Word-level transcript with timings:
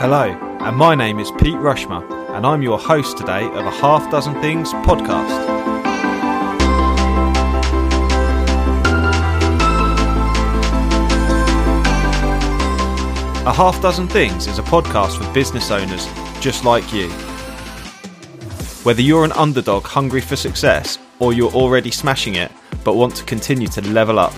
Hello, 0.00 0.30
and 0.60 0.76
my 0.76 0.94
name 0.94 1.18
is 1.18 1.32
Pete 1.40 1.56
Rushmer, 1.56 2.04
and 2.32 2.46
I'm 2.46 2.62
your 2.62 2.78
host 2.78 3.18
today 3.18 3.44
of 3.44 3.66
a 3.66 3.70
Half 3.72 4.08
Dozen 4.12 4.34
Things 4.34 4.72
podcast. 4.72 5.26
A 13.44 13.52
Half 13.52 13.82
Dozen 13.82 14.06
Things 14.06 14.46
is 14.46 14.60
a 14.60 14.62
podcast 14.62 15.18
for 15.18 15.34
business 15.34 15.72
owners 15.72 16.06
just 16.40 16.64
like 16.64 16.92
you. 16.92 17.08
Whether 18.84 19.02
you're 19.02 19.24
an 19.24 19.32
underdog 19.32 19.82
hungry 19.82 20.20
for 20.20 20.36
success 20.36 21.00
or 21.18 21.32
you're 21.32 21.50
already 21.50 21.90
smashing 21.90 22.36
it 22.36 22.52
but 22.84 22.94
want 22.94 23.16
to 23.16 23.24
continue 23.24 23.66
to 23.66 23.82
level 23.88 24.20
up, 24.20 24.32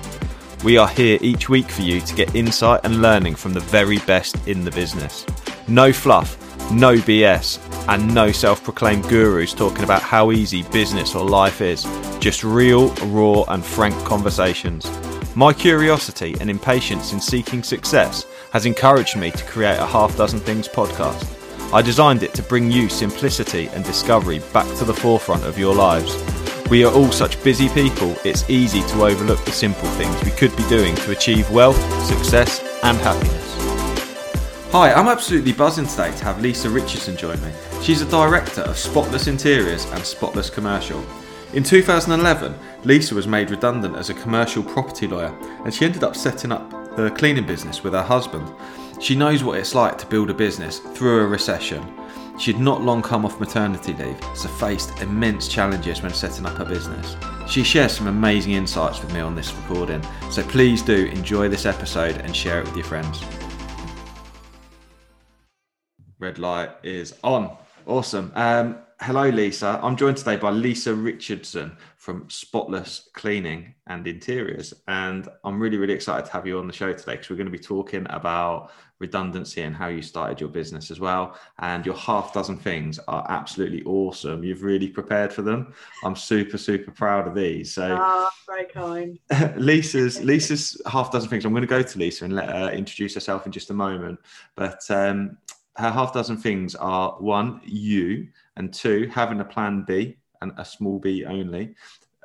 we 0.64 0.79
are 0.79 0.88
here 0.88 1.18
each 1.20 1.50
week 1.50 1.70
for 1.70 1.82
you 1.82 2.00
to 2.00 2.14
get 2.14 2.34
insight 2.34 2.80
and 2.84 3.02
learning 3.02 3.34
from 3.34 3.52
the 3.52 3.61
very 3.61 3.98
best 3.98 4.48
in 4.48 4.64
the 4.64 4.70
business. 4.70 5.27
No 5.70 5.92
fluff, 5.92 6.37
no 6.73 6.97
BS, 6.97 7.60
and 7.88 8.12
no 8.12 8.33
self 8.33 8.65
proclaimed 8.65 9.05
gurus 9.09 9.55
talking 9.55 9.84
about 9.84 10.02
how 10.02 10.33
easy 10.33 10.65
business 10.65 11.15
or 11.15 11.24
life 11.24 11.61
is. 11.61 11.84
Just 12.19 12.42
real, 12.42 12.88
raw, 13.06 13.45
and 13.45 13.65
frank 13.65 13.95
conversations. 14.05 14.91
My 15.37 15.52
curiosity 15.52 16.34
and 16.41 16.51
impatience 16.51 17.12
in 17.12 17.20
seeking 17.20 17.62
success 17.62 18.27
has 18.52 18.66
encouraged 18.66 19.16
me 19.16 19.30
to 19.30 19.45
create 19.45 19.78
a 19.78 19.87
half 19.87 20.16
dozen 20.16 20.41
things 20.41 20.66
podcast. 20.66 21.25
I 21.73 21.83
designed 21.83 22.25
it 22.25 22.34
to 22.34 22.42
bring 22.42 22.73
you 22.73 22.89
simplicity 22.89 23.69
and 23.69 23.84
discovery 23.84 24.41
back 24.52 24.66
to 24.78 24.84
the 24.84 24.92
forefront 24.92 25.45
of 25.45 25.56
your 25.56 25.73
lives. 25.73 26.16
We 26.69 26.84
are 26.84 26.92
all 26.92 27.12
such 27.12 27.41
busy 27.45 27.69
people, 27.69 28.16
it's 28.25 28.50
easy 28.50 28.80
to 28.80 29.05
overlook 29.05 29.45
the 29.45 29.52
simple 29.52 29.89
things 29.91 30.20
we 30.25 30.33
could 30.33 30.56
be 30.56 30.69
doing 30.69 30.97
to 30.97 31.12
achieve 31.12 31.48
wealth, 31.52 31.78
success, 32.06 32.59
and 32.83 32.98
happiness. 32.98 33.49
Hi, 34.72 34.92
I'm 34.92 35.08
absolutely 35.08 35.52
buzzing 35.52 35.88
today 35.88 36.16
to 36.16 36.24
have 36.24 36.40
Lisa 36.40 36.70
Richardson 36.70 37.16
join 37.16 37.42
me. 37.42 37.50
She's 37.82 38.02
a 38.02 38.08
director 38.08 38.60
of 38.60 38.78
Spotless 38.78 39.26
Interiors 39.26 39.84
and 39.86 40.06
Spotless 40.06 40.48
Commercial. 40.48 41.04
In 41.54 41.64
2011, 41.64 42.54
Lisa 42.84 43.16
was 43.16 43.26
made 43.26 43.50
redundant 43.50 43.96
as 43.96 44.10
a 44.10 44.14
commercial 44.14 44.62
property 44.62 45.08
lawyer 45.08 45.36
and 45.64 45.74
she 45.74 45.84
ended 45.84 46.04
up 46.04 46.14
setting 46.14 46.52
up 46.52 46.70
the 46.94 47.10
cleaning 47.10 47.48
business 47.48 47.82
with 47.82 47.94
her 47.94 48.02
husband. 48.04 48.48
She 49.00 49.16
knows 49.16 49.42
what 49.42 49.58
it's 49.58 49.74
like 49.74 49.98
to 49.98 50.06
build 50.06 50.30
a 50.30 50.34
business 50.34 50.78
through 50.78 51.24
a 51.24 51.26
recession. 51.26 51.84
She'd 52.38 52.60
not 52.60 52.80
long 52.80 53.02
come 53.02 53.26
off 53.26 53.41
maternity 53.41 53.92
leave, 53.94 54.22
so 54.36 54.48
faced 54.48 55.00
immense 55.02 55.48
challenges 55.48 56.00
when 56.00 56.14
setting 56.14 56.46
up 56.46 56.56
her 56.58 56.64
business. 56.64 57.16
She 57.48 57.64
shares 57.64 57.91
some 57.91 58.06
amazing 58.06 58.52
insights 58.52 59.02
with 59.02 59.12
me 59.12 59.18
on 59.18 59.34
this 59.34 59.52
recording, 59.52 60.06
so 60.30 60.44
please 60.44 60.80
do 60.80 61.06
enjoy 61.06 61.48
this 61.48 61.66
episode 61.66 62.18
and 62.18 62.36
share 62.36 62.60
it 62.60 62.66
with 62.66 62.76
your 62.76 62.86
friends. 62.86 63.20
Red 66.20 66.38
light 66.38 66.70
is 66.82 67.14
on. 67.24 67.56
Awesome. 67.86 68.30
Um, 68.34 68.76
hello, 69.00 69.30
Lisa. 69.30 69.80
I'm 69.82 69.96
joined 69.96 70.18
today 70.18 70.36
by 70.36 70.50
Lisa 70.50 70.94
Richardson 70.94 71.74
from 71.96 72.28
Spotless 72.28 73.08
Cleaning 73.14 73.74
and 73.86 74.06
Interiors. 74.06 74.74
And 74.86 75.26
I'm 75.44 75.58
really, 75.58 75.78
really 75.78 75.94
excited 75.94 76.26
to 76.26 76.32
have 76.32 76.46
you 76.46 76.58
on 76.58 76.66
the 76.66 76.74
show 76.74 76.92
today 76.92 77.12
because 77.12 77.30
we're 77.30 77.36
going 77.36 77.46
to 77.46 77.50
be 77.50 77.58
talking 77.58 78.06
about 78.10 78.70
redundancy 78.98 79.62
and 79.62 79.74
how 79.74 79.88
you 79.88 80.02
started 80.02 80.38
your 80.38 80.50
business 80.50 80.91
as 80.91 81.00
well. 81.00 81.38
And 81.60 81.86
your 81.86 81.96
half 81.96 82.34
dozen 82.34 82.58
things 82.58 82.98
are 83.08 83.24
absolutely 83.30 83.82
awesome. 83.84 84.44
You've 84.44 84.62
really 84.62 84.88
prepared 84.88 85.32
for 85.32 85.41
them. 85.41 85.72
I'm 86.04 86.16
super, 86.16 86.58
super 86.58 86.91
proud 86.91 87.26
of 87.26 87.34
these. 87.34 87.72
So, 87.72 87.96
oh, 87.98 88.28
very 88.46 88.66
kind. 88.66 89.18
Lisa's 89.56 90.22
Lisa's 90.22 90.80
half 90.86 91.10
dozen 91.10 91.30
things. 91.30 91.46
I'm 91.46 91.52
going 91.52 91.62
to 91.62 91.66
go 91.66 91.80
to 91.80 91.98
Lisa 91.98 92.26
and 92.26 92.34
let 92.34 92.50
her 92.50 92.70
introduce 92.72 93.14
herself 93.14 93.46
in 93.46 93.52
just 93.52 93.70
a 93.70 93.74
moment. 93.74 94.18
But 94.54 94.82
um, 94.91 95.38
her 95.76 95.90
half 95.90 96.12
dozen 96.12 96.36
things 96.36 96.74
are 96.74 97.12
one, 97.20 97.60
you, 97.64 98.28
and 98.56 98.72
two, 98.72 99.10
having 99.12 99.41
a 99.41 99.44
plan 99.44 99.84
B 99.86 100.16
and 100.42 100.53
a 100.58 100.64
small 100.64 100.98
b 100.98 101.25
only. 101.25 101.75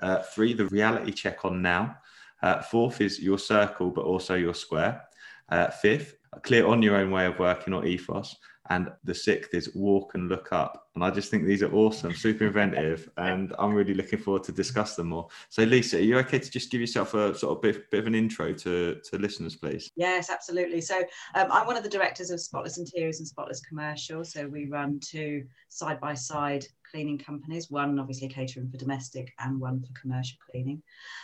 Uh, 0.02 0.20
three, 0.20 0.54
the 0.54 0.68
reality 0.68 1.12
check 1.12 1.46
on 1.46 1.62
now. 1.62 1.96
Uh, 2.42 2.62
fourth 2.62 3.02
is 3.02 3.20
your 3.20 3.40
circle, 3.40 3.90
but 3.90 4.06
also 4.06 4.36
your 4.36 4.54
square. 4.54 5.04
Uh, 5.50 5.70
fifth, 5.70 6.16
clear 6.44 6.66
on 6.66 6.82
your 6.82 6.96
own 6.98 7.12
way 7.12 7.26
of 7.26 7.40
working 7.40 7.74
or 7.74 7.86
ethos. 7.86 8.36
And 8.70 8.92
the 9.04 9.14
sixth 9.14 9.54
is 9.54 9.76
walk 9.76 10.16
and 10.16 10.28
look 10.30 10.52
up. 10.52 10.88
And 10.96 11.04
I 11.04 11.12
just 11.12 11.30
think 11.30 11.46
these 11.46 11.62
are 11.62 11.74
awesome, 11.74 12.14
super 12.14 12.48
inventive, 12.48 13.10
and 13.18 13.54
I'm 13.60 13.74
really 13.74 13.94
looking 13.94 14.18
forward 14.18 14.44
to 14.46 14.54
discuss 14.54 14.96
them 14.96 15.08
more. 15.08 15.28
So, 15.50 15.64
Lisa, 15.64 15.98
are 15.98 16.02
you 16.02 16.18
okay 16.20 16.40
to 16.40 16.50
just 16.50 16.72
give 16.72 16.80
yourself 16.80 17.14
a 17.14 17.38
sort 17.38 17.58
of 17.58 17.62
bit, 17.62 17.92
bit 17.92 18.00
of 18.00 18.08
an 18.08 18.16
intro 18.16 18.54
to, 18.54 18.96
to 18.96 19.18
listeners, 19.18 19.58
please? 19.58 19.92
Yes, 19.98 20.30
absolutely. 20.30 20.80
So, 20.80 21.00
um, 21.36 21.48
I'm 21.52 21.68
one 21.68 21.76
of 21.76 21.84
the 21.84 21.90
directors 21.90 22.30
of 22.32 22.40
Spotless 22.40 22.78
Interiors 22.78 23.20
and 23.20 23.28
Spotless 23.28 23.60
Commercial. 23.60 24.24
So, 24.24 24.48
we 24.48 24.68
run 24.68 25.00
two 25.02 25.46
side 25.68 26.00
by 26.00 26.14
side 26.14 26.66
cleaning 26.90 27.18
companies, 27.18 27.70
one 27.70 28.00
obviously 28.00 28.30
catering 28.30 28.70
for 28.70 28.78
domestic 28.78 29.34
and 29.40 29.60
one 29.60 29.82
for 29.82 29.88
commercial 30.00 30.38
cleaning. 30.50 30.82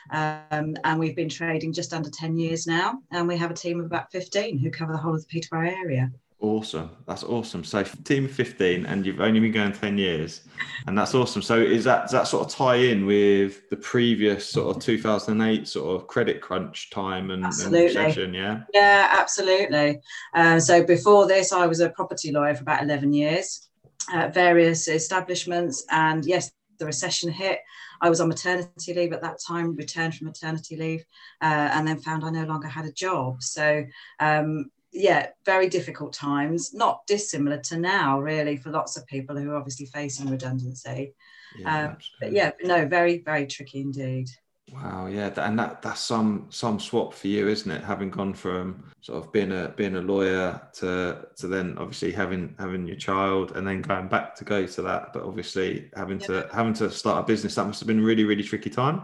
Um, 0.09 0.75
and 0.83 0.99
we've 0.99 1.15
been 1.15 1.29
trading 1.29 1.71
just 1.71 1.93
under 1.93 2.09
10 2.09 2.37
years 2.37 2.67
now, 2.67 2.99
and 3.11 3.25
we 3.25 3.37
have 3.37 3.51
a 3.51 3.55
team 3.55 3.79
of 3.79 3.85
about 3.85 4.11
15 4.11 4.57
who 4.57 4.69
cover 4.69 4.91
the 4.91 4.97
whole 4.97 5.15
of 5.15 5.21
the 5.21 5.27
Peterborough 5.27 5.69
area. 5.69 6.11
Awesome. 6.41 6.89
That's 7.07 7.23
awesome. 7.23 7.63
So 7.63 7.83
team 8.03 8.25
of 8.25 8.31
15 8.31 8.87
and 8.87 9.05
you've 9.05 9.21
only 9.21 9.39
been 9.39 9.51
going 9.51 9.73
10 9.73 9.99
years. 9.99 10.41
And 10.87 10.97
that's 10.97 11.13
awesome. 11.13 11.43
So 11.43 11.59
is 11.59 11.83
that 11.83 12.01
does 12.01 12.11
that 12.13 12.27
sort 12.27 12.47
of 12.47 12.51
tie 12.51 12.77
in 12.77 13.05
with 13.05 13.69
the 13.69 13.75
previous 13.77 14.49
sort 14.49 14.75
of 14.75 14.81
2008 14.81 15.67
sort 15.67 15.95
of 15.95 16.07
credit 16.07 16.41
crunch 16.41 16.89
time 16.89 17.29
and, 17.29 17.45
absolutely. 17.45 17.79
and 17.79 17.95
recession, 17.95 18.33
yeah? 18.33 18.61
Yeah, 18.73 19.15
absolutely. 19.19 19.99
Uh, 20.33 20.59
so 20.59 20.83
before 20.83 21.27
this 21.27 21.53
I 21.53 21.67
was 21.67 21.79
a 21.79 21.89
property 21.91 22.31
lawyer 22.31 22.55
for 22.55 22.63
about 22.63 22.81
11 22.81 23.13
years 23.13 23.69
at 24.11 24.33
various 24.33 24.87
establishments 24.87 25.85
and 25.91 26.25
yes, 26.25 26.51
the 26.79 26.87
recession 26.87 27.31
hit. 27.31 27.59
I 28.01 28.09
was 28.09 28.19
on 28.19 28.29
maternity 28.29 28.95
leave 28.95 29.13
at 29.13 29.21
that 29.21 29.37
time, 29.47 29.75
returned 29.75 30.15
from 30.15 30.25
maternity 30.25 30.75
leave, 30.75 31.05
uh, 31.39 31.69
and 31.71 31.87
then 31.87 31.99
found 31.99 32.25
I 32.25 32.31
no 32.31 32.45
longer 32.45 32.67
had 32.67 32.85
a 32.85 32.91
job. 32.91 33.43
So 33.43 33.85
um, 34.19 34.71
yeah, 34.91 35.27
very 35.45 35.69
difficult 35.69 36.13
times, 36.13 36.73
not 36.73 37.05
dissimilar 37.07 37.57
to 37.57 37.77
now, 37.77 38.19
really, 38.19 38.57
for 38.57 38.71
lots 38.71 38.97
of 38.97 39.07
people 39.07 39.37
who 39.37 39.51
are 39.51 39.55
obviously 39.55 39.85
facing 39.85 40.29
redundancy. 40.29 41.13
Yeah, 41.57 41.85
um, 41.85 41.97
but 42.19 42.31
yeah, 42.31 42.51
no, 42.63 42.85
very, 42.85 43.19
very 43.19 43.47
tricky 43.47 43.81
indeed. 43.81 44.29
Wow, 44.73 45.07
yeah, 45.07 45.31
and 45.37 45.59
that 45.59 45.81
that's 45.81 45.99
some 45.99 46.45
some 46.49 46.79
swap 46.79 47.13
for 47.13 47.27
you, 47.27 47.49
isn't 47.49 47.69
it? 47.69 47.83
Having 47.83 48.11
gone 48.11 48.33
from 48.33 48.85
sort 49.01 49.21
of 49.21 49.31
being 49.33 49.51
a 49.51 49.73
being 49.75 49.97
a 49.97 50.01
lawyer 50.01 50.61
to 50.75 51.27
to 51.37 51.47
then 51.47 51.77
obviously 51.77 52.11
having 52.11 52.55
having 52.57 52.87
your 52.87 52.95
child 52.95 53.57
and 53.57 53.67
then 53.67 53.81
going 53.81 54.07
back 54.07 54.33
to 54.35 54.45
go 54.45 54.65
to 54.65 54.81
that, 54.83 55.11
but 55.11 55.23
obviously 55.23 55.89
having 55.95 56.21
yeah. 56.21 56.27
to 56.27 56.49
having 56.53 56.73
to 56.75 56.89
start 56.89 57.19
a 57.19 57.27
business 57.27 57.55
that 57.55 57.65
must 57.65 57.81
have 57.81 57.87
been 57.87 57.99
a 57.99 58.03
really 58.03 58.23
really 58.23 58.43
tricky 58.43 58.69
time. 58.69 59.01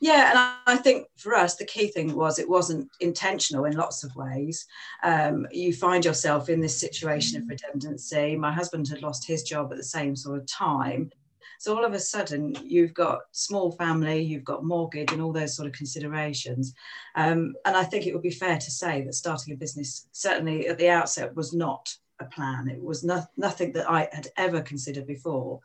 Yeah, 0.00 0.30
and 0.30 0.56
I 0.66 0.76
think 0.82 1.06
for 1.16 1.34
us, 1.34 1.56
the 1.56 1.64
key 1.64 1.88
thing 1.88 2.14
was 2.14 2.38
it 2.38 2.48
wasn't 2.48 2.90
intentional 3.00 3.64
in 3.64 3.76
lots 3.76 4.04
of 4.04 4.14
ways. 4.16 4.66
Um, 5.02 5.46
you 5.50 5.72
find 5.72 6.04
yourself 6.04 6.48
in 6.48 6.60
this 6.60 6.78
situation 6.78 7.40
of 7.40 7.48
redundancy. 7.48 8.36
My 8.36 8.52
husband 8.52 8.88
had 8.88 9.02
lost 9.02 9.26
his 9.26 9.42
job 9.42 9.70
at 9.70 9.78
the 9.78 9.84
same 9.84 10.16
sort 10.16 10.38
of 10.38 10.46
time. 10.46 11.10
So 11.58 11.76
all 11.76 11.84
of 11.84 11.94
a 11.94 12.00
sudden, 12.00 12.56
you've 12.62 12.92
got 12.94 13.20
small 13.32 13.72
family, 13.72 14.20
you've 14.20 14.44
got 14.44 14.64
mortgage, 14.64 15.12
and 15.12 15.22
all 15.22 15.32
those 15.32 15.56
sort 15.56 15.66
of 15.66 15.72
considerations. 15.72 16.74
Um, 17.14 17.54
and 17.64 17.76
I 17.76 17.84
think 17.84 18.06
it 18.06 18.12
would 18.12 18.22
be 18.22 18.30
fair 18.30 18.58
to 18.58 18.70
say 18.70 19.02
that 19.02 19.14
starting 19.14 19.54
a 19.54 19.56
business, 19.56 20.08
certainly 20.12 20.68
at 20.68 20.78
the 20.78 20.90
outset, 20.90 21.34
was 21.34 21.54
not 21.54 21.94
a 22.20 22.24
plan. 22.26 22.68
It 22.68 22.82
was 22.82 23.04
no, 23.04 23.24
nothing 23.36 23.72
that 23.72 23.90
I 23.90 24.08
had 24.12 24.28
ever 24.36 24.60
considered 24.60 25.06
before. 25.06 25.60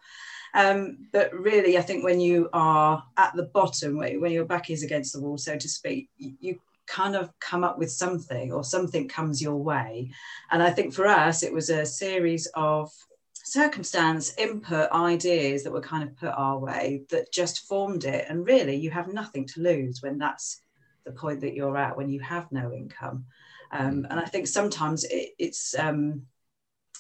Um, 0.54 1.08
but 1.12 1.34
really, 1.34 1.78
I 1.78 1.82
think 1.82 2.04
when 2.04 2.20
you 2.20 2.50
are 2.54 3.04
at 3.18 3.36
the 3.36 3.44
bottom, 3.44 3.98
when 3.98 4.32
your 4.32 4.46
back 4.46 4.70
is 4.70 4.84
against 4.84 5.14
the 5.14 5.22
wall, 5.22 5.38
so 5.38 5.58
to 5.58 5.70
speak, 5.70 6.10
you 6.18 6.60
kind 6.88 7.16
of 7.16 7.32
come 7.40 7.64
up 7.64 7.78
with 7.78 7.92
something 7.92 8.52
or 8.52 8.64
something 8.64 9.08
comes 9.08 9.42
your 9.42 9.58
way. 9.58 10.12
And 10.52 10.64
I 10.64 10.72
think 10.72 10.94
for 10.94 11.06
us, 11.06 11.44
it 11.44 11.54
was 11.54 11.70
a 11.70 11.86
series 11.86 12.48
of 12.56 12.92
circumstance, 13.34 14.34
input, 14.38 14.92
ideas 14.92 15.64
that 15.64 15.72
were 15.72 15.82
kind 15.82 16.04
of 16.04 16.16
put 16.18 16.30
our 16.30 16.58
way 16.58 17.04
that 17.10 17.32
just 17.32 17.68
formed 17.68 18.06
it. 18.06 18.26
And 18.28 18.46
really, 18.46 18.76
you 18.76 18.90
have 18.92 19.14
nothing 19.14 19.46
to 19.48 19.62
lose 19.62 20.02
when 20.02 20.18
that's 20.18 20.62
the 21.06 21.12
point 21.12 21.42
that 21.42 21.54
you're 21.54 21.78
at, 21.78 21.96
when 21.96 22.10
you 22.10 22.20
have 22.22 22.52
no 22.52 22.74
income. 22.74 23.26
Um, 23.72 24.08
and 24.10 24.20
I 24.20 24.26
think 24.26 24.48
sometimes 24.48 25.04
it, 25.04 25.30
it's 25.38 25.76
um, 25.78 26.24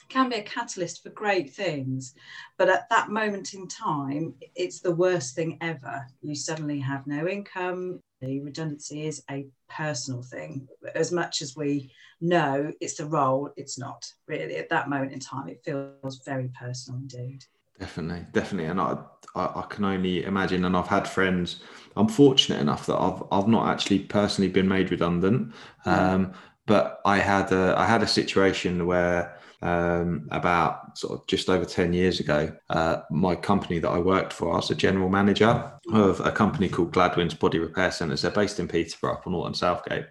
can 0.09 0.29
be 0.29 0.37
a 0.37 0.43
catalyst 0.43 1.03
for 1.03 1.09
great 1.09 1.53
things. 1.53 2.13
But 2.57 2.69
at 2.69 2.89
that 2.89 3.09
moment 3.09 3.53
in 3.53 3.67
time, 3.67 4.33
it's 4.55 4.79
the 4.79 4.95
worst 4.95 5.35
thing 5.35 5.57
ever. 5.61 6.05
You 6.21 6.35
suddenly 6.35 6.79
have 6.79 7.07
no 7.07 7.27
income. 7.27 8.01
The 8.21 8.41
redundancy 8.41 9.05
is 9.05 9.23
a 9.29 9.47
personal 9.69 10.21
thing. 10.21 10.67
As 10.95 11.11
much 11.11 11.41
as 11.41 11.55
we 11.55 11.91
know 12.19 12.73
it's 12.81 12.95
the 12.95 13.05
role, 13.05 13.49
it's 13.55 13.77
not 13.77 14.11
really. 14.27 14.57
At 14.57 14.69
that 14.69 14.89
moment 14.89 15.13
in 15.13 15.19
time, 15.19 15.47
it 15.47 15.63
feels 15.63 16.21
very 16.25 16.49
personal 16.59 16.99
indeed. 16.99 17.45
Definitely, 17.79 18.25
definitely, 18.33 18.69
and 18.69 18.81
I, 18.81 18.97
I, 19.35 19.61
I, 19.61 19.65
can 19.69 19.85
only 19.85 20.25
imagine. 20.25 20.65
And 20.65 20.75
I've 20.75 20.89
had 20.89 21.07
friends. 21.07 21.61
I'm 21.95 22.09
fortunate 22.09 22.59
enough 22.59 22.85
that 22.87 22.97
I've, 22.97 23.23
I've 23.31 23.47
not 23.47 23.69
actually 23.69 23.99
personally 23.99 24.49
been 24.49 24.67
made 24.67 24.91
redundant, 24.91 25.53
um, 25.85 26.33
but 26.65 26.99
I 27.05 27.19
had 27.19 27.53
a, 27.53 27.75
I 27.77 27.85
had 27.85 28.03
a 28.03 28.07
situation 28.07 28.85
where 28.85 29.38
um, 29.61 30.27
about 30.31 30.97
sort 30.97 31.19
of 31.19 31.27
just 31.27 31.49
over 31.49 31.65
10 31.65 31.93
years 31.93 32.19
ago. 32.19 32.51
Uh, 32.69 33.01
my 33.11 33.35
company 33.35 33.79
that 33.79 33.89
I 33.89 33.99
worked 33.99 34.33
for, 34.33 34.51
I 34.51 34.57
was 34.57 34.71
a 34.71 34.75
general 34.75 35.09
manager 35.09 35.71
of 35.91 36.19
a 36.21 36.31
company 36.31 36.69
called 36.69 36.93
Gladwin's 36.93 37.33
Body 37.33 37.59
Repair 37.59 37.91
Centres. 37.91 38.21
They're 38.21 38.31
based 38.31 38.59
in 38.59 38.67
Peterborough 38.67 39.21
on 39.25 39.35
Orton 39.35 39.53
Southgate. 39.53 40.05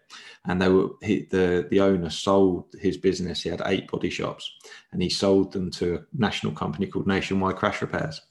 And 0.45 0.61
they 0.61 0.69
were 0.69 0.91
he, 1.03 1.27
the 1.31 1.67
the 1.71 1.81
owner 1.81 2.09
sold 2.09 2.67
his 2.81 2.97
business. 2.97 3.43
He 3.43 3.51
had 3.51 3.61
eight 3.67 3.91
body 3.91 4.09
shops, 4.09 4.51
and 4.93 5.03
he 5.03 5.11
sold 5.11 5.53
them 5.53 5.71
to 5.73 5.97
a 5.97 6.01
national 6.17 6.53
company 6.53 6.87
called 6.87 7.07
Nationwide 7.07 7.57
Crash 7.57 7.83
Repairs 7.83 8.23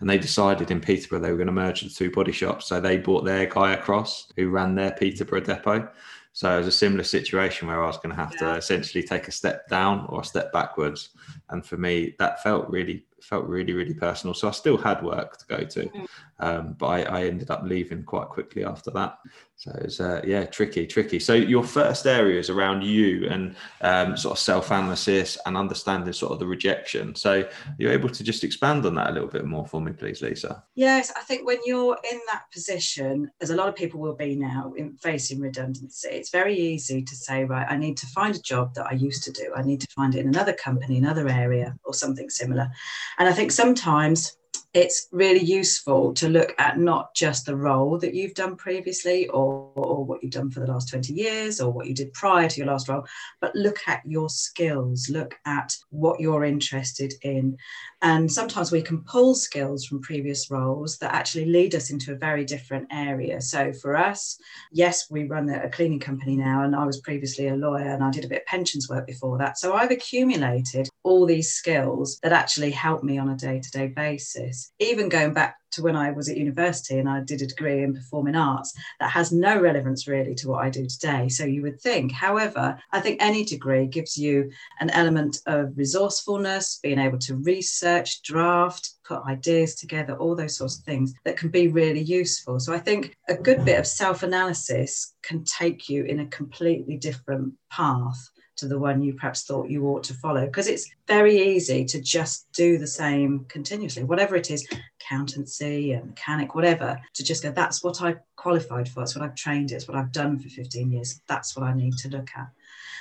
and 0.00 0.08
they 0.08 0.18
decided 0.18 0.70
in 0.70 0.80
Peterborough 0.80 1.20
they 1.20 1.30
were 1.30 1.36
going 1.36 1.46
to 1.46 1.52
merge 1.52 1.80
the 1.82 1.88
two 1.88 2.10
body 2.10 2.32
shops. 2.32 2.66
So 2.66 2.80
they 2.80 2.98
brought 2.98 3.24
their 3.24 3.46
guy 3.46 3.72
across 3.72 4.32
who 4.36 4.48
ran 4.48 4.74
their 4.74 4.92
Peterborough 4.92 5.40
depot. 5.40 5.88
So 6.36 6.54
it 6.54 6.58
was 6.58 6.66
a 6.66 6.72
similar 6.72 7.02
situation 7.02 7.66
where 7.66 7.82
I 7.82 7.86
was 7.86 7.96
going 7.96 8.10
to 8.10 8.22
have 8.22 8.34
yeah. 8.34 8.52
to 8.52 8.56
essentially 8.58 9.02
take 9.02 9.26
a 9.26 9.32
step 9.32 9.70
down 9.70 10.04
or 10.10 10.20
a 10.20 10.24
step 10.24 10.52
backwards. 10.52 11.08
And 11.48 11.64
for 11.64 11.78
me, 11.78 12.14
that 12.18 12.42
felt 12.42 12.68
really 12.68 13.06
felt 13.26 13.46
really 13.46 13.72
really 13.72 13.94
personal. 13.94 14.34
So 14.34 14.48
I 14.48 14.52
still 14.52 14.76
had 14.76 15.02
work 15.02 15.38
to 15.38 15.46
go 15.46 15.64
to, 15.64 15.80
mm-hmm. 15.80 16.04
um, 16.40 16.76
but 16.78 16.86
I, 16.86 17.02
I, 17.02 17.24
ended 17.24 17.50
up 17.50 17.62
leaving 17.64 18.04
quite 18.04 18.28
quickly 18.28 18.64
after 18.64 18.90
that. 18.92 19.18
So 19.58 19.72
it's 19.82 20.00
uh, 20.00 20.20
yeah, 20.22 20.44
tricky, 20.44 20.86
tricky. 20.86 21.18
So 21.18 21.32
your 21.32 21.64
first 21.64 22.06
areas 22.06 22.50
around 22.50 22.82
you 22.82 23.26
and 23.30 23.56
um, 23.80 24.14
sort 24.14 24.32
of 24.32 24.38
self 24.38 24.70
analysis 24.70 25.38
and 25.46 25.56
understanding 25.56 26.12
sort 26.12 26.32
of 26.32 26.38
the 26.38 26.46
rejection. 26.46 27.14
So 27.14 27.48
you're 27.78 27.92
able 27.92 28.10
to 28.10 28.22
just 28.22 28.44
expand 28.44 28.84
on 28.84 28.96
that 28.96 29.08
a 29.08 29.12
little 29.12 29.30
bit 29.30 29.46
more 29.46 29.66
for 29.66 29.80
me, 29.80 29.92
please, 29.92 30.20
Lisa. 30.20 30.62
Yes, 30.74 31.10
I 31.16 31.22
think 31.22 31.46
when 31.46 31.56
you're 31.64 31.96
in 32.12 32.20
that 32.30 32.44
position, 32.52 33.30
as 33.40 33.48
a 33.48 33.56
lot 33.56 33.68
of 33.68 33.74
people 33.74 33.98
will 33.98 34.14
be 34.14 34.36
now 34.36 34.74
in 34.76 34.94
facing 34.98 35.40
redundancy, 35.40 36.08
it's 36.08 36.30
very 36.30 36.54
easy 36.54 37.02
to 37.02 37.16
say, 37.16 37.44
right, 37.44 37.66
I 37.68 37.78
need 37.78 37.96
to 37.96 38.06
find 38.08 38.36
a 38.36 38.40
job 38.40 38.74
that 38.74 38.86
I 38.86 38.92
used 38.92 39.24
to 39.24 39.32
do. 39.32 39.52
I 39.56 39.62
need 39.62 39.80
to 39.80 39.88
find 39.96 40.14
it 40.14 40.20
in 40.20 40.28
another 40.28 40.52
company, 40.52 40.98
another 40.98 41.28
area, 41.28 41.74
or 41.84 41.94
something 41.94 42.28
similar. 42.28 42.70
And 43.18 43.28
I 43.28 43.32
think 43.32 43.52
sometimes 43.52 44.36
it's 44.74 45.08
really 45.10 45.42
useful 45.42 46.12
to 46.14 46.28
look 46.28 46.54
at 46.58 46.78
not 46.78 47.14
just 47.14 47.46
the 47.46 47.56
role 47.56 47.98
that 47.98 48.14
you've 48.14 48.34
done 48.34 48.56
previously 48.56 49.26
or, 49.28 49.70
or, 49.74 50.04
what 50.04 50.22
you've 50.22 50.32
done 50.32 50.50
for 50.50 50.60
the 50.60 50.66
last 50.66 50.88
20 50.90 51.12
years 51.12 51.60
or 51.60 51.72
what 51.72 51.86
you 51.86 51.94
did 51.94 52.12
prior 52.12 52.48
to 52.48 52.58
your 52.58 52.66
last 52.66 52.88
role, 52.88 53.04
but 53.40 53.54
look 53.54 53.78
at 53.86 54.02
your 54.04 54.28
skills, 54.28 55.08
look 55.08 55.34
at 55.46 55.74
what 55.90 56.20
you're 56.20 56.44
interested 56.44 57.14
in. 57.22 57.56
And 58.02 58.30
sometimes 58.30 58.70
we 58.70 58.82
can 58.82 59.02
pull 59.02 59.34
skills 59.34 59.86
from 59.86 60.02
previous 60.02 60.50
roles 60.50 60.98
that 60.98 61.14
actually 61.14 61.46
lead 61.46 61.74
us 61.74 61.90
into 61.90 62.12
a 62.12 62.16
very 62.16 62.44
different 62.44 62.86
area. 62.92 63.40
So 63.40 63.72
for 63.72 63.96
us, 63.96 64.38
yes, 64.70 65.10
we 65.10 65.24
run 65.24 65.48
a 65.48 65.70
cleaning 65.70 66.00
company 66.00 66.36
now, 66.36 66.62
and 66.62 66.76
I 66.76 66.84
was 66.84 67.00
previously 67.00 67.48
a 67.48 67.56
lawyer 67.56 67.88
and 67.88 68.04
I 68.04 68.10
did 68.10 68.24
a 68.24 68.28
bit 68.28 68.42
of 68.42 68.46
pensions 68.46 68.88
work 68.88 69.06
before 69.06 69.38
that. 69.38 69.58
So 69.58 69.74
I've 69.74 69.90
accumulated 69.90 70.88
all 71.02 71.24
these 71.24 71.52
skills 71.52 72.18
that 72.22 72.32
actually 72.32 72.70
help 72.70 73.02
me 73.02 73.18
on 73.18 73.30
a 73.30 73.36
day 73.36 73.60
to 73.60 73.70
day 73.70 73.86
basis. 73.88 74.65
Even 74.78 75.08
going 75.08 75.32
back 75.32 75.56
to 75.72 75.82
when 75.82 75.96
I 75.96 76.10
was 76.10 76.28
at 76.28 76.36
university 76.36 76.98
and 76.98 77.08
I 77.08 77.20
did 77.20 77.42
a 77.42 77.46
degree 77.46 77.82
in 77.82 77.94
performing 77.94 78.34
arts 78.34 78.74
that 79.00 79.10
has 79.10 79.32
no 79.32 79.60
relevance 79.60 80.08
really 80.08 80.34
to 80.36 80.48
what 80.48 80.64
I 80.64 80.70
do 80.70 80.86
today. 80.86 81.28
So 81.28 81.44
you 81.44 81.62
would 81.62 81.80
think. 81.80 82.12
However, 82.12 82.78
I 82.92 83.00
think 83.00 83.18
any 83.20 83.44
degree 83.44 83.86
gives 83.86 84.16
you 84.16 84.50
an 84.80 84.90
element 84.90 85.38
of 85.46 85.76
resourcefulness, 85.76 86.80
being 86.82 86.98
able 86.98 87.18
to 87.18 87.36
research, 87.36 88.22
draft, 88.22 88.90
put 89.04 89.22
ideas 89.24 89.74
together, 89.74 90.16
all 90.16 90.34
those 90.34 90.56
sorts 90.56 90.78
of 90.78 90.84
things 90.84 91.14
that 91.24 91.36
can 91.36 91.50
be 91.50 91.68
really 91.68 92.02
useful. 92.02 92.58
So 92.58 92.72
I 92.72 92.78
think 92.78 93.16
a 93.28 93.34
good 93.34 93.64
bit 93.64 93.78
of 93.78 93.86
self 93.86 94.22
analysis 94.22 95.14
can 95.22 95.44
take 95.44 95.88
you 95.88 96.04
in 96.04 96.20
a 96.20 96.26
completely 96.26 96.96
different 96.96 97.54
path 97.70 98.30
to 98.56 98.66
the 98.66 98.78
one 98.78 99.02
you 99.02 99.14
perhaps 99.14 99.44
thought 99.44 99.70
you 99.70 99.86
ought 99.86 100.04
to 100.04 100.14
follow 100.14 100.46
because 100.46 100.66
it's 100.66 100.90
very 101.06 101.54
easy 101.54 101.84
to 101.84 102.00
just 102.00 102.50
do 102.52 102.78
the 102.78 102.86
same 102.86 103.44
continuously 103.48 104.04
whatever 104.04 104.36
it 104.36 104.50
is 104.50 104.66
accountancy 105.00 105.92
and 105.92 106.06
mechanic 106.06 106.54
whatever 106.54 107.00
to 107.14 107.24
just 107.24 107.42
go 107.42 107.50
that's 107.50 107.82
what 107.84 108.02
i 108.02 108.14
qualified 108.36 108.88
for 108.88 109.02
it's 109.02 109.14
what 109.14 109.24
i've 109.24 109.34
trained 109.34 109.72
it's 109.72 109.88
what 109.88 109.96
i've 109.96 110.12
done 110.12 110.38
for 110.38 110.48
15 110.48 110.90
years 110.90 111.20
that's 111.28 111.56
what 111.56 111.64
i 111.64 111.74
need 111.74 111.96
to 111.98 112.08
look 112.08 112.28
at 112.36 112.48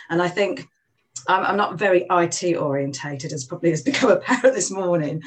and 0.10 0.22
i 0.22 0.28
think 0.28 0.68
i'm, 1.28 1.44
I'm 1.44 1.58
not 1.58 1.80
very 1.80 2.06
it 2.10 2.58
orientated 2.58 3.34
as 3.34 3.46
probably 3.46 3.72
has 3.72 3.82
become 3.92 4.12
apparent 4.12 4.56
this 4.56 4.72
morning 4.72 5.22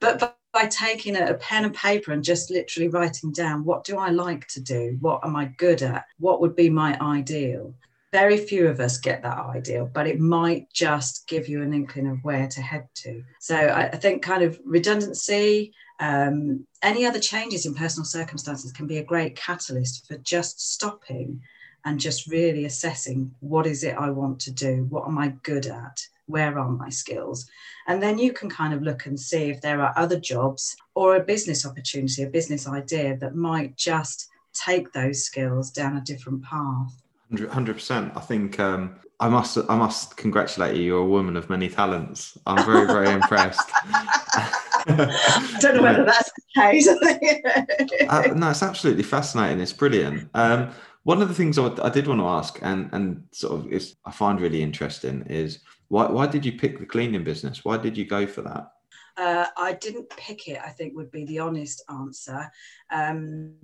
but, 0.00 0.18
but 0.18 0.36
by 0.52 0.66
taking 0.66 1.16
a, 1.16 1.34
pen 1.34 1.64
and 1.64 1.74
paper 1.74 2.12
and 2.12 2.22
just 2.22 2.50
literally 2.50 2.88
writing 2.88 3.32
down 3.32 3.64
what 3.64 3.84
do 3.84 3.96
I 3.96 4.10
like 4.10 4.46
to 4.48 4.60
do? 4.60 4.98
What 5.00 5.24
am 5.24 5.34
I 5.34 5.46
good 5.46 5.82
at? 5.82 6.04
What 6.18 6.40
would 6.40 6.54
be 6.54 6.68
my 6.68 6.98
ideal? 7.00 7.74
Very 8.12 8.36
few 8.36 8.68
of 8.68 8.78
us 8.78 8.98
get 8.98 9.22
that 9.22 9.38
ideal, 9.38 9.90
but 9.92 10.06
it 10.06 10.20
might 10.20 10.70
just 10.72 11.26
give 11.26 11.48
you 11.48 11.62
an 11.62 11.72
inkling 11.72 12.08
of 12.08 12.22
where 12.22 12.46
to 12.46 12.60
head 12.60 12.86
to. 12.94 13.24
So 13.40 13.56
I, 13.56 13.88
I 13.88 13.96
think 13.96 14.22
kind 14.22 14.42
of 14.42 14.60
redundancy, 14.64 15.72
um, 15.98 16.66
any 16.82 17.06
other 17.06 17.18
changes 17.18 17.64
in 17.64 17.74
personal 17.74 18.04
circumstances 18.04 18.70
can 18.70 18.86
be 18.86 18.98
a 18.98 19.04
great 19.04 19.34
catalyst 19.34 20.06
for 20.06 20.18
just 20.18 20.72
stopping 20.72 21.40
and 21.84 21.98
just 21.98 22.30
really 22.30 22.66
assessing 22.66 23.34
what 23.40 23.66
is 23.66 23.82
it 23.82 23.96
I 23.96 24.10
want 24.10 24.38
to 24.40 24.52
do? 24.52 24.86
What 24.90 25.06
am 25.08 25.18
I 25.18 25.28
good 25.42 25.66
at? 25.66 26.06
Where 26.26 26.58
are 26.58 26.70
my 26.70 26.90
skills? 26.90 27.48
And 27.88 28.02
then 28.02 28.18
you 28.18 28.32
can 28.32 28.48
kind 28.48 28.74
of 28.74 28.82
look 28.82 29.06
and 29.06 29.18
see 29.18 29.50
if 29.50 29.60
there 29.60 29.80
are 29.80 29.92
other 29.96 30.20
jobs 30.20 30.76
or 30.94 31.16
a 31.16 31.24
business 31.24 31.66
opportunity, 31.66 32.22
a 32.22 32.28
business 32.28 32.68
idea 32.68 33.16
that 33.16 33.34
might 33.34 33.76
just 33.76 34.28
take 34.52 34.92
those 34.92 35.24
skills 35.24 35.70
down 35.70 35.96
a 35.96 36.02
different 36.02 36.44
path. 36.44 37.01
Hundred 37.50 37.74
percent. 37.74 38.12
I 38.14 38.20
think 38.20 38.60
um, 38.60 38.96
I 39.18 39.28
must. 39.28 39.56
I 39.68 39.76
must 39.76 40.16
congratulate 40.16 40.76
you. 40.76 40.82
You're 40.82 40.98
a 40.98 41.06
woman 41.06 41.36
of 41.36 41.48
many 41.48 41.68
talents. 41.68 42.36
I'm 42.46 42.64
very, 42.66 42.86
very 42.86 43.10
impressed. 43.20 43.70
I 43.74 45.58
don't 45.60 45.76
know 45.76 45.82
whether 45.82 46.04
that's 46.04 46.30
the 46.32 46.60
case. 46.60 46.88
uh, 48.08 48.34
no, 48.34 48.50
it's 48.50 48.62
absolutely 48.62 49.04
fascinating. 49.04 49.60
It's 49.60 49.72
brilliant. 49.72 50.28
Um, 50.34 50.72
one 51.04 51.22
of 51.22 51.28
the 51.28 51.34
things 51.34 51.58
I, 51.58 51.70
I, 51.82 51.88
did 51.88 52.06
want 52.06 52.20
to 52.20 52.26
ask, 52.26 52.58
and 52.60 52.90
and 52.92 53.24
sort 53.32 53.60
of 53.60 53.72
is 53.72 53.96
I 54.04 54.10
find 54.10 54.40
really 54.40 54.62
interesting, 54.62 55.22
is 55.28 55.60
why 55.88 56.06
why 56.10 56.26
did 56.26 56.44
you 56.44 56.52
pick 56.52 56.78
the 56.78 56.86
cleaning 56.86 57.24
business? 57.24 57.64
Why 57.64 57.78
did 57.78 57.96
you 57.96 58.04
go 58.04 58.26
for 58.26 58.42
that? 58.42 58.72
Uh, 59.16 59.46
I 59.56 59.74
didn't 59.74 60.10
pick 60.10 60.48
it. 60.48 60.58
I 60.64 60.70
think 60.70 60.94
would 60.96 61.10
be 61.10 61.24
the 61.24 61.38
honest 61.38 61.84
answer. 61.88 62.50
Um, 62.90 63.54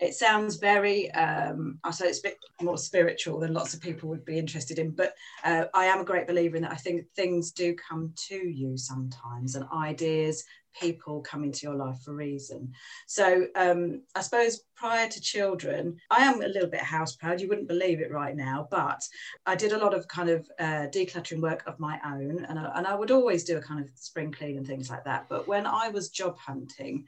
it 0.00 0.14
sounds 0.14 0.56
very 0.56 1.10
um, 1.12 1.78
i 1.84 1.90
say 1.90 2.06
it's 2.06 2.20
a 2.20 2.22
bit 2.22 2.38
more 2.60 2.78
spiritual 2.78 3.40
than 3.40 3.54
lots 3.54 3.74
of 3.74 3.80
people 3.80 4.08
would 4.08 4.24
be 4.24 4.38
interested 4.38 4.78
in 4.78 4.90
but 4.90 5.14
uh, 5.44 5.64
i 5.74 5.84
am 5.84 6.00
a 6.00 6.04
great 6.04 6.26
believer 6.26 6.56
in 6.56 6.62
that. 6.62 6.72
I 6.72 6.76
think 6.76 7.06
things 7.14 7.50
do 7.52 7.74
come 7.74 8.12
to 8.28 8.36
you 8.36 8.76
sometimes 8.76 9.54
and 9.54 9.66
ideas 9.72 10.44
people 10.78 11.22
come 11.22 11.42
into 11.42 11.66
your 11.66 11.74
life 11.74 11.98
for 12.04 12.10
a 12.10 12.14
reason. 12.14 12.70
So 13.06 13.46
um, 13.56 14.02
i 14.14 14.20
suppose 14.20 14.62
prior 14.74 15.08
to 15.08 15.20
children 15.20 15.96
i 16.10 16.22
am 16.22 16.42
a 16.42 16.48
little 16.48 16.68
bit 16.68 16.80
house 16.80 17.16
proud. 17.16 17.40
You 17.40 17.48
wouldn't 17.48 17.68
believe 17.68 18.00
it 18.00 18.12
right 18.12 18.36
now 18.36 18.68
but 18.70 19.02
i 19.46 19.54
did 19.54 19.72
a 19.72 19.78
lot 19.78 19.94
of 19.94 20.06
kind 20.08 20.28
of 20.28 20.48
uh, 20.58 20.86
decluttering 20.92 21.40
work 21.40 21.62
of 21.66 21.80
my 21.80 21.98
own 22.04 22.44
and 22.44 22.58
I, 22.58 22.72
and 22.76 22.86
I 22.86 22.94
would 22.94 23.10
always 23.10 23.44
do 23.44 23.56
a 23.56 23.62
kind 23.62 23.80
of 23.80 23.88
spring 23.94 24.32
clean 24.32 24.58
and 24.58 24.66
things 24.66 24.90
like 24.90 25.04
that. 25.04 25.26
But 25.28 25.48
when 25.48 25.66
i 25.66 25.88
was 25.88 26.10
job 26.10 26.36
hunting 26.38 27.06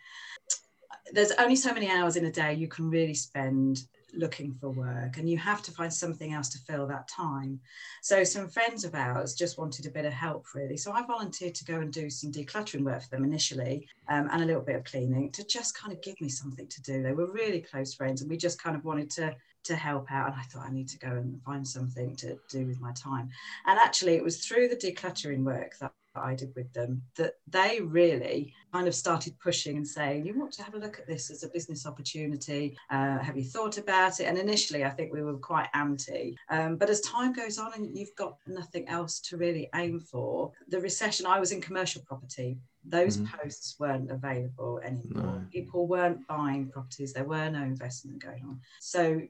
there's 1.12 1.33
only 1.33 1.57
so 1.57 1.73
many 1.73 1.91
hours 1.91 2.17
in 2.17 2.25
a 2.27 2.33
day 2.33 2.55
you 2.55 2.69
can 2.69 2.91
really 2.91 3.15
spend 3.15 3.83
looking 4.15 4.55
for 4.55 4.71
work 4.71 5.19
and 5.19 5.29
you 5.29 5.37
have 5.37 5.62
to 5.62 5.71
find 5.71 5.93
something 5.93 6.33
else 6.33 6.49
to 6.49 6.59
fill 6.59 6.87
that 6.87 7.09
time. 7.09 7.61
So 8.03 8.25
some 8.25 8.49
friends 8.49 8.85
of 8.85 8.95
ours 8.95 9.35
just 9.35 9.59
wanted 9.59 9.87
a 9.87 9.91
bit 9.91 10.05
of 10.05 10.12
help 10.12 10.47
really. 10.55 10.77
So 10.77 10.93
i 10.93 11.03
volunteered 11.05 11.55
to 11.57 11.65
go 11.65 11.81
and 11.81 11.93
do 11.93 12.09
some 12.09 12.33
decluttering 12.33 12.85
work 12.85 13.03
for 13.03 13.11
them 13.11 13.25
initially 13.25 13.87
um, 14.09 14.29
and 14.33 14.43
a 14.43 14.47
little 14.47 14.62
bit 14.62 14.77
of 14.77 14.85
cleaning 14.85 15.31
to 15.33 15.47
just 15.47 15.77
kind 15.77 15.93
of 15.93 16.03
give 16.03 16.21
me 16.21 16.29
something 16.29 16.67
to 16.67 16.83
do. 16.83 17.03
They 17.03 17.12
were 17.12 17.31
really 17.31 17.61
close 17.61 17.95
friends 17.95 18.23
and 18.23 18.31
we 18.31 18.37
just 18.37 18.62
kind 18.62 18.77
of 18.77 18.85
wanted 18.85 19.11
to 19.11 19.35
to 19.65 19.75
help 19.75 20.11
out 20.11 20.29
and 20.29 20.37
i 20.41 20.43
thought 20.45 20.65
i 20.67 20.71
need 20.71 20.88
to 20.88 20.99
go 20.99 21.09
and 21.09 21.43
find 21.43 21.67
something 21.67 22.15
to 22.17 22.38
do 22.49 22.65
with 22.65 22.81
my 22.81 22.93
time. 22.93 23.29
And 23.67 23.79
actually 23.79 24.15
it 24.15 24.25
was 24.25 24.47
through 24.47 24.69
the 24.69 24.77
decluttering 24.77 25.43
work 25.45 25.77
that 25.81 25.93
I 26.22 26.34
did 26.34 26.52
with 26.54 26.72
them 26.72 27.02
that 27.16 27.34
they 27.46 27.80
really 27.82 28.54
kind 28.72 28.88
of 28.88 28.94
started 28.94 29.38
pushing 29.40 29.76
and 29.76 29.87
saying, 29.87 30.26
You 30.26 30.38
want 30.38 30.52
to 30.52 30.62
have 30.62 30.75
a 30.75 30.78
look 30.78 30.98
at 30.98 31.06
this 31.06 31.30
as 31.30 31.42
a 31.42 31.48
business 31.48 31.87
opportunity? 31.87 32.76
Uh, 32.90 33.18
have 33.18 33.37
you 33.37 33.44
thought 33.44 33.78
about 33.78 34.20
it? 34.20 34.25
And 34.25 34.38
initially, 34.38 34.84
I 34.84 34.90
think 34.90 35.12
we 35.12 35.22
were 35.22 35.38
quite 35.38 35.68
anti. 35.75 36.37
Um, 36.50 36.76
but 36.76 36.90
as 36.90 37.00
time 37.00 37.32
goes 37.32 37.58
on 37.58 37.72
and 37.75 37.96
you've 37.96 38.14
got 38.16 38.37
nothing 38.46 38.88
else 38.88 39.20
to 39.20 39.37
really 39.37 39.68
aim 39.75 40.00
for, 40.00 40.52
the 40.68 40.80
recession, 40.80 41.26
I 41.26 41.40
was 41.40 41.52
in 41.52 41.60
commercial 41.60 42.02
property. 42.02 42.58
Those 42.84 43.18
mm-hmm. 43.18 43.37
posts 43.37 43.76
weren't 43.78 44.10
available 44.10 44.80
anymore. 44.82 45.22
No. 45.22 45.44
People 45.52 45.87
weren't 45.87 46.26
buying 46.26 46.68
properties. 46.68 47.12
There 47.12 47.25
were 47.25 47.50
no 47.50 47.62
investment 47.62 48.22
going 48.22 48.44
on. 48.44 48.60
So 48.80 49.20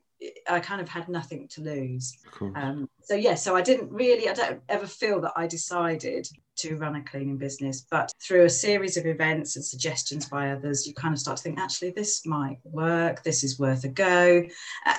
I 0.49 0.61
kind 0.61 0.81
of 0.81 0.89
had 0.89 1.09
nothing 1.09 1.49
to 1.49 1.63
lose. 1.63 2.19
Um, 2.55 2.89
so 3.03 3.15
yeah, 3.15 3.35
so 3.35 3.57
I 3.57 3.63
didn't 3.63 3.91
really, 3.91 4.29
I 4.29 4.35
don't 4.35 4.61
ever 4.69 4.87
feel 4.87 5.21
that 5.23 5.33
I 5.37 5.47
decided 5.47 6.29
to 6.59 6.77
run 6.77 6.97
a 6.97 7.03
cleaning 7.03 7.37
business, 7.37 7.87
but 7.91 8.13
through 8.23 8.45
a 8.45 8.51
series 8.51 8.97
of 8.97 9.07
events 9.07 9.57
and 9.57 9.65
suggestions 9.65 10.29
by 10.29 10.51
others, 10.51 10.87
you 10.87 10.95
kind 10.95 11.15
of 11.15 11.21
start 11.21 11.37
to 11.39 11.43
think, 11.43 11.59
actually, 11.59 11.91
this 11.91 12.27
might 12.27 12.59
work. 12.65 13.23
This 13.23 13.45
is 13.45 13.59
worth 13.59 13.85
a 13.85 13.89
go, 13.89 14.45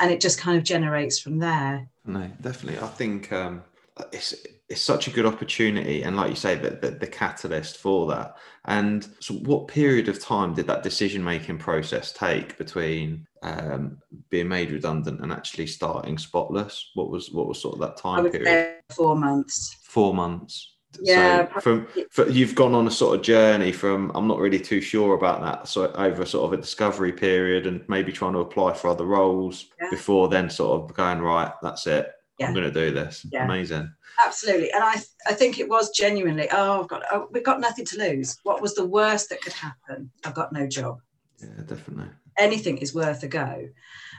and 0.01 0.11
it 0.11 0.21
just 0.21 0.39
kind 0.39 0.57
of 0.57 0.63
generates 0.63 1.19
from 1.19 1.39
there. 1.39 1.87
No, 2.05 2.29
definitely. 2.41 2.79
I 2.79 2.87
think 2.87 3.31
um, 3.31 3.63
it's 4.11 4.35
it's 4.69 4.81
such 4.81 5.07
a 5.07 5.11
good 5.11 5.25
opportunity, 5.25 6.03
and 6.03 6.15
like 6.15 6.29
you 6.29 6.35
say, 6.35 6.55
that 6.55 6.81
the, 6.81 6.91
the, 6.91 7.07
catalyst 7.07 7.77
for 7.77 8.07
that. 8.07 8.37
And 8.65 9.07
so, 9.19 9.33
what 9.33 9.67
period 9.67 10.07
of 10.07 10.23
time 10.23 10.53
did 10.53 10.67
that 10.67 10.83
decision 10.83 11.23
making 11.23 11.57
process 11.57 12.11
take 12.11 12.55
between 12.57 13.25
um, 13.41 13.97
being 14.29 14.47
made 14.47 14.69
redundant 14.69 15.21
and 15.21 15.31
actually 15.31 15.65
starting 15.65 16.19
Spotless? 16.19 16.91
What 16.93 17.09
was 17.09 17.31
what 17.31 17.47
was 17.47 17.59
sort 17.59 17.75
of 17.75 17.81
that 17.81 17.97
time 17.97 18.29
period? 18.29 18.75
four 18.91 19.15
months. 19.15 19.75
Four 19.83 20.13
months. 20.13 20.75
Yeah. 20.99 21.47
So 21.55 21.59
from, 21.61 21.87
from, 22.09 22.31
you've 22.31 22.55
gone 22.55 22.73
on 22.73 22.87
a 22.87 22.91
sort 22.91 23.17
of 23.17 23.21
journey 23.23 23.71
from 23.71 24.11
I'm 24.15 24.27
not 24.27 24.39
really 24.39 24.59
too 24.59 24.81
sure 24.81 25.15
about 25.15 25.41
that. 25.41 25.67
So 25.67 25.91
over 25.93 26.25
sort 26.25 26.45
of 26.45 26.59
a 26.59 26.61
discovery 26.61 27.11
period 27.11 27.67
and 27.67 27.87
maybe 27.87 28.11
trying 28.11 28.33
to 28.33 28.39
apply 28.39 28.73
for 28.73 28.89
other 28.89 29.05
roles 29.05 29.67
yeah. 29.79 29.89
before 29.89 30.29
then 30.29 30.49
sort 30.49 30.81
of 30.81 30.95
going 30.95 31.19
right. 31.19 31.51
That's 31.61 31.85
it. 31.87 32.11
Yeah. 32.39 32.47
I'm 32.47 32.53
going 32.53 32.71
to 32.71 32.71
do 32.71 32.91
this. 32.91 33.25
Yeah. 33.31 33.45
Amazing. 33.45 33.91
Absolutely, 34.25 34.71
and 34.71 34.83
I 34.83 34.95
I 35.27 35.33
think 35.33 35.59
it 35.59 35.69
was 35.69 35.91
genuinely. 35.91 36.49
Oh, 36.51 36.81
I've 36.81 36.87
got 36.89 37.03
oh, 37.11 37.29
we've 37.31 37.43
got 37.43 37.61
nothing 37.61 37.85
to 37.85 37.97
lose. 37.97 38.37
What 38.43 38.61
was 38.61 38.75
the 38.75 38.85
worst 38.85 39.29
that 39.29 39.41
could 39.41 39.53
happen? 39.53 40.11
I've 40.25 40.33
got 40.33 40.51
no 40.51 40.67
job. 40.67 40.99
Yeah, 41.41 41.63
definitely. 41.65 42.09
Anything 42.37 42.79
is 42.79 42.93
worth 42.93 43.23
a 43.23 43.29
go. 43.29 43.69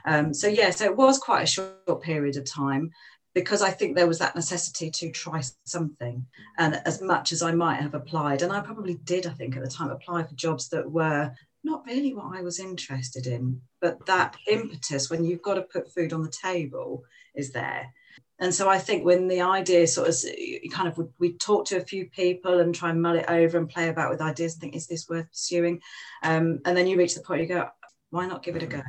Um, 0.07 0.33
so 0.33 0.47
yeah, 0.47 0.71
so 0.71 0.87
it 0.87 0.97
was 0.97 1.19
quite 1.19 1.43
a 1.43 1.47
short 1.47 2.03
period 2.03 2.37
of 2.37 2.51
time 2.51 2.91
because 3.35 3.63
I 3.63 3.71
think 3.71 3.95
there 3.95 4.07
was 4.07 4.19
that 4.19 4.35
necessity 4.35 4.91
to 4.91 5.11
try 5.11 5.43
something. 5.65 6.27
And 6.59 6.81
as 6.85 7.01
much 7.01 7.33
as 7.33 7.43
I 7.43 7.53
might 7.53 7.81
have 7.81 7.95
applied, 7.95 8.43
and 8.43 8.53
I 8.53 8.61
probably 8.61 8.95
did, 8.95 9.27
I 9.27 9.31
think 9.31 9.57
at 9.57 9.63
the 9.63 9.71
time, 9.71 9.91
apply 9.91 10.25
for 10.25 10.35
jobs 10.35 10.69
that 10.71 10.91
were 10.91 11.33
not 11.63 11.85
really 11.87 12.15
what 12.15 12.37
I 12.37 12.43
was 12.43 12.59
interested 12.59 13.27
in, 13.27 13.61
but 13.81 14.05
that 14.07 14.37
impetus 14.49 15.11
when 15.11 15.25
you've 15.25 15.43
got 15.43 15.55
to 15.55 15.63
put 15.63 15.93
food 15.93 16.13
on 16.13 16.23
the 16.23 16.33
table 16.43 17.05
is 17.35 17.53
there. 17.53 17.93
And 18.41 18.55
so 18.55 18.71
I 18.71 18.79
think 18.79 19.05
when 19.05 19.29
the 19.29 19.43
idea 19.43 19.87
sort 19.87 20.09
of 20.09 20.17
kind 20.73 20.89
of 20.89 20.99
we 21.19 21.35
talk 21.35 21.67
to 21.67 21.77
a 21.77 21.85
few 21.85 22.09
people 22.09 22.61
and 22.61 22.75
try 22.75 22.89
and 22.89 23.01
mull 23.01 23.17
it 23.17 23.27
over 23.29 23.59
and 23.59 23.69
play 23.69 23.91
about 23.91 24.11
with 24.11 24.23
ideas 24.23 24.55
and 24.55 24.63
think, 24.63 24.75
is 24.75 24.87
this 24.87 25.09
worth 25.11 25.31
pursuing? 25.31 25.83
Um, 26.23 26.61
and 26.65 26.75
then 26.75 26.87
you 26.87 26.97
reach 26.97 27.15
the 27.15 27.21
point 27.21 27.43
you 27.43 27.47
go, 27.47 27.69
why 28.09 28.27
not 28.27 28.43
give 28.43 28.57
it 28.57 28.63
a 28.63 28.67
go? 28.67 28.83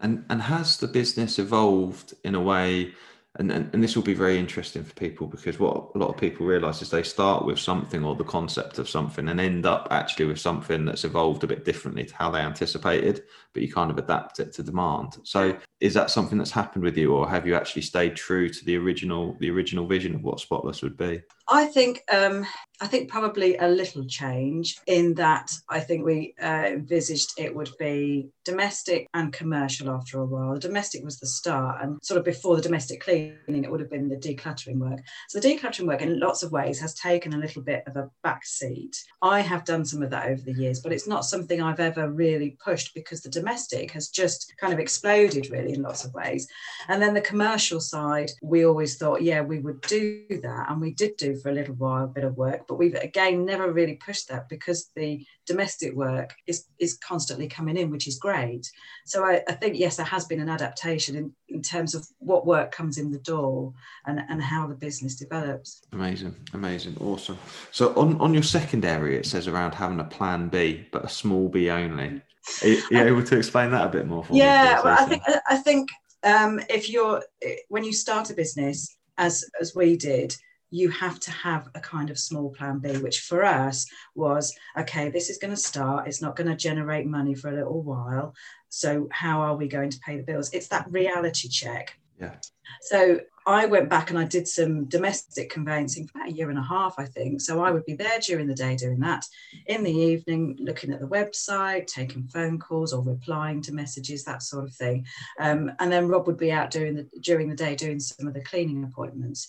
And 0.00 0.24
and 0.30 0.40
has 0.40 0.78
the 0.78 0.88
business 0.88 1.38
evolved 1.38 2.14
in 2.24 2.34
a 2.34 2.40
way 2.40 2.94
and, 3.38 3.50
and, 3.50 3.70
and 3.72 3.82
this 3.82 3.96
will 3.96 4.02
be 4.02 4.12
very 4.12 4.38
interesting 4.38 4.84
for 4.84 4.92
people 4.92 5.26
because 5.26 5.58
what 5.58 5.90
a 5.94 5.98
lot 5.98 6.10
of 6.10 6.18
people 6.18 6.44
realize 6.44 6.82
is 6.82 6.90
they 6.90 7.02
start 7.02 7.46
with 7.46 7.58
something 7.58 8.04
or 8.04 8.14
the 8.14 8.24
concept 8.24 8.78
of 8.78 8.90
something 8.90 9.26
and 9.28 9.40
end 9.40 9.64
up 9.64 9.88
actually 9.90 10.26
with 10.26 10.38
something 10.38 10.84
that's 10.84 11.04
evolved 11.04 11.42
a 11.42 11.46
bit 11.46 11.64
differently 11.64 12.04
to 12.04 12.14
how 12.14 12.30
they 12.30 12.40
anticipated 12.40 13.22
but 13.54 13.62
you 13.62 13.72
kind 13.72 13.90
of 13.90 13.96
adapt 13.96 14.38
it 14.38 14.52
to 14.52 14.62
demand. 14.62 15.16
So 15.22 15.56
is 15.80 15.94
that 15.94 16.10
something 16.10 16.36
that's 16.36 16.50
happened 16.50 16.84
with 16.84 16.96
you 16.98 17.14
or 17.14 17.28
have 17.28 17.46
you 17.46 17.54
actually 17.54 17.82
stayed 17.82 18.16
true 18.16 18.50
to 18.50 18.64
the 18.66 18.76
original 18.76 19.34
the 19.40 19.50
original 19.50 19.86
vision 19.86 20.14
of 20.14 20.22
what 20.22 20.40
spotless 20.40 20.82
would 20.82 20.98
be 20.98 21.22
i 21.48 21.64
think 21.66 22.02
um 22.12 22.46
I 22.82 22.88
think 22.88 23.08
probably 23.08 23.56
a 23.58 23.68
little 23.68 24.04
change 24.06 24.76
in 24.88 25.14
that 25.14 25.52
I 25.68 25.78
think 25.78 26.04
we 26.04 26.34
uh, 26.42 26.64
envisaged 26.66 27.30
it 27.38 27.54
would 27.54 27.70
be 27.78 28.30
domestic 28.44 29.06
and 29.14 29.32
commercial 29.32 29.88
after 29.88 30.18
a 30.18 30.26
while. 30.26 30.54
The 30.54 30.60
domestic 30.66 31.04
was 31.04 31.20
the 31.20 31.28
start, 31.28 31.80
and 31.80 32.00
sort 32.02 32.18
of 32.18 32.24
before 32.24 32.56
the 32.56 32.62
domestic 32.62 33.00
cleaning, 33.04 33.62
it 33.62 33.70
would 33.70 33.78
have 33.78 33.88
been 33.88 34.08
the 34.08 34.16
decluttering 34.16 34.78
work. 34.78 34.98
So 35.28 35.38
the 35.38 35.48
decluttering 35.48 35.86
work, 35.86 36.02
in 36.02 36.18
lots 36.18 36.42
of 36.42 36.50
ways, 36.50 36.80
has 36.80 36.92
taken 36.94 37.34
a 37.34 37.38
little 37.38 37.62
bit 37.62 37.84
of 37.86 37.94
a 37.94 38.10
back 38.24 38.44
seat. 38.44 38.96
I 39.22 39.42
have 39.42 39.64
done 39.64 39.84
some 39.84 40.02
of 40.02 40.10
that 40.10 40.28
over 40.28 40.42
the 40.42 40.54
years, 40.54 40.80
but 40.80 40.92
it's 40.92 41.06
not 41.06 41.24
something 41.24 41.62
I've 41.62 41.78
ever 41.78 42.10
really 42.10 42.56
pushed 42.64 42.96
because 42.96 43.20
the 43.20 43.30
domestic 43.30 43.92
has 43.92 44.08
just 44.08 44.52
kind 44.58 44.72
of 44.72 44.80
exploded 44.80 45.50
really 45.50 45.74
in 45.74 45.82
lots 45.82 46.04
of 46.04 46.12
ways. 46.14 46.48
And 46.88 47.00
then 47.00 47.14
the 47.14 47.20
commercial 47.20 47.78
side, 47.78 48.32
we 48.42 48.66
always 48.66 48.96
thought, 48.96 49.22
yeah, 49.22 49.40
we 49.40 49.60
would 49.60 49.82
do 49.82 50.24
that, 50.28 50.66
and 50.68 50.80
we 50.80 50.94
did 50.94 51.16
do 51.16 51.31
for 51.34 51.50
a 51.50 51.54
little 51.54 51.74
while 51.74 52.04
a 52.04 52.08
bit 52.08 52.24
of 52.24 52.36
work 52.36 52.66
but 52.68 52.78
we've 52.78 52.94
again 52.94 53.44
never 53.44 53.72
really 53.72 53.94
pushed 53.94 54.28
that 54.28 54.48
because 54.48 54.90
the 54.96 55.24
domestic 55.46 55.94
work 55.94 56.34
is 56.46 56.66
is 56.78 56.98
constantly 56.98 57.48
coming 57.48 57.76
in, 57.76 57.90
which 57.90 58.06
is 58.06 58.18
great. 58.18 58.70
So 59.06 59.24
I, 59.24 59.42
I 59.48 59.52
think 59.52 59.78
yes, 59.78 59.96
there 59.96 60.06
has 60.06 60.24
been 60.24 60.40
an 60.40 60.48
adaptation 60.48 61.16
in, 61.16 61.32
in 61.48 61.62
terms 61.62 61.94
of 61.94 62.06
what 62.18 62.46
work 62.46 62.72
comes 62.72 62.98
in 62.98 63.10
the 63.10 63.18
door 63.18 63.72
and, 64.06 64.20
and 64.28 64.42
how 64.42 64.66
the 64.66 64.74
business 64.74 65.16
develops. 65.16 65.82
Amazing, 65.92 66.34
amazing, 66.52 66.96
awesome. 67.00 67.38
So 67.70 67.94
on, 67.94 68.20
on 68.20 68.34
your 68.34 68.42
second 68.42 68.84
area, 68.84 69.18
it 69.18 69.26
says 69.26 69.48
around 69.48 69.74
having 69.74 70.00
a 70.00 70.04
plan 70.04 70.48
B, 70.48 70.86
but 70.92 71.04
a 71.04 71.08
small 71.08 71.48
B 71.48 71.70
only. 71.70 72.22
Are 72.62 72.68
you, 72.68 72.82
are 72.90 72.94
you 72.94 73.02
able 73.02 73.24
to 73.24 73.36
explain 73.36 73.70
that 73.70 73.86
a 73.86 73.88
bit 73.88 74.06
more 74.06 74.24
for 74.24 74.34
yeah, 74.34 74.62
me? 74.62 74.68
Yeah, 74.68 74.80
well, 74.82 74.96
I 74.98 75.04
think 75.06 75.22
I 75.48 75.56
think 75.56 75.90
um, 76.24 76.60
if 76.68 76.90
you're 76.90 77.22
when 77.68 77.84
you 77.84 77.92
start 77.92 78.30
a 78.30 78.34
business 78.34 78.96
as 79.18 79.44
as 79.60 79.74
we 79.74 79.96
did 79.96 80.34
you 80.72 80.88
have 80.88 81.20
to 81.20 81.30
have 81.30 81.68
a 81.74 81.80
kind 81.80 82.08
of 82.10 82.18
small 82.18 82.50
plan 82.50 82.78
B, 82.78 82.96
which 82.96 83.20
for 83.20 83.44
us 83.44 83.86
was 84.14 84.52
okay, 84.76 85.10
this 85.10 85.28
is 85.28 85.38
going 85.38 85.52
to 85.52 85.56
start, 85.56 86.08
it's 86.08 86.22
not 86.22 86.34
going 86.34 86.48
to 86.48 86.56
generate 86.56 87.06
money 87.06 87.34
for 87.34 87.50
a 87.50 87.54
little 87.54 87.82
while. 87.82 88.34
So, 88.70 89.06
how 89.12 89.42
are 89.42 89.54
we 89.54 89.68
going 89.68 89.90
to 89.90 90.00
pay 90.00 90.16
the 90.16 90.22
bills? 90.22 90.50
It's 90.52 90.68
that 90.68 90.90
reality 90.90 91.48
check. 91.48 91.98
Yeah. 92.18 92.36
So, 92.80 93.20
I 93.44 93.66
went 93.66 93.90
back 93.90 94.08
and 94.08 94.18
I 94.18 94.24
did 94.24 94.48
some 94.48 94.86
domestic 94.86 95.50
conveyancing 95.50 96.06
for 96.06 96.18
about 96.18 96.30
a 96.30 96.32
year 96.32 96.48
and 96.48 96.58
a 96.58 96.62
half, 96.62 96.94
I 96.96 97.04
think. 97.04 97.42
So, 97.42 97.62
I 97.62 97.70
would 97.70 97.84
be 97.84 97.94
there 97.94 98.18
during 98.20 98.46
the 98.46 98.54
day 98.54 98.74
doing 98.74 99.00
that. 99.00 99.26
In 99.66 99.84
the 99.84 99.92
evening, 99.92 100.56
looking 100.58 100.90
at 100.90 101.00
the 101.00 101.06
website, 101.06 101.86
taking 101.86 102.28
phone 102.28 102.58
calls 102.58 102.94
or 102.94 103.02
replying 103.02 103.60
to 103.62 103.74
messages, 103.74 104.24
that 104.24 104.42
sort 104.42 104.64
of 104.64 104.74
thing. 104.74 105.04
Um, 105.38 105.70
and 105.80 105.92
then 105.92 106.08
Rob 106.08 106.26
would 106.28 106.38
be 106.38 106.50
out 106.50 106.70
doing 106.70 106.94
the 106.94 107.06
during 107.20 107.50
the 107.50 107.56
day 107.56 107.74
doing 107.74 108.00
some 108.00 108.26
of 108.26 108.32
the 108.32 108.42
cleaning 108.42 108.84
appointments 108.84 109.48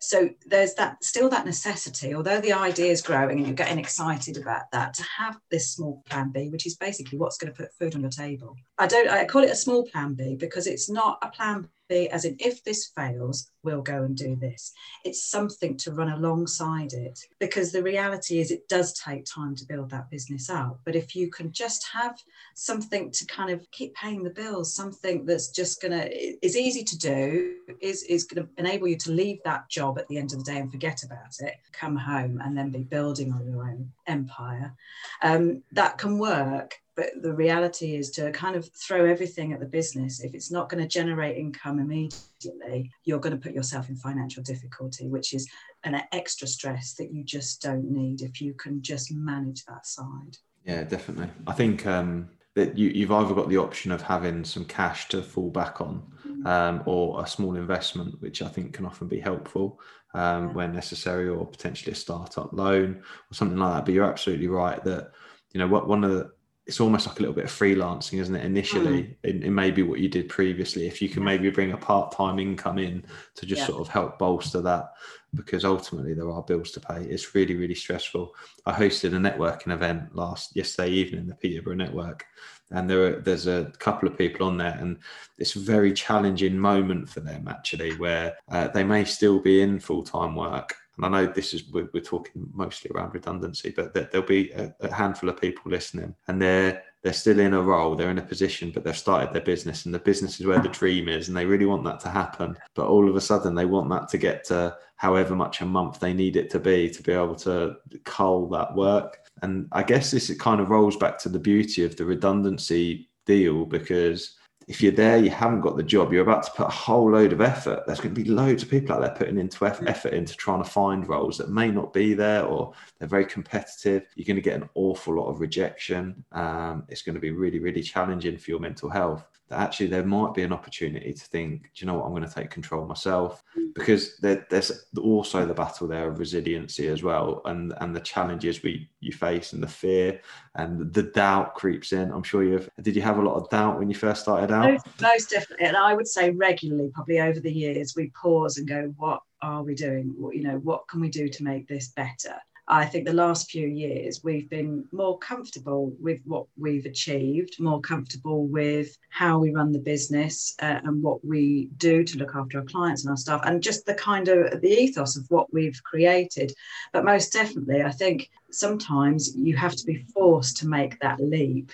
so 0.00 0.28
there's 0.46 0.74
that 0.74 1.02
still 1.02 1.28
that 1.28 1.44
necessity 1.44 2.14
although 2.14 2.40
the 2.40 2.52
idea 2.52 2.90
is 2.90 3.02
growing 3.02 3.38
and 3.38 3.46
you're 3.46 3.56
getting 3.56 3.78
excited 3.78 4.36
about 4.36 4.70
that 4.72 4.94
to 4.94 5.02
have 5.02 5.36
this 5.50 5.72
small 5.72 6.02
plan 6.08 6.30
b 6.30 6.48
which 6.50 6.66
is 6.66 6.76
basically 6.76 7.18
what's 7.18 7.36
going 7.36 7.52
to 7.52 7.56
put 7.56 7.74
food 7.78 7.94
on 7.94 8.00
your 8.00 8.10
table. 8.10 8.54
I 8.78 8.86
don't 8.86 9.08
i 9.08 9.24
call 9.24 9.42
it 9.42 9.50
a 9.50 9.56
small 9.56 9.84
plan 9.84 10.14
b 10.14 10.36
because 10.36 10.66
it's 10.66 10.88
not 10.88 11.18
a 11.22 11.28
plan 11.28 11.68
be 11.92 12.08
as 12.10 12.24
in 12.24 12.36
if 12.38 12.62
this 12.64 12.90
fails 12.96 13.50
we'll 13.64 13.82
go 13.82 14.02
and 14.02 14.16
do 14.16 14.34
this. 14.36 14.72
It's 15.04 15.30
something 15.30 15.76
to 15.78 15.92
run 15.92 16.10
alongside 16.10 16.92
it 16.92 17.20
because 17.38 17.70
the 17.70 17.82
reality 17.82 18.40
is 18.40 18.50
it 18.50 18.68
does 18.68 18.92
take 18.94 19.24
time 19.24 19.54
to 19.56 19.64
build 19.64 19.90
that 19.90 20.10
business 20.10 20.50
up 20.50 20.80
but 20.84 20.96
if 20.96 21.14
you 21.14 21.30
can 21.30 21.52
just 21.52 21.86
have 21.92 22.16
something 22.54 23.10
to 23.10 23.24
kind 23.26 23.50
of 23.50 23.68
keep 23.70 23.94
paying 23.94 24.22
the 24.22 24.30
bills 24.30 24.74
something 24.74 25.24
that's 25.24 25.48
just 25.48 25.80
going 25.80 25.92
to 25.92 26.44
is 26.44 26.56
easy 26.56 26.82
to 26.84 26.98
do 26.98 27.54
is 27.80 28.02
is 28.04 28.24
going 28.24 28.46
to 28.46 28.52
enable 28.58 28.88
you 28.88 28.96
to 28.96 29.10
leave 29.10 29.38
that 29.44 29.68
job 29.68 29.98
at 29.98 30.08
the 30.08 30.18
end 30.18 30.32
of 30.32 30.38
the 30.38 30.50
day 30.50 30.58
and 30.58 30.70
forget 30.70 31.02
about 31.02 31.34
it 31.40 31.54
come 31.72 31.96
home 31.96 32.40
and 32.42 32.56
then 32.56 32.70
be 32.70 32.82
building 32.82 33.32
on 33.32 33.46
your 33.46 33.62
own 33.62 33.90
empire 34.06 34.74
um, 35.22 35.62
that 35.72 35.98
can 35.98 36.18
work 36.18 36.81
but 36.94 37.10
the 37.22 37.32
reality 37.32 37.96
is 37.96 38.10
to 38.10 38.30
kind 38.32 38.56
of 38.56 38.68
throw 38.74 39.04
everything 39.06 39.52
at 39.52 39.60
the 39.60 39.66
business 39.66 40.20
if 40.20 40.34
it's 40.34 40.50
not 40.50 40.68
going 40.68 40.82
to 40.82 40.88
generate 40.88 41.36
income 41.36 41.78
immediately 41.78 42.90
you're 43.04 43.20
going 43.20 43.34
to 43.34 43.42
put 43.42 43.54
yourself 43.54 43.88
in 43.88 43.96
financial 43.96 44.42
difficulty 44.42 45.08
which 45.08 45.32
is 45.32 45.48
an 45.84 46.00
extra 46.12 46.46
stress 46.46 46.94
that 46.94 47.12
you 47.12 47.24
just 47.24 47.62
don't 47.62 47.90
need 47.90 48.22
if 48.22 48.40
you 48.40 48.54
can 48.54 48.82
just 48.82 49.12
manage 49.12 49.64
that 49.64 49.86
side 49.86 50.36
yeah 50.64 50.82
definitely 50.82 51.28
i 51.46 51.52
think 51.52 51.86
um, 51.86 52.28
that 52.54 52.76
you, 52.76 52.90
you've 52.90 53.12
either 53.12 53.34
got 53.34 53.48
the 53.48 53.56
option 53.56 53.90
of 53.92 54.02
having 54.02 54.44
some 54.44 54.64
cash 54.64 55.08
to 55.08 55.22
fall 55.22 55.50
back 55.50 55.80
on 55.80 56.02
mm. 56.26 56.46
um, 56.46 56.82
or 56.86 57.22
a 57.22 57.26
small 57.26 57.56
investment 57.56 58.20
which 58.20 58.42
i 58.42 58.48
think 58.48 58.72
can 58.72 58.86
often 58.86 59.08
be 59.08 59.20
helpful 59.20 59.80
um, 60.14 60.48
yeah. 60.48 60.52
when 60.52 60.72
necessary 60.74 61.28
or 61.28 61.46
potentially 61.46 61.92
a 61.92 61.96
startup 61.96 62.52
loan 62.52 63.02
or 63.30 63.34
something 63.34 63.56
like 63.56 63.74
that 63.74 63.84
but 63.86 63.94
you're 63.94 64.04
absolutely 64.04 64.48
right 64.48 64.84
that 64.84 65.10
you 65.52 65.58
know 65.58 65.66
what 65.66 65.88
one 65.88 66.04
of 66.04 66.10
the 66.10 66.30
it's 66.66 66.80
almost 66.80 67.08
like 67.08 67.18
a 67.18 67.20
little 67.20 67.34
bit 67.34 67.44
of 67.44 67.50
freelancing, 67.50 68.20
isn't 68.20 68.36
it? 68.36 68.44
Initially, 68.44 69.02
mm. 69.02 69.14
in, 69.24 69.42
in, 69.42 69.54
maybe 69.54 69.82
what 69.82 69.98
you 69.98 70.08
did 70.08 70.28
previously, 70.28 70.86
if 70.86 71.02
you 71.02 71.08
can 71.08 71.24
maybe 71.24 71.50
bring 71.50 71.72
a 71.72 71.76
part-time 71.76 72.38
income 72.38 72.78
in 72.78 73.04
to 73.34 73.46
just 73.46 73.62
yeah. 73.62 73.66
sort 73.66 73.80
of 73.80 73.88
help 73.88 74.18
bolster 74.18 74.60
that, 74.60 74.92
because 75.34 75.64
ultimately 75.64 76.14
there 76.14 76.30
are 76.30 76.42
bills 76.42 76.70
to 76.72 76.80
pay. 76.80 77.02
It's 77.02 77.34
really, 77.34 77.56
really 77.56 77.74
stressful. 77.74 78.34
I 78.64 78.72
hosted 78.72 79.14
a 79.14 79.18
networking 79.18 79.72
event 79.72 80.14
last 80.14 80.54
yesterday 80.54 80.90
evening, 80.90 81.26
the 81.26 81.34
Peterborough 81.34 81.74
Network, 81.74 82.26
and 82.70 82.88
there 82.88 83.06
are, 83.06 83.20
there's 83.20 83.48
a 83.48 83.72
couple 83.78 84.08
of 84.08 84.16
people 84.16 84.46
on 84.46 84.56
there, 84.56 84.78
and 84.80 84.98
it's 85.38 85.56
a 85.56 85.60
very 85.60 85.92
challenging 85.92 86.56
moment 86.56 87.08
for 87.08 87.20
them 87.20 87.48
actually, 87.48 87.96
where 87.96 88.36
uh, 88.50 88.68
they 88.68 88.84
may 88.84 89.04
still 89.04 89.40
be 89.40 89.62
in 89.62 89.80
full-time 89.80 90.36
work, 90.36 90.76
and 91.02 91.16
I 91.16 91.22
know 91.22 91.32
this 91.32 91.54
is 91.54 91.68
we're, 91.70 91.88
we're 91.92 92.02
talking 92.02 92.48
mostly 92.52 92.90
around 92.94 93.14
redundancy, 93.14 93.72
but 93.74 93.92
there'll 93.94 94.26
be 94.26 94.50
a, 94.52 94.74
a, 94.80 94.92
handful 94.92 95.28
of 95.28 95.40
people 95.40 95.70
listening, 95.70 96.14
and 96.28 96.40
they're 96.40 96.82
they're 97.02 97.12
still 97.12 97.40
in 97.40 97.54
a 97.54 97.60
role, 97.60 97.96
they're 97.96 98.10
in 98.10 98.18
a 98.18 98.22
position, 98.22 98.70
but 98.70 98.84
they've 98.84 98.96
started 98.96 99.32
their 99.32 99.42
business, 99.42 99.84
and 99.84 99.94
the 99.94 99.98
business 99.98 100.38
is 100.38 100.46
where 100.46 100.60
the 100.60 100.68
dream 100.68 101.08
is, 101.08 101.28
and 101.28 101.36
they 101.36 101.46
really 101.46 101.66
want 101.66 101.84
that 101.84 102.00
to 102.00 102.08
happen. 102.08 102.56
But 102.74 102.86
all 102.86 103.08
of 103.08 103.16
a 103.16 103.20
sudden, 103.20 103.54
they 103.54 103.64
want 103.64 103.90
that 103.90 104.08
to 104.10 104.18
get 104.18 104.44
to 104.44 104.76
however 104.96 105.34
much 105.34 105.60
a 105.60 105.66
month 105.66 105.98
they 105.98 106.14
need 106.14 106.36
it 106.36 106.48
to 106.50 106.60
be 106.60 106.88
to 106.88 107.02
be 107.02 107.12
able 107.12 107.34
to 107.34 107.76
cull 108.04 108.48
that 108.50 108.72
work. 108.74 109.18
And 109.42 109.68
I 109.72 109.82
guess 109.82 110.12
this 110.12 110.30
it 110.30 110.38
kind 110.38 110.60
of 110.60 110.70
rolls 110.70 110.96
back 110.96 111.18
to 111.18 111.28
the 111.28 111.40
beauty 111.40 111.84
of 111.84 111.96
the 111.96 112.04
redundancy 112.04 113.10
deal 113.26 113.64
because 113.64 114.36
if 114.68 114.82
you're 114.82 114.92
there, 114.92 115.18
you 115.18 115.30
haven't 115.30 115.60
got 115.60 115.76
the 115.76 115.82
job, 115.82 116.12
you're 116.12 116.22
about 116.22 116.42
to 116.44 116.50
put 116.52 116.66
a 116.66 116.70
whole 116.70 117.10
load 117.10 117.32
of 117.32 117.40
effort. 117.40 117.84
There's 117.86 118.00
going 118.00 118.14
to 118.14 118.22
be 118.22 118.28
loads 118.28 118.62
of 118.62 118.70
people 118.70 118.94
out 118.94 119.00
there 119.00 119.14
putting 119.14 119.38
into 119.38 119.66
effort 119.66 120.12
into 120.12 120.36
trying 120.36 120.62
to 120.62 120.68
find 120.68 121.08
roles 121.08 121.38
that 121.38 121.50
may 121.50 121.70
not 121.70 121.92
be 121.92 122.14
there 122.14 122.44
or 122.44 122.72
they're 122.98 123.08
very 123.08 123.24
competitive. 123.24 124.06
You're 124.14 124.26
going 124.26 124.36
to 124.36 124.42
get 124.42 124.60
an 124.60 124.68
awful 124.74 125.16
lot 125.16 125.28
of 125.28 125.40
rejection. 125.40 126.24
Um, 126.32 126.84
it's 126.88 127.02
going 127.02 127.14
to 127.14 127.20
be 127.20 127.30
really, 127.30 127.58
really 127.58 127.82
challenging 127.82 128.38
for 128.38 128.50
your 128.50 128.60
mental 128.60 128.90
health 128.90 129.26
that 129.52 129.60
actually 129.60 129.88
there 129.88 130.04
might 130.04 130.32
be 130.32 130.42
an 130.42 130.52
opportunity 130.52 131.12
to 131.12 131.24
think, 131.26 131.62
do 131.62 131.68
you 131.74 131.86
know 131.86 131.94
what, 131.94 132.06
I'm 132.06 132.12
going 132.12 132.26
to 132.26 132.34
take 132.34 132.50
control 132.50 132.86
myself 132.86 133.44
mm. 133.56 133.74
because 133.74 134.16
there, 134.18 134.46
there's 134.48 134.86
also 134.98 135.44
the 135.44 135.52
battle 135.52 135.86
there 135.86 136.08
of 136.08 136.18
resiliency 136.18 136.88
as 136.88 137.02
well, 137.02 137.42
and 137.44 137.74
and 137.80 137.94
the 137.94 138.00
challenges 138.00 138.62
we 138.62 138.88
you 139.00 139.12
face 139.12 139.52
and 139.52 139.62
the 139.62 139.68
fear 139.68 140.20
and 140.54 140.92
the 140.94 141.02
doubt 141.02 141.54
creeps 141.54 141.92
in. 141.92 142.10
I'm 142.10 142.22
sure 142.22 142.42
you've 142.42 142.70
did 142.80 142.96
you 142.96 143.02
have 143.02 143.18
a 143.18 143.22
lot 143.22 143.36
of 143.36 143.50
doubt 143.50 143.78
when 143.78 143.90
you 143.90 143.94
first 143.94 144.22
started 144.22 144.50
out? 144.50 144.72
Most, 144.72 144.86
most 145.02 145.30
definitely, 145.30 145.66
and 145.66 145.76
I 145.76 145.92
would 145.94 146.08
say 146.08 146.30
regularly, 146.30 146.90
probably 146.94 147.20
over 147.20 147.40
the 147.40 147.52
years, 147.52 147.94
we 147.94 148.10
pause 148.10 148.56
and 148.56 148.66
go, 148.66 148.94
what 148.96 149.20
are 149.42 149.62
we 149.62 149.74
doing? 149.74 150.14
What, 150.16 150.34
you 150.34 150.44
know, 150.44 150.58
what 150.58 150.88
can 150.88 151.00
we 151.00 151.10
do 151.10 151.28
to 151.28 151.44
make 151.44 151.68
this 151.68 151.88
better? 151.88 152.36
I 152.68 152.86
think 152.86 153.06
the 153.06 153.12
last 153.12 153.50
few 153.50 153.66
years 153.66 154.22
we've 154.22 154.48
been 154.48 154.84
more 154.92 155.18
comfortable 155.18 155.92
with 156.00 156.20
what 156.24 156.46
we've 156.56 156.86
achieved, 156.86 157.56
more 157.58 157.80
comfortable 157.80 158.46
with 158.46 158.96
how 159.10 159.38
we 159.38 159.50
run 159.52 159.72
the 159.72 159.80
business 159.80 160.54
uh, 160.62 160.80
and 160.84 161.02
what 161.02 161.24
we 161.24 161.70
do 161.76 162.04
to 162.04 162.18
look 162.18 162.36
after 162.36 162.58
our 162.58 162.64
clients 162.64 163.02
and 163.02 163.10
our 163.10 163.16
staff, 163.16 163.42
and 163.44 163.62
just 163.62 163.84
the 163.84 163.94
kind 163.94 164.28
of 164.28 164.60
the 164.60 164.68
ethos 164.68 165.16
of 165.16 165.26
what 165.28 165.52
we've 165.52 165.82
created. 165.82 166.52
But 166.92 167.04
most 167.04 167.32
definitely, 167.32 167.82
I 167.82 167.90
think 167.90 168.30
sometimes 168.52 169.34
you 169.36 169.56
have 169.56 169.74
to 169.74 169.84
be 169.84 170.06
forced 170.14 170.58
to 170.58 170.68
make 170.68 171.00
that 171.00 171.20
leap. 171.20 171.72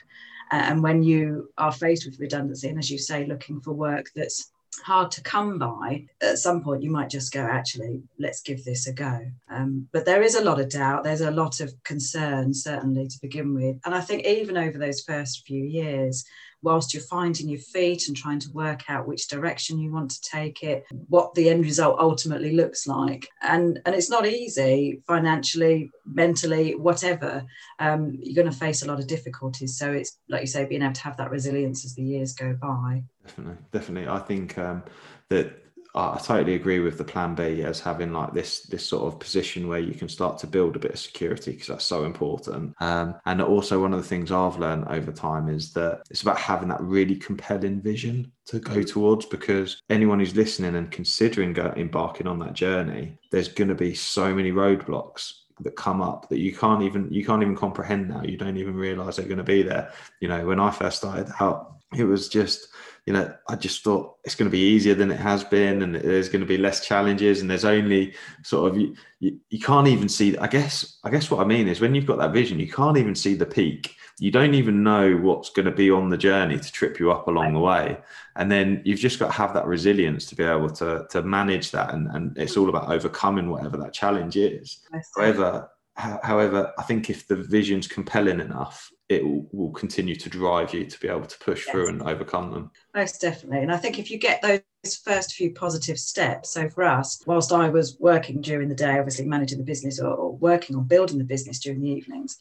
Uh, 0.50 0.57
and 0.57 0.83
when 0.83 1.02
you 1.02 1.50
are 1.59 1.73
faced 1.73 2.07
with 2.07 2.18
redundancy, 2.18 2.68
and 2.68 2.78
as 2.78 2.90
you 2.90 2.97
say, 2.99 3.26
looking 3.26 3.61
for 3.61 3.73
work 3.73 4.07
that's 4.16 4.50
hard 4.84 5.10
to 5.12 5.22
come 5.22 5.58
by, 5.58 6.06
at 6.20 6.38
some 6.38 6.62
point 6.62 6.82
you 6.82 6.90
might 6.90 7.10
just 7.10 7.32
go, 7.32 7.40
actually, 7.40 8.02
let's 8.18 8.42
give 8.42 8.64
this 8.64 8.87
a 8.87 8.92
go. 8.92 9.20
Um, 9.50 9.88
but 9.92 10.04
there 10.04 10.22
is 10.22 10.34
a 10.34 10.44
lot 10.44 10.60
of 10.60 10.70
doubt. 10.70 11.04
There's 11.04 11.20
a 11.20 11.30
lot 11.30 11.60
of 11.60 11.72
concern, 11.84 12.54
certainly 12.54 13.06
to 13.06 13.18
begin 13.20 13.54
with. 13.54 13.76
And 13.84 13.94
I 13.94 14.00
think 14.00 14.25
even 14.26 14.56
over 14.56 14.78
those 14.78 15.02
first 15.02 15.46
few 15.46 15.64
years, 15.64 16.25
whilst 16.62 16.92
you're 16.92 17.02
finding 17.02 17.48
your 17.48 17.60
feet 17.60 18.08
and 18.08 18.16
trying 18.16 18.38
to 18.40 18.50
work 18.52 18.88
out 18.88 19.06
which 19.06 19.28
direction 19.28 19.78
you 19.78 19.92
want 19.92 20.10
to 20.10 20.20
take 20.22 20.62
it, 20.62 20.84
what 21.08 21.34
the 21.34 21.48
end 21.48 21.64
result 21.64 21.98
ultimately 22.00 22.52
looks 22.52 22.86
like. 22.86 23.28
And, 23.42 23.80
and 23.86 23.94
it's 23.94 24.10
not 24.10 24.26
easy 24.26 25.02
financially, 25.06 25.90
mentally, 26.04 26.74
whatever. 26.74 27.44
Um, 27.78 28.18
you're 28.20 28.42
going 28.42 28.52
to 28.52 28.58
face 28.58 28.82
a 28.82 28.86
lot 28.86 28.98
of 28.98 29.06
difficulties. 29.06 29.78
So 29.78 29.92
it's, 29.92 30.18
like 30.28 30.40
you 30.40 30.46
say, 30.46 30.64
being 30.64 30.82
able 30.82 30.94
to 30.94 31.02
have 31.02 31.16
that 31.18 31.30
resilience 31.30 31.84
as 31.84 31.94
the 31.94 32.02
years 32.02 32.32
go 32.32 32.54
by. 32.60 33.04
Definitely, 33.24 33.56
definitely. 33.72 34.08
I 34.08 34.18
think 34.18 34.58
um, 34.58 34.82
that 35.28 35.67
I 35.99 36.21
totally 36.23 36.55
agree 36.55 36.81
with 36.81 36.99
the 36.99 37.05
plan 37.05 37.35
B 37.35 37.62
as 37.62 37.81
having 37.81 38.12
like 38.12 38.33
this 38.33 38.61
this 38.61 38.87
sort 38.87 39.12
of 39.12 39.19
position 39.19 39.69
where 39.69 39.81
you 39.81 39.95
can 39.95 40.09
start 40.09 40.38
to 40.38 40.47
build 40.47 40.76
a 40.76 40.78
bit 40.78 40.93
of 40.93 40.99
security 40.99 41.52
because 41.52 41.67
that's 41.67 41.85
so 41.85 42.05
important. 42.05 42.75
Um, 42.81 43.17
and 43.26 43.43
also 43.43 43.81
one 43.81 43.93
of 43.93 44.00
the 44.00 44.09
things 44.09 44.31
I've 44.31 44.59
learned 44.59 44.87
over 44.88 45.12
time 45.12 45.49
is 45.49 45.73
that 45.73 46.02
it's 46.11 46.23
about 46.23 46.38
having 46.38 46.69
that 46.69 46.81
really 46.81 47.17
compelling 47.17 47.81
vision 47.81 48.31
to 48.47 48.61
go 48.61 48.83
towards 48.83 49.26
because 49.26 49.83
anyone 49.90 50.21
who's 50.21 50.37
listening 50.37 50.76
and 50.76 50.90
considering 50.90 51.52
go, 51.52 51.73
embarking 51.76 52.26
on 52.26 52.38
that 52.40 52.55
journey, 52.55 53.19
there's 53.31 53.49
going 53.49 53.69
to 53.69 53.75
be 53.75 53.95
so 53.95 54.35
many 54.35 54.52
roadblocks 54.52 55.33
that 55.61 55.76
come 55.76 56.00
up 56.00 56.28
that 56.28 56.38
you 56.38 56.55
can't 56.55 56.83
even 56.83 57.11
you 57.11 57.25
can't 57.25 57.43
even 57.43 57.57
comprehend 57.57 58.09
now. 58.09 58.23
You 58.23 58.37
don't 58.37 58.57
even 58.57 58.75
realize 58.75 59.17
they're 59.17 59.26
going 59.26 59.38
to 59.38 59.45
be 59.45 59.62
there. 59.62 59.93
You 60.21 60.28
know, 60.28 60.47
when 60.47 60.61
I 60.61 60.71
first 60.71 60.99
started 60.99 61.33
out, 61.40 61.75
it 61.97 62.05
was 62.05 62.28
just 62.28 62.69
you 63.08 63.14
know, 63.14 63.34
I 63.48 63.56
just 63.56 63.82
thought 63.82 64.16
it's 64.22 64.34
going 64.34 64.50
to 64.50 64.54
be 64.54 64.60
easier 64.60 64.94
than 64.94 65.10
it 65.10 65.18
has 65.18 65.42
been, 65.42 65.80
and 65.80 65.94
there's 65.94 66.28
going 66.28 66.42
to 66.42 66.46
be 66.46 66.58
less 66.58 66.86
challenges, 66.86 67.40
and 67.40 67.50
there's 67.50 67.64
only 67.64 68.12
sort 68.42 68.70
of 68.70 68.78
you, 68.78 68.94
you, 69.18 69.40
you, 69.49 69.58
can't 69.58 69.88
even 69.88 70.10
see. 70.10 70.36
I 70.36 70.47
guess 70.47 70.99
I 71.04 71.08
guess 71.08 71.30
what 71.30 71.40
I 71.40 71.44
mean 71.44 71.68
is 71.68 71.80
when 71.80 71.94
you've 71.94 72.04
got 72.04 72.18
that 72.18 72.34
vision, 72.34 72.60
you 72.60 72.71
can't 72.71 72.99
even 72.99 73.14
see 73.14 73.32
the 73.32 73.47
peak. 73.47 73.97
You 74.18 74.30
don't 74.30 74.52
even 74.52 74.82
know 74.82 75.16
what's 75.16 75.49
going 75.49 75.64
to 75.64 75.73
be 75.73 75.90
on 75.90 76.10
the 76.10 76.18
journey 76.18 76.58
to 76.58 76.71
trip 76.71 77.00
you 77.00 77.10
up 77.10 77.28
along 77.28 77.54
the 77.54 77.60
way, 77.60 77.97
and 78.36 78.52
then 78.52 78.82
you've 78.84 79.00
just 79.00 79.18
got 79.18 79.28
to 79.28 79.32
have 79.32 79.54
that 79.54 79.64
resilience 79.64 80.26
to 80.26 80.36
be 80.36 80.44
able 80.44 80.68
to 80.73 81.06
to 81.08 81.23
manage 81.23 81.71
that, 81.71 81.94
and 81.94 82.08
and 82.08 82.36
it's 82.36 82.58
all 82.58 82.68
about 82.68 82.92
overcoming 82.92 83.49
whatever 83.49 83.78
that 83.78 83.94
challenge 83.94 84.36
is. 84.36 84.80
However, 85.16 85.71
however, 85.97 86.75
I 86.78 86.82
think 86.82 87.08
if 87.08 87.26
the 87.26 87.36
vision's 87.36 87.88
compelling 87.88 88.40
enough, 88.40 88.92
it 89.08 89.25
will, 89.25 89.47
will, 89.52 89.71
continue 89.71 90.14
to 90.14 90.28
drive 90.28 90.75
you 90.75 90.84
to 90.84 91.00
be 91.00 91.08
able 91.08 91.25
to 91.25 91.38
push 91.38 91.64
yes. 91.64 91.73
through 91.73 91.88
and 91.88 92.02
overcome 92.02 92.50
them. 92.50 92.71
Most 92.94 93.21
definitely. 93.21 93.60
And 93.60 93.73
I 93.73 93.78
think 93.78 93.99
if 93.99 94.10
you 94.10 94.18
get 94.18 94.42
those 94.42 94.97
first 94.97 95.32
few 95.32 95.52
positive 95.54 95.99
steps, 95.99 96.50
so 96.50 96.68
for 96.68 96.84
us, 96.84 97.23
whilst 97.26 97.52
I 97.52 97.71
was 97.71 97.97
working 97.99 98.42
during 98.42 98.68
the 98.68 98.75
day, 98.75 98.99
obviously 98.99 99.25
managing 99.25 99.58
the 99.58 99.64
business 99.64 99.99
or, 99.99 100.12
or 100.12 100.36
working 100.36 100.76
on 100.76 100.84
building 100.84 101.16
the 101.16 101.25
business 101.25 101.58
during 101.58 101.80
the 101.80 101.88
evenings, 101.88 102.38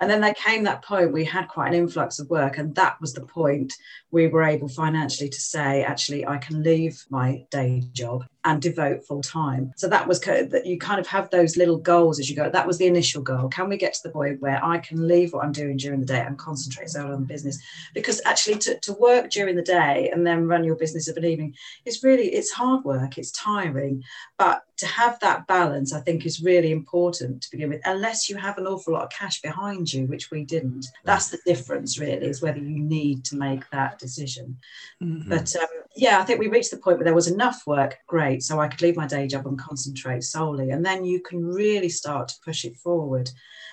and 0.00 0.10
then 0.10 0.20
there 0.20 0.34
came 0.34 0.64
that 0.64 0.84
point 0.84 1.12
we 1.12 1.24
had 1.24 1.46
quite 1.46 1.68
an 1.68 1.74
influx 1.74 2.18
of 2.18 2.28
work, 2.30 2.58
and 2.58 2.74
that 2.74 3.00
was 3.00 3.12
the 3.12 3.24
point 3.24 3.72
we 4.10 4.26
were 4.26 4.42
able 4.42 4.68
financially 4.68 5.28
to 5.28 5.40
say, 5.40 5.84
actually, 5.84 6.26
I 6.26 6.38
can 6.38 6.64
leave 6.64 7.04
my 7.10 7.44
day 7.50 7.84
job 7.92 8.24
and 8.44 8.62
devote 8.62 9.04
full 9.04 9.22
time. 9.22 9.72
So 9.76 9.88
that 9.88 10.06
was 10.06 10.18
kind 10.18 10.38
of, 10.38 10.50
that 10.50 10.64
you 10.64 10.78
kind 10.78 11.00
of 11.00 11.06
have 11.08 11.28
those 11.30 11.56
little 11.56 11.76
goals 11.76 12.18
as 12.20 12.30
you 12.30 12.36
go. 12.36 12.48
That 12.48 12.66
was 12.66 12.78
the 12.78 12.86
initial 12.86 13.22
goal. 13.22 13.48
Can 13.48 13.68
we 13.68 13.76
get 13.76 13.94
to 13.94 14.02
the 14.02 14.10
point 14.10 14.40
where 14.40 14.64
I 14.64 14.78
can 14.78 15.08
leave 15.08 15.32
what 15.32 15.44
I'm 15.44 15.52
doing 15.52 15.76
during 15.76 16.00
the 16.00 16.06
day 16.06 16.20
and 16.20 16.38
concentrate 16.38 16.88
solely 16.88 17.12
on 17.12 17.20
the 17.20 17.26
business? 17.26 17.60
Because 17.94 18.20
actually, 18.24 18.58
to, 18.58 18.78
to 18.80 18.92
work 18.94 19.30
during 19.30 19.56
the 19.56 19.62
day 19.62 20.10
and 20.12 20.26
then 20.26 20.46
run 20.46 20.64
your 20.64 20.76
business 20.76 21.08
of 21.08 21.16
an 21.16 21.24
evening 21.24 21.54
is 21.84 22.02
really 22.02 22.28
it's 22.28 22.52
hard 22.52 22.84
work. 22.84 23.18
It's 23.18 23.32
tiring, 23.32 24.04
but 24.38 24.62
to 24.78 24.86
have 24.86 25.18
that 25.20 25.46
balance, 25.48 25.92
I 25.92 26.00
think, 26.00 26.24
is 26.24 26.40
really 26.40 26.70
important 26.70 27.42
to 27.42 27.50
begin 27.50 27.70
with. 27.70 27.80
Unless 27.84 28.30
you 28.30 28.36
have 28.36 28.58
an 28.58 28.66
awful 28.66 28.92
lot 28.92 29.02
of 29.02 29.10
cash 29.10 29.42
behind 29.42 29.92
you, 29.92 30.06
which 30.06 30.30
we 30.30 30.44
didn't. 30.44 30.86
That's 31.04 31.30
the 31.30 31.40
difference, 31.44 31.98
really, 31.98 32.26
is 32.26 32.40
whether 32.40 32.60
you 32.60 32.78
need 32.78 33.24
to 33.26 33.36
make 33.36 33.68
that 33.70 33.98
decision. 33.98 34.56
Mm-hmm. 35.02 35.28
But 35.28 35.54
um, 35.56 35.66
yeah, 35.98 36.20
I 36.20 36.24
think 36.24 36.38
we 36.38 36.46
reached 36.46 36.70
the 36.70 36.76
point 36.76 36.98
where 36.98 37.04
there 37.04 37.14
was 37.14 37.26
enough 37.26 37.66
work, 37.66 37.98
great, 38.06 38.44
so 38.44 38.60
I 38.60 38.68
could 38.68 38.80
leave 38.80 38.96
my 38.96 39.06
day 39.06 39.26
job 39.26 39.48
and 39.48 39.58
concentrate 39.58 40.22
solely. 40.22 40.70
And 40.70 40.86
then 40.86 41.04
you 41.04 41.20
can 41.20 41.44
really 41.44 41.88
start 41.88 42.28
to 42.28 42.36
push 42.44 42.64
it 42.64 42.76
forward. 42.76 43.28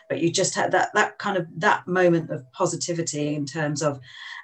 But 0.10 0.22
you 0.22 0.32
just 0.32 0.56
had 0.56 0.72
that 0.72 0.90
that 0.96 1.20
kind 1.20 1.38
of 1.38 1.48
that 1.58 1.88
moment 1.88 2.32
of 2.32 2.52
positivity 2.52 3.36
in 3.36 3.46
terms 3.46 3.84
of 3.84 4.00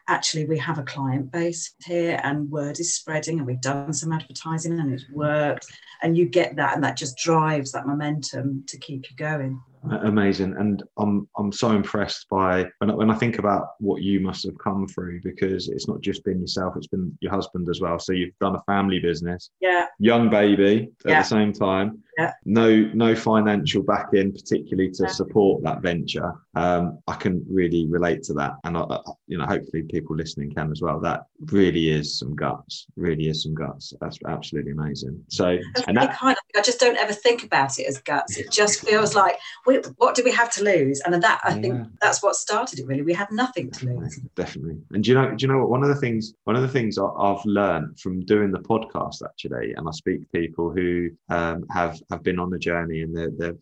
actually 0.07 0.45
we 0.45 0.59
have 0.59 0.77
a 0.77 0.83
client 0.83 1.31
base 1.31 1.73
here 1.83 2.19
and 2.23 2.51
word 2.51 2.79
is 2.79 2.95
spreading 2.95 3.37
and 3.37 3.47
we've 3.47 3.61
done 3.61 3.93
some 3.93 4.11
advertising 4.11 4.79
and 4.79 4.93
it's 4.93 5.05
worked 5.11 5.67
and 6.01 6.17
you 6.17 6.25
get 6.25 6.55
that 6.55 6.73
and 6.73 6.83
that 6.83 6.97
just 6.97 7.15
drives 7.17 7.71
that 7.71 7.85
momentum 7.85 8.63
to 8.67 8.77
keep 8.79 9.09
you 9.09 9.15
going 9.15 9.61
amazing. 10.03 10.55
And 10.57 10.83
i'm 10.97 11.27
i'm 11.37 11.51
so 11.51 11.71
impressed 11.71 12.27
by 12.29 12.65
when 12.79 12.91
I, 12.91 12.93
when 12.93 13.09
I 13.09 13.15
think 13.15 13.39
about 13.39 13.69
what 13.79 14.01
you 14.01 14.19
must 14.19 14.45
have 14.45 14.57
come 14.57 14.87
through 14.87 15.21
because 15.21 15.69
it's 15.69 15.87
not 15.87 16.01
just 16.01 16.23
been 16.23 16.41
yourself 16.41 16.75
it's 16.77 16.87
been 16.87 17.17
your 17.21 17.31
husband 17.31 17.67
as 17.69 17.81
well. 17.81 17.99
So 17.99 18.13
you've 18.13 18.37
done 18.39 18.55
a 18.55 18.61
family 18.63 18.99
business 18.99 19.49
yeah. 19.59 19.85
young 19.99 20.29
baby 20.29 20.89
at 21.05 21.09
yeah. 21.09 21.21
the 21.21 21.27
same 21.27 21.53
time. 21.53 22.03
Yeah. 22.17 22.33
no 22.45 22.69
no 22.93 23.15
financial 23.15 23.81
backing 23.81 24.33
particularly 24.33 24.91
to 24.91 25.03
yeah. 25.03 25.09
support 25.09 25.63
that 25.63 25.81
venture. 25.81 26.33
Um, 26.55 26.99
i 27.07 27.15
can 27.15 27.45
really 27.49 27.87
relate 27.87 28.23
to 28.23 28.33
that. 28.33 28.53
And 28.63 28.77
I, 28.77 28.99
you 29.27 29.37
know 29.37 29.45
hopefully 29.45 29.83
people 29.83 30.15
listening 30.15 30.53
can 30.53 30.71
as 30.71 30.81
well. 30.81 30.99
That 30.99 31.21
really 31.45 31.89
is 31.89 32.19
some 32.19 32.35
guts 32.35 32.85
really 32.95 33.27
is 33.27 33.43
some 33.43 33.55
guts. 33.55 33.93
That's 34.01 34.19
absolutely 34.27 34.71
amazing. 34.71 35.23
So 35.29 35.57
and 35.87 35.97
that, 35.97 36.11
of, 36.21 36.35
i 36.55 36.61
just 36.61 36.79
don't 36.79 36.97
ever 36.97 37.13
think 37.13 37.43
about 37.43 37.79
it 37.79 37.87
as 37.87 37.99
guts. 38.01 38.37
It 38.37 38.51
just 38.51 38.85
feels 38.85 39.15
like 39.15 39.37
we, 39.71 39.81
what 39.97 40.15
do 40.15 40.23
we 40.23 40.31
have 40.31 40.51
to 40.51 40.63
lose 40.63 41.01
and 41.01 41.21
that 41.21 41.39
i 41.43 41.53
think 41.53 41.87
that's 42.01 42.21
what 42.23 42.35
started 42.35 42.79
it 42.79 42.87
really 42.87 43.01
we 43.01 43.13
had 43.13 43.31
nothing 43.31 43.69
to 43.71 43.85
lose 43.85 44.19
definitely 44.35 44.77
and 44.91 45.03
do 45.03 45.11
you 45.11 45.15
know 45.15 45.29
do 45.35 45.45
you 45.45 45.51
know 45.51 45.59
what 45.59 45.69
one 45.69 45.83
of 45.83 45.89
the 45.89 45.95
things 45.95 46.33
one 46.43 46.55
of 46.55 46.61
the 46.61 46.67
things 46.67 46.97
i've 46.97 47.45
learned 47.45 47.99
from 47.99 48.23
doing 48.25 48.51
the 48.51 48.59
podcast 48.59 49.23
actually 49.23 49.73
and 49.73 49.87
i 49.87 49.91
speak 49.91 50.21
to 50.21 50.27
people 50.27 50.71
who 50.71 51.09
um, 51.29 51.65
have 51.69 51.99
have 52.09 52.23
been 52.23 52.39
on 52.39 52.49
the 52.49 52.59
journey 52.59 53.01
and 53.01 53.15
they've 53.15 53.57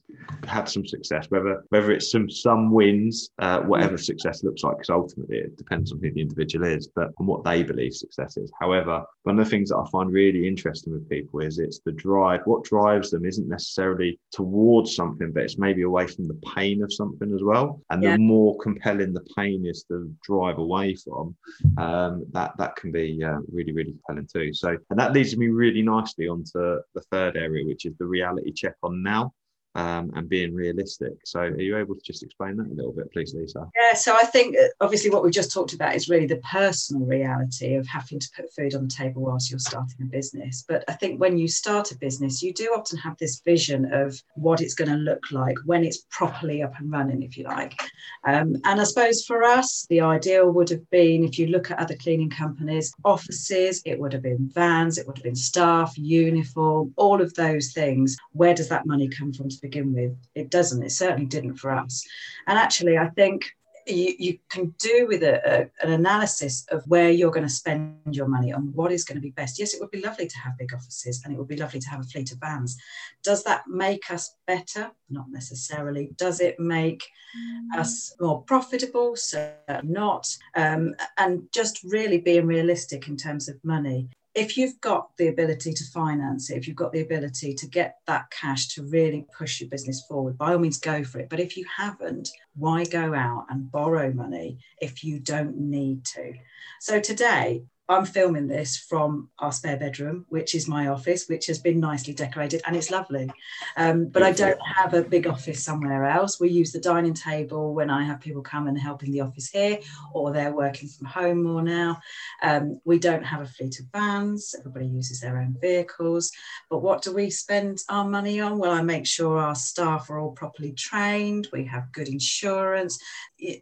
had 0.46 0.68
some 0.70 0.86
success, 0.86 1.28
whether 1.30 1.64
whether 1.70 1.92
it's 1.92 2.12
some 2.12 2.30
some 2.30 2.72
wins, 2.72 3.30
uh, 3.40 3.62
whatever 3.62 3.96
mm. 3.96 4.04
success 4.04 4.44
looks 4.44 4.64
like, 4.64 4.78
because 4.78 4.90
ultimately 4.90 5.38
it 5.38 5.58
depends 5.58 5.92
on 5.92 6.00
who 6.00 6.12
the 6.12 6.22
individual 6.22 6.66
is, 6.66 6.88
but 6.88 7.12
on 7.20 7.26
what 7.26 7.44
they 7.44 7.64
believe 7.64 7.94
success 7.94 8.38
is. 8.38 8.52
However, 8.60 9.04
one 9.24 9.40
of 9.40 9.46
the 9.46 9.50
things 9.50 9.70
that 9.70 9.78
I 9.78 9.90
find 9.90 10.12
really 10.12 10.48
interesting 10.48 10.94
with 10.94 11.10
people 11.10 11.42
is 11.42 11.60
it's 11.60 11.80
the 11.80 11.92
drive. 11.92 12.42
What 12.46 12.64
drives 12.64 13.12
them 13.12 13.26
isn't 13.26 13.48
necessarily 13.48 14.20
towards 14.32 14.96
something, 14.96 15.32
but 15.32 15.44
it's 15.44 15.58
maybe 15.58 15.84
away 16.00 16.08
from 16.08 16.28
the 16.28 16.40
pain 16.56 16.84
of 16.84 16.94
something 16.94 17.34
as 17.34 17.44
well. 17.44 17.82
And 17.90 18.02
yeah. 18.02 18.14
the 18.14 18.20
more 18.20 18.58
compelling 18.60 19.14
the 19.14 19.26
pain 19.38 19.66
is 19.66 19.84
to 19.90 20.14
drive 20.24 20.58
away 20.58 20.96
from, 20.96 21.36
um, 21.78 22.26
that 22.32 22.52
that 22.58 22.76
can 22.76 22.92
be 22.92 23.24
uh, 23.24 23.40
really 23.52 23.74
really 23.74 23.94
compelling 23.94 24.28
too. 24.32 24.54
So, 24.54 24.78
and 24.90 25.00
that 25.00 25.14
leads 25.14 25.36
me 25.38 25.48
really 25.48 25.82
nicely 25.82 26.28
onto 26.28 26.52
the 26.54 27.02
third 27.12 27.38
area, 27.38 27.66
which 27.66 27.86
is 27.86 27.94
the 27.98 28.06
reality 28.06 28.30
reality 28.30 28.52
check 28.52 28.76
on 28.84 29.04
now. 29.04 29.34
Um, 29.80 30.12
and 30.16 30.28
being 30.28 30.54
realistic. 30.54 31.14
So, 31.24 31.40
are 31.40 31.60
you 31.60 31.78
able 31.78 31.96
to 31.96 32.02
just 32.02 32.22
explain 32.22 32.58
that 32.58 32.68
a 32.68 32.74
little 32.74 32.92
bit, 32.92 33.12
please, 33.14 33.34
Lisa? 33.34 33.70
Yeah, 33.80 33.96
so 33.96 34.14
I 34.14 34.26
think 34.26 34.58
obviously 34.82 35.10
what 35.10 35.24
we've 35.24 35.32
just 35.32 35.54
talked 35.54 35.74
about 35.74 35.96
is 35.96 36.10
really 36.10 36.26
the 36.26 36.42
personal 36.52 37.06
reality 37.06 37.76
of 37.76 37.88
having 37.88 38.20
to 38.20 38.30
put 38.36 38.54
food 38.54 38.76
on 38.76 38.84
the 38.84 38.94
table 38.94 39.22
whilst 39.22 39.50
you're 39.50 39.60
starting 39.60 40.02
a 40.02 40.06
business. 40.06 40.66
But 40.68 40.84
I 40.90 40.94
think 40.94 41.22
when 41.22 41.38
you 41.38 41.48
start 41.48 41.92
a 41.92 41.98
business, 41.98 42.44
you 42.44 42.54
do 42.54 42.74
often 42.76 42.98
have 43.00 43.18
this 43.18 43.40
vision 43.40 43.94
of 43.94 44.22
what 44.34 44.60
it's 44.60 44.74
going 44.74 44.90
to 44.90 44.98
look 44.98 45.32
like 45.32 45.58
when 45.66 45.86
it's 45.86 46.06
properly 46.10 46.62
up 46.62 46.78
and 46.78 46.92
running, 46.92 47.24
if 47.24 47.38
you 47.38 47.46
like. 47.46 47.80
Um, 48.26 48.58
and 48.66 48.82
I 48.82 48.84
suppose 48.84 49.24
for 49.24 49.44
us, 49.44 49.86
the 49.90 50.02
ideal 50.02 50.52
would 50.52 50.70
have 50.70 50.90
been 50.90 51.24
if 51.24 51.40
you 51.40 51.48
look 51.48 51.72
at 51.72 51.80
other 51.80 51.96
cleaning 51.96 52.30
companies, 52.30 52.94
offices, 53.06 53.82
it 53.86 53.98
would 53.98 54.12
have 54.12 54.24
been 54.24 54.50
vans, 54.54 54.98
it 54.98 55.08
would 55.08 55.18
have 55.18 55.24
been 55.24 55.36
staff, 55.36 55.98
uniform, 55.98 56.94
all 56.98 57.22
of 57.22 57.34
those 57.36 57.72
things. 57.72 58.18
Where 58.34 58.54
does 58.54 58.68
that 58.70 58.86
money 58.86 59.08
come 59.08 59.32
from 59.32 59.48
to 59.48 59.69
with? 59.76 60.18
It 60.36 60.50
doesn't. 60.50 60.84
It 60.84 60.92
certainly 60.92 61.26
didn't 61.26 61.56
for 61.56 61.72
us. 61.72 62.06
And 62.48 62.58
actually, 62.58 62.98
I 62.98 63.10
think 63.10 63.46
you, 63.90 64.16
you 64.18 64.40
can 64.50 64.74
do 64.78 65.06
with 65.08 65.24
a, 65.24 65.42
a, 65.46 65.86
an 65.86 65.94
analysis 65.94 66.66
of 66.70 66.84
where 66.88 67.10
you're 67.10 67.32
going 67.32 67.48
to 67.48 67.54
spend 67.54 67.96
your 68.12 68.28
money 68.28 68.52
and 68.52 68.74
what 68.74 68.92
is 68.92 69.04
going 69.04 69.16
to 69.16 69.22
be 69.22 69.32
best. 69.32 69.60
Yes, 69.60 69.74
it 69.74 69.80
would 69.80 69.92
be 69.92 70.02
lovely 70.02 70.28
to 70.28 70.38
have 70.40 70.58
big 70.58 70.74
offices 70.74 71.22
and 71.24 71.34
it 71.34 71.38
would 71.38 71.48
be 71.48 71.58
lovely 71.58 71.80
to 71.80 71.90
have 71.90 72.02
a 72.02 72.04
fleet 72.04 72.32
of 72.32 72.40
vans. 72.40 72.78
Does 73.24 73.44
that 73.44 73.68
make 73.68 74.12
us 74.12 74.36
better? 74.48 74.92
Not 75.10 75.26
necessarily. 75.30 76.12
Does 76.18 76.40
it 76.40 76.60
make 76.60 77.08
mm. 77.38 77.80
us 77.80 78.14
more 78.20 78.42
profitable? 78.44 79.16
So 79.16 79.54
not. 79.84 80.36
Um, 80.56 80.96
and 81.18 81.44
just 81.54 81.84
really 81.84 82.20
being 82.20 82.46
realistic 82.46 83.08
in 83.08 83.18
terms 83.18 83.50
of 83.50 83.64
money 83.64 84.10
if 84.36 84.58
you've 84.58 84.80
got 84.82 85.10
the 85.18 85.28
ability 85.28 85.74
to 85.74 85.84
finance 85.86 86.50
it, 86.50 86.58
if 86.58 86.68
you've 86.68 86.76
got 86.76 86.92
the 86.92 87.02
ability 87.02 87.54
to 87.56 87.68
get 87.68 87.98
that 88.08 88.30
cash 88.32 88.68
to 88.70 88.84
really 88.84 89.26
push 89.36 89.60
your 89.60 89.70
business 89.70 90.06
forward, 90.08 90.38
by 90.38 90.54
all 90.54 90.60
means 90.60 90.80
go 90.80 91.04
for 91.04 91.20
it. 91.20 91.30
But 91.30 91.40
if 91.40 91.58
you 91.58 91.66
haven't, 91.76 92.30
why 92.56 92.86
go 92.86 93.14
out 93.14 93.48
and 93.50 93.72
borrow 93.72 94.12
money 94.14 94.60
if 94.82 95.04
you 95.04 95.20
don't 95.20 95.58
need 95.58 96.06
to? 96.06 96.34
So 96.80 97.00
today, 97.00 97.64
I'm 97.90 98.06
filming 98.06 98.48
this 98.48 98.78
from 98.78 99.30
our 99.40 99.52
spare 99.52 99.76
bedroom, 99.76 100.28
which 100.30 100.54
is 100.54 100.68
my 100.68 100.90
office, 100.90 101.28
which 101.28 101.48
has 101.48 101.58
been 101.58 101.80
nicely 101.80 102.14
decorated 102.14 102.62
and 102.68 102.76
it's 102.76 102.92
lovely. 102.92 103.32
Um, 103.78 104.06
but 104.06 104.22
I 104.22 104.32
don't 104.32 104.60
have 104.62 104.94
a 104.94 105.02
big 105.02 105.26
office 105.26 105.64
somewhere 105.64 106.06
else. 106.06 106.40
We 106.40 106.50
use 106.50 106.72
the 106.72 106.80
dining 106.80 107.16
table 107.16 107.74
when 107.74 107.90
I 107.90 108.04
have 108.04 108.20
people 108.20 108.44
come 108.44 108.68
and 108.68 108.78
help 108.78 109.04
in 109.04 109.12
the 109.12 109.22
office 109.22 109.50
here, 109.50 109.80
or 110.14 110.32
they're 110.32 110.54
working 110.54 110.88
from 110.88 111.08
home 111.08 111.44
more 111.44 111.64
now. 111.64 112.00
Um, 112.44 112.80
we 112.86 113.00
don't 113.00 113.24
have 113.24 113.42
a 113.42 113.48
fleet 113.48 113.80
of 113.80 113.88
vans, 113.92 114.54
everybody 114.60 114.86
uses 114.86 115.20
their 115.20 115.40
own 115.40 115.58
vehicles. 115.60 116.32
But 116.70 116.84
what 116.84 117.02
do 117.02 117.12
we 117.12 117.32
spend 117.32 117.80
our 117.90 118.08
money 118.08 118.40
on? 118.40 118.60
Well, 118.60 118.72
I 118.72 118.84
make 118.84 119.08
sure 119.08 119.40
our 119.40 119.56
staff 119.56 120.12
are 120.12 120.20
all 120.20 120.34
properly 120.34 120.74
trained, 120.74 121.48
we 121.52 121.66
have 121.66 121.92
good 121.92 122.08
insurance. 122.08 123.00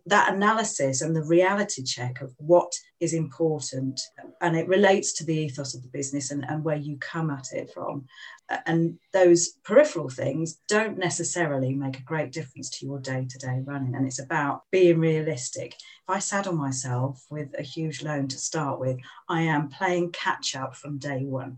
That 0.06 0.34
analysis 0.34 1.02
and 1.02 1.16
the 1.16 1.24
reality 1.24 1.84
check 1.84 2.20
of 2.20 2.34
what 2.38 2.74
is 3.00 3.14
important 3.14 4.02
and 4.42 4.58
it 4.58 4.68
relates 4.68 5.14
to 5.14 5.26
the 5.26 5.36
ethos 5.36 5.76
of 5.76 5.84
the 5.84 5.90
business 5.90 6.32
and, 6.32 6.44
and 6.50 6.64
where 6.64 6.78
you 6.78 6.98
come 6.98 7.30
at 7.30 7.48
it 7.54 7.70
from. 7.74 8.06
And 8.66 8.98
those 9.14 9.50
peripheral 9.64 10.10
things 10.10 10.60
don't 10.68 10.98
necessarily 10.98 11.74
make 11.74 12.00
a 12.00 12.04
great 12.04 12.32
difference 12.32 12.70
to 12.72 12.86
your 12.86 13.00
day-to-day 13.00 13.62
running 13.66 13.96
and 13.96 14.06
it's 14.06 14.20
about 14.20 14.64
being 14.72 15.00
realistic. 15.00 15.74
If 15.74 16.10
i 16.10 16.20
saddle 16.20 16.54
myself 16.54 17.26
with 17.30 17.50
a 17.58 17.62
huge 17.62 18.02
loan 18.02 18.28
to 18.30 18.38
start 18.38 18.80
with 18.80 18.98
i 19.28 19.42
am 19.42 19.68
playing 19.70 20.12
catch 20.12 20.56
up 20.56 20.76
from 20.76 20.98
day 20.98 21.26
one. 21.26 21.58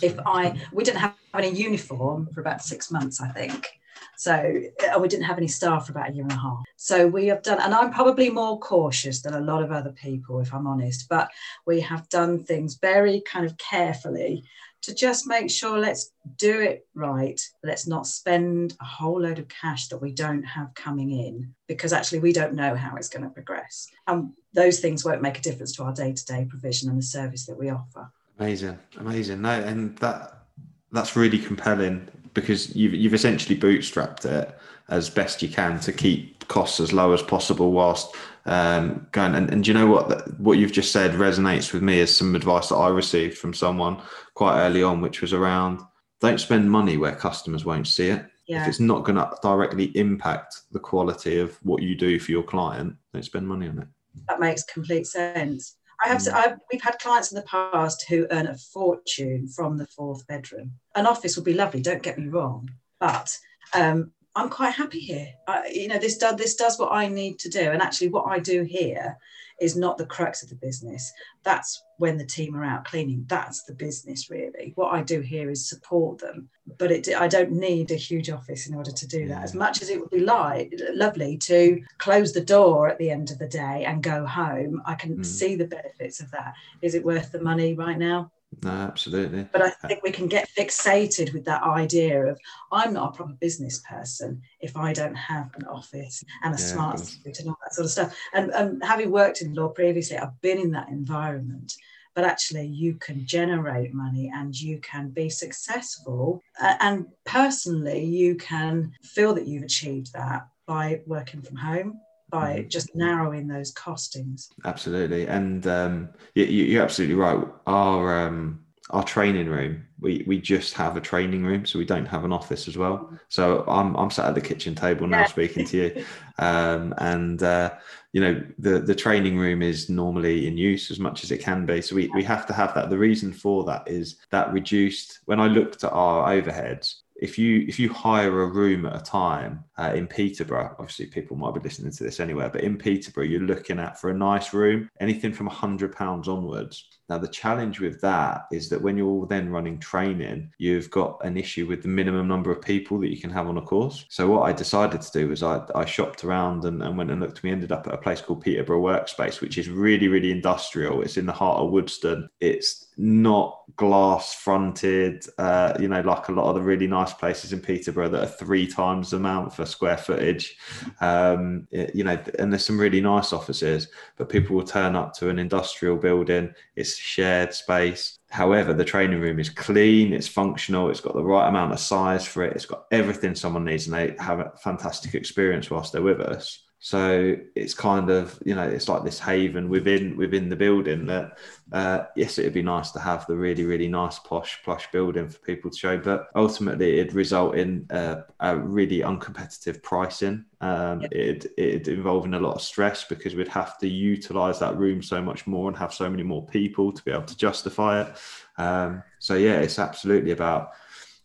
If 0.00 0.18
i 0.24 0.60
we 0.72 0.84
didn't 0.84 1.00
have 1.00 1.14
any 1.34 1.50
uniform 1.50 2.28
for 2.32 2.40
about 2.40 2.62
six 2.62 2.90
months 2.90 3.20
i 3.20 3.28
think 3.28 3.68
so 4.16 4.60
uh, 4.94 4.98
we 4.98 5.08
didn't 5.08 5.24
have 5.24 5.38
any 5.38 5.48
staff 5.48 5.86
for 5.86 5.92
about 5.92 6.10
a 6.10 6.12
year 6.12 6.24
and 6.24 6.32
a 6.32 6.36
half. 6.36 6.62
So 6.76 7.06
we 7.06 7.26
have 7.26 7.42
done, 7.42 7.60
and 7.60 7.74
I'm 7.74 7.92
probably 7.92 8.30
more 8.30 8.58
cautious 8.58 9.22
than 9.22 9.34
a 9.34 9.40
lot 9.40 9.62
of 9.62 9.72
other 9.72 9.92
people, 9.92 10.40
if 10.40 10.52
I'm 10.52 10.66
honest, 10.66 11.08
but 11.08 11.30
we 11.66 11.80
have 11.80 12.08
done 12.08 12.44
things 12.44 12.76
very 12.80 13.22
kind 13.26 13.46
of 13.46 13.56
carefully 13.58 14.44
to 14.82 14.94
just 14.94 15.26
make 15.26 15.50
sure 15.50 15.78
let's 15.78 16.12
do 16.36 16.60
it 16.60 16.86
right. 16.94 17.40
Let's 17.62 17.86
not 17.86 18.06
spend 18.06 18.76
a 18.80 18.84
whole 18.84 19.20
load 19.20 19.38
of 19.38 19.48
cash 19.48 19.88
that 19.88 19.98
we 19.98 20.12
don't 20.12 20.42
have 20.42 20.74
coming 20.74 21.10
in 21.10 21.54
because 21.66 21.92
actually 21.92 22.20
we 22.20 22.32
don't 22.32 22.54
know 22.54 22.74
how 22.74 22.96
it's 22.96 23.08
going 23.08 23.24
to 23.24 23.30
progress. 23.30 23.88
And 24.06 24.32
those 24.54 24.80
things 24.80 25.04
won't 25.04 25.22
make 25.22 25.38
a 25.38 25.42
difference 25.42 25.72
to 25.76 25.84
our 25.84 25.92
day 25.92 26.12
to 26.12 26.24
day 26.24 26.46
provision 26.48 26.88
and 26.88 26.98
the 26.98 27.02
service 27.02 27.46
that 27.46 27.58
we 27.58 27.68
offer. 27.68 28.10
Amazing, 28.38 28.78
amazing. 28.98 29.42
No, 29.42 29.50
and 29.50 29.96
that 29.98 30.46
that's 30.92 31.14
really 31.14 31.38
compelling 31.38 32.08
because 32.34 32.74
you've 32.74 32.94
you've 32.94 33.14
essentially 33.14 33.58
bootstrapped 33.58 34.24
it 34.24 34.56
as 34.88 35.08
best 35.08 35.42
you 35.42 35.48
can 35.48 35.78
to 35.80 35.92
keep 35.92 36.46
costs 36.48 36.80
as 36.80 36.92
low 36.92 37.12
as 37.12 37.22
possible 37.22 37.72
whilst 37.72 38.14
um, 38.46 39.06
going. 39.12 39.34
And, 39.34 39.50
and 39.50 39.66
you 39.66 39.74
know 39.74 39.86
what? 39.86 40.38
What 40.38 40.58
you've 40.58 40.72
just 40.72 40.92
said 40.92 41.12
resonates 41.12 41.72
with 41.72 41.82
me 41.82 42.00
as 42.00 42.14
some 42.14 42.34
advice 42.34 42.68
that 42.68 42.76
I 42.76 42.88
received 42.88 43.38
from 43.38 43.54
someone 43.54 44.02
quite 44.34 44.60
early 44.60 44.82
on, 44.82 45.00
which 45.00 45.20
was 45.20 45.32
around 45.32 45.80
don't 46.20 46.40
spend 46.40 46.70
money 46.70 46.96
where 46.96 47.14
customers 47.14 47.64
won't 47.64 47.86
see 47.86 48.08
it. 48.08 48.26
Yeah. 48.46 48.62
If 48.62 48.68
it's 48.68 48.80
not 48.80 49.04
going 49.04 49.16
to 49.16 49.30
directly 49.42 49.96
impact 49.96 50.62
the 50.72 50.80
quality 50.80 51.38
of 51.38 51.56
what 51.62 51.82
you 51.82 51.94
do 51.94 52.18
for 52.18 52.32
your 52.32 52.42
client, 52.42 52.96
don't 53.14 53.22
spend 53.24 53.46
money 53.46 53.68
on 53.68 53.78
it. 53.78 53.88
That 54.28 54.40
makes 54.40 54.64
complete 54.64 55.06
sense. 55.06 55.76
I 56.04 56.08
have 56.08 56.22
to, 56.24 56.30
mm. 56.30 56.34
I've, 56.34 56.58
we've 56.72 56.82
had 56.82 56.98
clients 56.98 57.30
in 57.30 57.36
the 57.36 57.42
past 57.42 58.06
who 58.08 58.26
earn 58.30 58.48
a 58.48 58.56
fortune 58.56 59.48
from 59.48 59.76
the 59.76 59.86
fourth 59.86 60.26
bedroom. 60.26 60.72
An 60.94 61.06
office 61.06 61.36
would 61.36 61.44
be 61.44 61.54
lovely, 61.54 61.80
don't 61.80 62.02
get 62.02 62.18
me 62.18 62.28
wrong, 62.28 62.70
but 62.98 63.36
um, 63.74 64.12
I'm 64.34 64.48
quite 64.48 64.74
happy 64.74 65.00
here. 65.00 65.28
I, 65.46 65.68
you 65.68 65.88
know, 65.88 65.98
this 65.98 66.18
does 66.18 66.36
this 66.36 66.54
does 66.54 66.78
what 66.78 66.92
I 66.92 67.08
need 67.08 67.38
to 67.40 67.48
do, 67.48 67.70
and 67.70 67.82
actually, 67.82 68.08
what 68.08 68.26
I 68.26 68.38
do 68.38 68.62
here 68.62 69.16
is 69.60 69.76
not 69.76 69.98
the 69.98 70.06
crux 70.06 70.42
of 70.42 70.48
the 70.48 70.54
business. 70.54 71.12
That's 71.42 71.82
when 71.98 72.16
the 72.16 72.24
team 72.24 72.56
are 72.56 72.64
out 72.64 72.86
cleaning. 72.86 73.26
That's 73.28 73.64
the 73.64 73.74
business, 73.74 74.30
really. 74.30 74.72
What 74.74 74.92
I 74.92 75.02
do 75.02 75.20
here 75.20 75.50
is 75.50 75.68
support 75.68 76.18
them, 76.18 76.48
but 76.78 76.90
it, 76.90 77.08
I 77.14 77.28
don't 77.28 77.52
need 77.52 77.90
a 77.90 77.96
huge 77.96 78.30
office 78.30 78.66
in 78.66 78.74
order 78.74 78.90
to 78.90 79.06
do 79.06 79.28
that. 79.28 79.42
As 79.42 79.54
much 79.54 79.82
as 79.82 79.90
it 79.90 80.00
would 80.00 80.10
be 80.10 80.20
like, 80.20 80.72
lovely 80.94 81.36
to 81.38 81.82
close 81.98 82.32
the 82.32 82.40
door 82.40 82.88
at 82.88 82.98
the 82.98 83.10
end 83.10 83.30
of 83.30 83.38
the 83.38 83.48
day 83.48 83.84
and 83.86 84.02
go 84.02 84.24
home, 84.24 84.82
I 84.86 84.94
can 84.94 85.18
mm. 85.18 85.26
see 85.26 85.56
the 85.56 85.66
benefits 85.66 86.20
of 86.20 86.30
that. 86.30 86.54
Is 86.80 86.94
it 86.94 87.04
worth 87.04 87.30
the 87.30 87.42
money 87.42 87.74
right 87.74 87.98
now? 87.98 88.32
No, 88.62 88.70
absolutely. 88.70 89.46
But 89.52 89.62
I 89.62 89.68
uh, 89.68 89.88
think 89.88 90.02
we 90.02 90.10
can 90.10 90.26
get 90.26 90.48
fixated 90.48 91.32
with 91.32 91.44
that 91.44 91.62
idea 91.62 92.26
of 92.26 92.38
I'm 92.72 92.92
not 92.92 93.14
a 93.14 93.16
proper 93.16 93.32
business 93.34 93.80
person 93.88 94.42
if 94.60 94.76
I 94.76 94.92
don't 94.92 95.14
have 95.14 95.50
an 95.54 95.66
office 95.66 96.24
and 96.42 96.54
a 96.54 96.58
yeah, 96.58 96.64
smart 96.64 96.98
suit 96.98 97.38
and 97.38 97.48
all 97.48 97.58
that 97.62 97.74
sort 97.74 97.84
of 97.86 97.90
stuff. 97.90 98.16
And, 98.34 98.50
and 98.50 98.82
having 98.84 99.10
worked 99.10 99.40
in 99.40 99.54
law 99.54 99.68
previously, 99.68 100.18
I've 100.18 100.40
been 100.40 100.58
in 100.58 100.72
that 100.72 100.88
environment. 100.88 101.74
But 102.14 102.24
actually, 102.24 102.66
you 102.66 102.94
can 102.94 103.24
generate 103.24 103.94
money 103.94 104.32
and 104.34 104.54
you 104.60 104.80
can 104.80 105.10
be 105.10 105.30
successful. 105.30 106.42
Uh, 106.60 106.74
and 106.80 107.06
personally, 107.24 108.04
you 108.04 108.34
can 108.34 108.92
feel 109.02 109.32
that 109.34 109.46
you've 109.46 109.62
achieved 109.62 110.12
that 110.12 110.48
by 110.66 111.00
working 111.06 111.40
from 111.40 111.56
home 111.56 112.00
by 112.30 112.58
mm-hmm. 112.58 112.68
just 112.68 112.94
narrowing 112.94 113.46
those 113.46 113.72
costings. 113.74 114.48
Absolutely, 114.64 115.26
and 115.26 115.66
um, 115.66 116.08
you, 116.34 116.78
are 116.80 116.84
absolutely 116.84 117.16
right. 117.16 117.38
Our 117.66 118.26
um, 118.26 118.60
our 118.90 119.04
training 119.04 119.48
room, 119.48 119.86
we 120.00 120.24
we 120.26 120.40
just 120.40 120.74
have 120.74 120.96
a 120.96 121.00
training 121.00 121.44
room, 121.44 121.64
so 121.66 121.78
we 121.78 121.84
don't 121.84 122.06
have 122.06 122.24
an 122.24 122.32
office 122.32 122.68
as 122.68 122.76
well. 122.76 122.98
Mm-hmm. 122.98 123.16
So 123.28 123.64
I'm 123.68 123.96
I'm 123.96 124.10
sat 124.10 124.26
at 124.26 124.34
the 124.34 124.40
kitchen 124.40 124.74
table 124.74 125.06
now 125.06 125.20
yeah. 125.20 125.26
speaking 125.26 125.64
to 125.66 125.76
you, 125.76 126.04
um, 126.38 126.94
and 126.98 127.42
uh, 127.42 127.70
you 128.12 128.20
know 128.20 128.42
the 128.58 128.80
the 128.80 128.94
training 128.94 129.38
room 129.38 129.62
is 129.62 129.88
normally 129.88 130.46
in 130.46 130.56
use 130.56 130.90
as 130.90 130.98
much 130.98 131.24
as 131.24 131.30
it 131.30 131.38
can 131.38 131.66
be. 131.66 131.80
So 131.80 131.94
we 131.94 132.08
we 132.14 132.24
have 132.24 132.46
to 132.46 132.52
have 132.52 132.74
that. 132.74 132.90
The 132.90 132.98
reason 132.98 133.32
for 133.32 133.64
that 133.64 133.86
is 133.86 134.16
that 134.30 134.52
reduced. 134.52 135.20
When 135.26 135.40
I 135.40 135.46
looked 135.46 135.84
at 135.84 135.92
our 135.92 136.28
overheads, 136.28 136.96
if 137.20 137.38
you 137.38 137.66
if 137.68 137.78
you 137.78 137.92
hire 137.92 138.42
a 138.42 138.46
room 138.46 138.86
at 138.86 138.96
a 138.96 139.04
time 139.04 139.62
uh, 139.78 139.92
in 139.94 140.06
Peterborough, 140.06 140.74
obviously 140.78 141.06
people 141.06 141.36
might 141.36 141.54
be 141.54 141.60
listening 141.60 141.92
to 141.92 142.02
this 142.04 142.18
anywhere, 142.18 142.48
but 142.48 142.62
in 142.62 142.78
Peterborough, 142.78 143.24
you're 143.24 143.40
looking 143.42 143.78
at 143.78 144.00
for 144.00 144.10
a 144.10 144.14
nice 144.14 144.54
room 144.54 144.88
anything 145.00 145.32
from 145.32 145.46
hundred 145.46 145.94
pounds 145.94 146.28
onwards. 146.28 146.86
Now 147.10 147.18
the 147.18 147.28
challenge 147.28 147.80
with 147.80 148.00
that 148.02 148.46
is 148.52 148.68
that 148.68 148.80
when 148.80 148.96
you're 148.96 149.26
then 149.26 149.50
running 149.50 149.80
training, 149.80 150.52
you've 150.58 150.90
got 150.90 151.18
an 151.24 151.36
issue 151.36 151.66
with 151.66 151.82
the 151.82 151.88
minimum 151.88 152.28
number 152.28 152.52
of 152.52 152.62
people 152.62 153.00
that 153.00 153.10
you 153.10 153.20
can 153.20 153.30
have 153.30 153.48
on 153.48 153.58
a 153.58 153.62
course. 153.62 154.06
So 154.08 154.28
what 154.28 154.42
I 154.42 154.52
decided 154.52 155.00
to 155.00 155.12
do 155.12 155.28
was 155.28 155.42
I, 155.42 155.60
I 155.74 155.84
shopped 155.84 156.22
around 156.22 156.64
and, 156.64 156.80
and 156.82 156.96
went 156.96 157.10
and 157.10 157.20
looked. 157.20 157.42
We 157.42 157.50
ended 157.50 157.72
up 157.72 157.88
at 157.88 157.94
a 157.94 157.98
place 157.98 158.20
called 158.20 158.42
Peterborough 158.42 158.80
Workspace, 158.80 159.40
which 159.40 159.58
is 159.58 159.68
really 159.68 160.06
really 160.06 160.30
industrial. 160.30 161.02
It's 161.02 161.16
in 161.16 161.26
the 161.26 161.32
heart 161.32 161.58
of 161.58 161.72
Woodston. 161.72 162.28
It's 162.38 162.86
not 162.96 163.62
glass 163.76 164.34
fronted, 164.34 165.24
uh, 165.38 165.72
you 165.80 165.88
know, 165.88 166.02
like 166.02 166.28
a 166.28 166.32
lot 166.32 166.50
of 166.50 166.54
the 166.54 166.60
really 166.60 166.86
nice 166.86 167.14
places 167.14 167.52
in 167.52 167.60
Peterborough 167.60 168.10
that 168.10 168.22
are 168.22 168.26
three 168.26 168.66
times 168.66 169.10
the 169.10 169.16
amount 169.16 169.54
for 169.54 169.64
square 169.64 169.96
footage. 169.96 170.56
Um, 171.00 171.66
you 171.70 172.04
know, 172.04 172.22
and 172.38 172.52
there's 172.52 172.64
some 172.64 172.78
really 172.78 173.00
nice 173.00 173.32
offices, 173.32 173.88
but 174.16 174.28
people 174.28 174.54
will 174.54 174.64
turn 174.64 174.96
up 174.96 175.14
to 175.14 175.30
an 175.30 175.38
industrial 175.38 175.96
building, 175.96 176.52
it's 176.76 176.99
shared 177.00 177.54
space. 177.54 178.18
However, 178.30 178.72
the 178.72 178.84
training 178.84 179.20
room 179.20 179.40
is 179.40 179.50
clean, 179.50 180.12
it's 180.12 180.28
functional, 180.28 180.90
it's 180.90 181.00
got 181.00 181.14
the 181.14 181.24
right 181.24 181.48
amount 181.48 181.72
of 181.72 181.80
size 181.80 182.26
for 182.26 182.44
it, 182.44 182.54
it's 182.54 182.66
got 182.66 182.84
everything 182.90 183.34
someone 183.34 183.64
needs, 183.64 183.86
and 183.86 183.96
they 183.96 184.14
have 184.22 184.40
a 184.40 184.52
fantastic 184.62 185.14
experience 185.14 185.70
whilst 185.70 185.92
they're 185.92 186.02
with 186.02 186.20
us. 186.20 186.69
So 186.82 187.36
it's 187.54 187.74
kind 187.74 188.08
of 188.08 188.42
you 188.44 188.54
know 188.54 188.66
it's 188.66 188.88
like 188.88 189.04
this 189.04 189.18
haven 189.18 189.68
within 189.68 190.16
within 190.16 190.48
the 190.48 190.56
building 190.56 191.04
that 191.06 191.38
uh, 191.72 192.04
yes 192.16 192.38
it'd 192.38 192.54
be 192.54 192.62
nice 192.62 192.90
to 192.92 192.98
have 192.98 193.26
the 193.26 193.36
really 193.36 193.64
really 193.64 193.86
nice 193.86 194.18
posh 194.18 194.58
plush 194.64 194.90
building 194.90 195.28
for 195.28 195.38
people 195.40 195.70
to 195.70 195.76
show, 195.76 195.98
but 195.98 196.28
ultimately 196.34 196.98
it'd 196.98 197.12
result 197.12 197.54
in 197.54 197.86
uh, 197.90 198.22
a 198.40 198.56
really 198.56 199.00
uncompetitive 199.00 199.82
pricing. 199.82 200.46
Um, 200.62 201.02
It'd, 201.10 201.50
it'd 201.56 201.88
involve 201.88 202.24
in 202.26 202.34
a 202.34 202.40
lot 202.40 202.54
of 202.54 202.62
stress 202.62 203.04
because 203.04 203.34
we'd 203.34 203.48
have 203.48 203.78
to 203.78 203.88
utilize 203.88 204.58
that 204.58 204.76
room 204.76 205.02
so 205.02 205.22
much 205.22 205.46
more 205.46 205.68
and 205.68 205.76
have 205.76 205.92
so 205.92 206.08
many 206.08 206.22
more 206.22 206.44
people 206.46 206.92
to 206.92 207.02
be 207.02 207.10
able 207.10 207.22
to 207.24 207.36
justify 207.36 208.02
it. 208.02 208.16
Um, 208.58 209.02
so 209.18 209.34
yeah, 209.34 209.60
it's 209.60 209.78
absolutely 209.78 210.32
about 210.32 210.72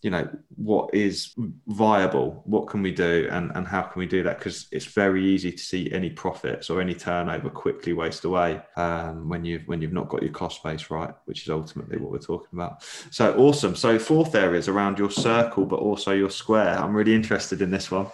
you 0.06 0.12
know 0.12 0.30
what 0.56 0.94
is 0.94 1.34
viable 1.65 2.44
what 2.46 2.68
can 2.68 2.84
we 2.84 2.91
do 2.91 3.28
and 3.32 3.52
and 3.56 3.68
how 3.68 3.82
can 3.82 4.00
we 4.00 4.06
do 4.06 4.22
that? 4.22 4.38
Because 4.38 4.68
it's 4.72 4.86
very 4.86 5.26
easy 5.26 5.52
to 5.52 5.58
see 5.58 5.91
any 5.91 6.12
profits 6.12 6.70
or 6.70 6.80
any 6.80 6.94
turnover 6.94 7.50
quickly 7.50 7.91
waste 7.91 8.24
away 8.24 8.62
um, 8.78 9.28
when 9.28 9.44
you've 9.44 9.63
when 9.63 9.82
you've 9.82 9.94
not 9.94 10.08
got 10.08 10.22
your 10.22 10.32
cost 10.32 10.62
base 10.62 10.91
right 10.91 11.12
which 11.26 11.41
is 11.41 11.50
ultimately 11.50 11.98
what 11.98 12.12
we're 12.12 12.20
talking 12.20 12.50
about. 12.54 12.84
So 13.10 13.36
awesome. 13.36 13.76
So 13.76 13.98
fourth 13.98 14.36
area 14.36 14.60
is 14.60 14.68
around 14.68 15.00
your 15.00 15.10
circle 15.10 15.65
but 15.65 15.80
also 15.80 16.12
your 16.12 16.30
square. 16.30 16.78
I'm 16.78 16.96
really 16.96 17.15
interested 17.15 17.63
in 17.63 17.72
this 17.72 17.89
one. 17.89 18.06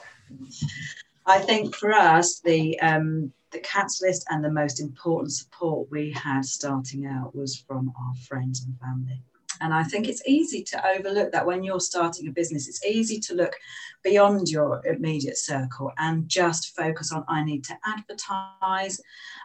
I 1.26 1.40
think 1.40 1.76
for 1.76 1.92
us 1.92 2.40
the 2.40 2.80
um 2.80 3.34
the 3.52 3.60
catalyst 3.60 4.26
and 4.30 4.42
the 4.42 4.52
most 4.62 4.80
important 4.80 5.34
support 5.34 5.92
we 5.92 6.12
had 6.12 6.46
starting 6.46 7.06
out 7.06 7.36
was 7.36 7.58
from 7.68 7.92
our 8.00 8.16
friends 8.30 8.64
and 8.64 8.80
family 8.80 9.22
and 9.62 9.74
I 9.74 9.84
think 9.84 10.08
it's 10.08 10.26
easy 10.26 10.64
to 10.64 10.88
overlook 10.90 11.32
that 11.32 11.46
when 11.46 11.64
you're 11.64 11.80
starting 11.80 12.28
a 12.28 12.32
business. 12.32 12.68
It's 12.68 12.84
easy 12.86 13.20
to 13.20 13.36
look 13.36 13.54
beyond 14.04 14.50
your 14.50 14.86
immediate 14.86 15.38
circle 15.38 15.92
and 15.98 16.28
just 16.28 16.76
focus 16.76 17.12
on 17.12 17.24
I 17.28 17.44
need 17.44 17.64
to 17.66 17.78
advertise, 17.86 19.00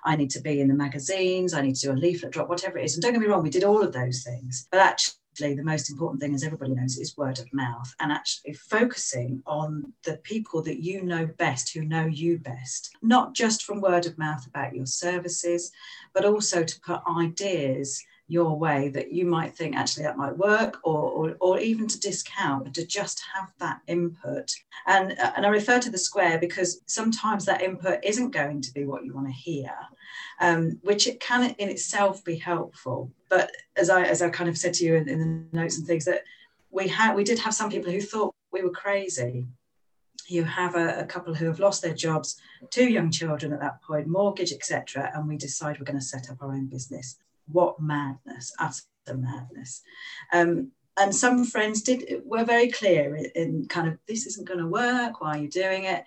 I 0.04 0.16
need 0.16 0.30
to 0.30 0.40
be 0.40 0.60
in 0.60 0.68
the 0.68 0.74
magazines, 0.74 1.54
I 1.54 1.60
need 1.60 1.76
to 1.76 1.86
do 1.86 1.92
a 1.92 1.94
leaflet 1.94 2.32
drop, 2.32 2.48
whatever 2.48 2.78
it 2.78 2.86
is. 2.86 2.94
And 2.94 3.02
don't 3.02 3.12
get 3.12 3.20
me 3.20 3.26
wrong, 3.26 3.42
we 3.42 3.50
did 3.50 3.64
all 3.64 3.82
of 3.82 3.92
those 3.92 4.22
things. 4.24 4.66
But 4.70 4.80
actually, 4.80 5.54
the 5.54 5.62
most 5.62 5.90
important 5.90 6.20
thing, 6.22 6.34
as 6.34 6.42
everybody 6.42 6.72
knows, 6.72 6.96
is 6.96 7.16
word 7.16 7.38
of 7.38 7.52
mouth 7.52 7.94
and 8.00 8.10
actually 8.10 8.54
focusing 8.54 9.42
on 9.46 9.92
the 10.04 10.16
people 10.18 10.62
that 10.62 10.82
you 10.82 11.02
know 11.02 11.26
best, 11.38 11.74
who 11.74 11.84
know 11.84 12.06
you 12.06 12.38
best, 12.38 12.96
not 13.02 13.34
just 13.34 13.64
from 13.64 13.82
word 13.82 14.06
of 14.06 14.16
mouth 14.16 14.46
about 14.46 14.74
your 14.74 14.86
services, 14.86 15.70
but 16.14 16.24
also 16.24 16.64
to 16.64 16.80
put 16.80 17.02
ideas 17.18 18.02
your 18.28 18.58
way 18.58 18.88
that 18.88 19.12
you 19.12 19.24
might 19.24 19.54
think 19.54 19.76
actually 19.76 20.02
that 20.02 20.16
might 20.16 20.36
work 20.36 20.80
or, 20.82 21.10
or, 21.10 21.36
or 21.40 21.60
even 21.60 21.86
to 21.86 22.00
discount 22.00 22.64
but 22.64 22.74
to 22.74 22.84
just 22.84 23.22
have 23.34 23.52
that 23.58 23.80
input. 23.86 24.52
And 24.86 25.16
and 25.18 25.46
i 25.46 25.48
refer 25.48 25.78
to 25.78 25.90
the 25.90 25.98
square 25.98 26.38
because 26.38 26.80
sometimes 26.86 27.44
that 27.44 27.62
input 27.62 28.00
isn't 28.04 28.30
going 28.30 28.62
to 28.62 28.72
be 28.72 28.84
what 28.84 29.04
you 29.04 29.14
want 29.14 29.28
to 29.28 29.32
hear 29.32 29.70
um, 30.40 30.78
which 30.82 31.06
it 31.06 31.20
can 31.20 31.50
in 31.58 31.68
itself 31.68 32.24
be 32.24 32.36
helpful. 32.36 33.10
But 33.28 33.50
as 33.76 33.90
i 33.90 34.02
as 34.02 34.22
i 34.22 34.28
kind 34.28 34.48
of 34.48 34.58
said 34.58 34.74
to 34.74 34.84
you 34.84 34.94
in, 34.94 35.08
in 35.08 35.18
the 35.50 35.58
notes 35.58 35.78
and 35.78 35.86
things 35.86 36.04
that 36.04 36.22
we 36.70 36.88
had 36.88 37.14
we 37.14 37.24
did 37.24 37.38
have 37.38 37.54
some 37.54 37.70
people 37.70 37.90
who 37.90 38.00
thought 38.00 38.34
we 38.52 38.62
were 38.62 38.70
crazy. 38.70 39.46
You 40.28 40.42
have 40.42 40.74
a, 40.74 41.00
a, 41.00 41.04
couple 41.04 41.34
who 41.34 41.46
have 41.46 41.60
lost 41.60 41.82
their 41.82 41.94
jobs, 41.94 42.40
two 42.70 42.88
young 42.88 43.12
children 43.12 43.52
at 43.52 43.60
that 43.60 43.80
point, 43.80 44.08
mortgage, 44.08 44.52
etc., 44.52 45.12
and 45.14 45.28
we 45.28 45.36
decide 45.36 45.78
we're 45.78 45.84
going 45.84 46.00
to 46.00 46.04
set 46.04 46.28
up 46.28 46.42
our 46.42 46.52
own 46.52 46.66
business 46.66 47.16
what 47.50 47.80
madness, 47.80 48.52
utter 48.58 49.16
madness. 49.16 49.82
Um, 50.32 50.72
and 50.98 51.14
some 51.14 51.44
friends 51.44 51.82
did 51.82 52.22
were 52.24 52.44
very 52.44 52.70
clear 52.70 53.16
in, 53.16 53.26
in 53.34 53.66
kind 53.68 53.86
of 53.86 53.98
this 54.08 54.26
isn't 54.26 54.48
going 54.48 54.60
to 54.60 54.66
work. 54.66 55.20
Why 55.20 55.36
are 55.36 55.42
you 55.42 55.48
doing 55.48 55.84
it? 55.84 56.04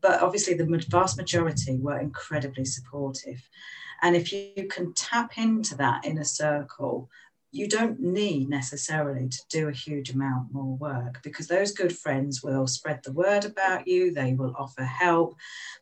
But 0.00 0.22
obviously, 0.22 0.54
the 0.54 0.86
vast 0.88 1.16
majority 1.16 1.78
were 1.78 1.98
incredibly 1.98 2.64
supportive. 2.64 3.42
And 4.00 4.14
if 4.14 4.32
you 4.32 4.68
can 4.70 4.94
tap 4.94 5.38
into 5.38 5.74
that 5.76 6.04
inner 6.06 6.24
circle, 6.24 7.10
you 7.50 7.66
don't 7.66 7.98
need 7.98 8.48
necessarily 8.48 9.28
to 9.28 9.42
do 9.48 9.68
a 9.68 9.72
huge 9.72 10.10
amount 10.10 10.52
more 10.52 10.76
work 10.76 11.20
because 11.22 11.48
those 11.48 11.72
good 11.72 11.96
friends 11.96 12.42
will 12.42 12.66
spread 12.66 13.00
the 13.02 13.12
word 13.12 13.44
about 13.44 13.88
you. 13.88 14.12
They 14.12 14.34
will 14.34 14.54
offer 14.56 14.84
help. 14.84 15.36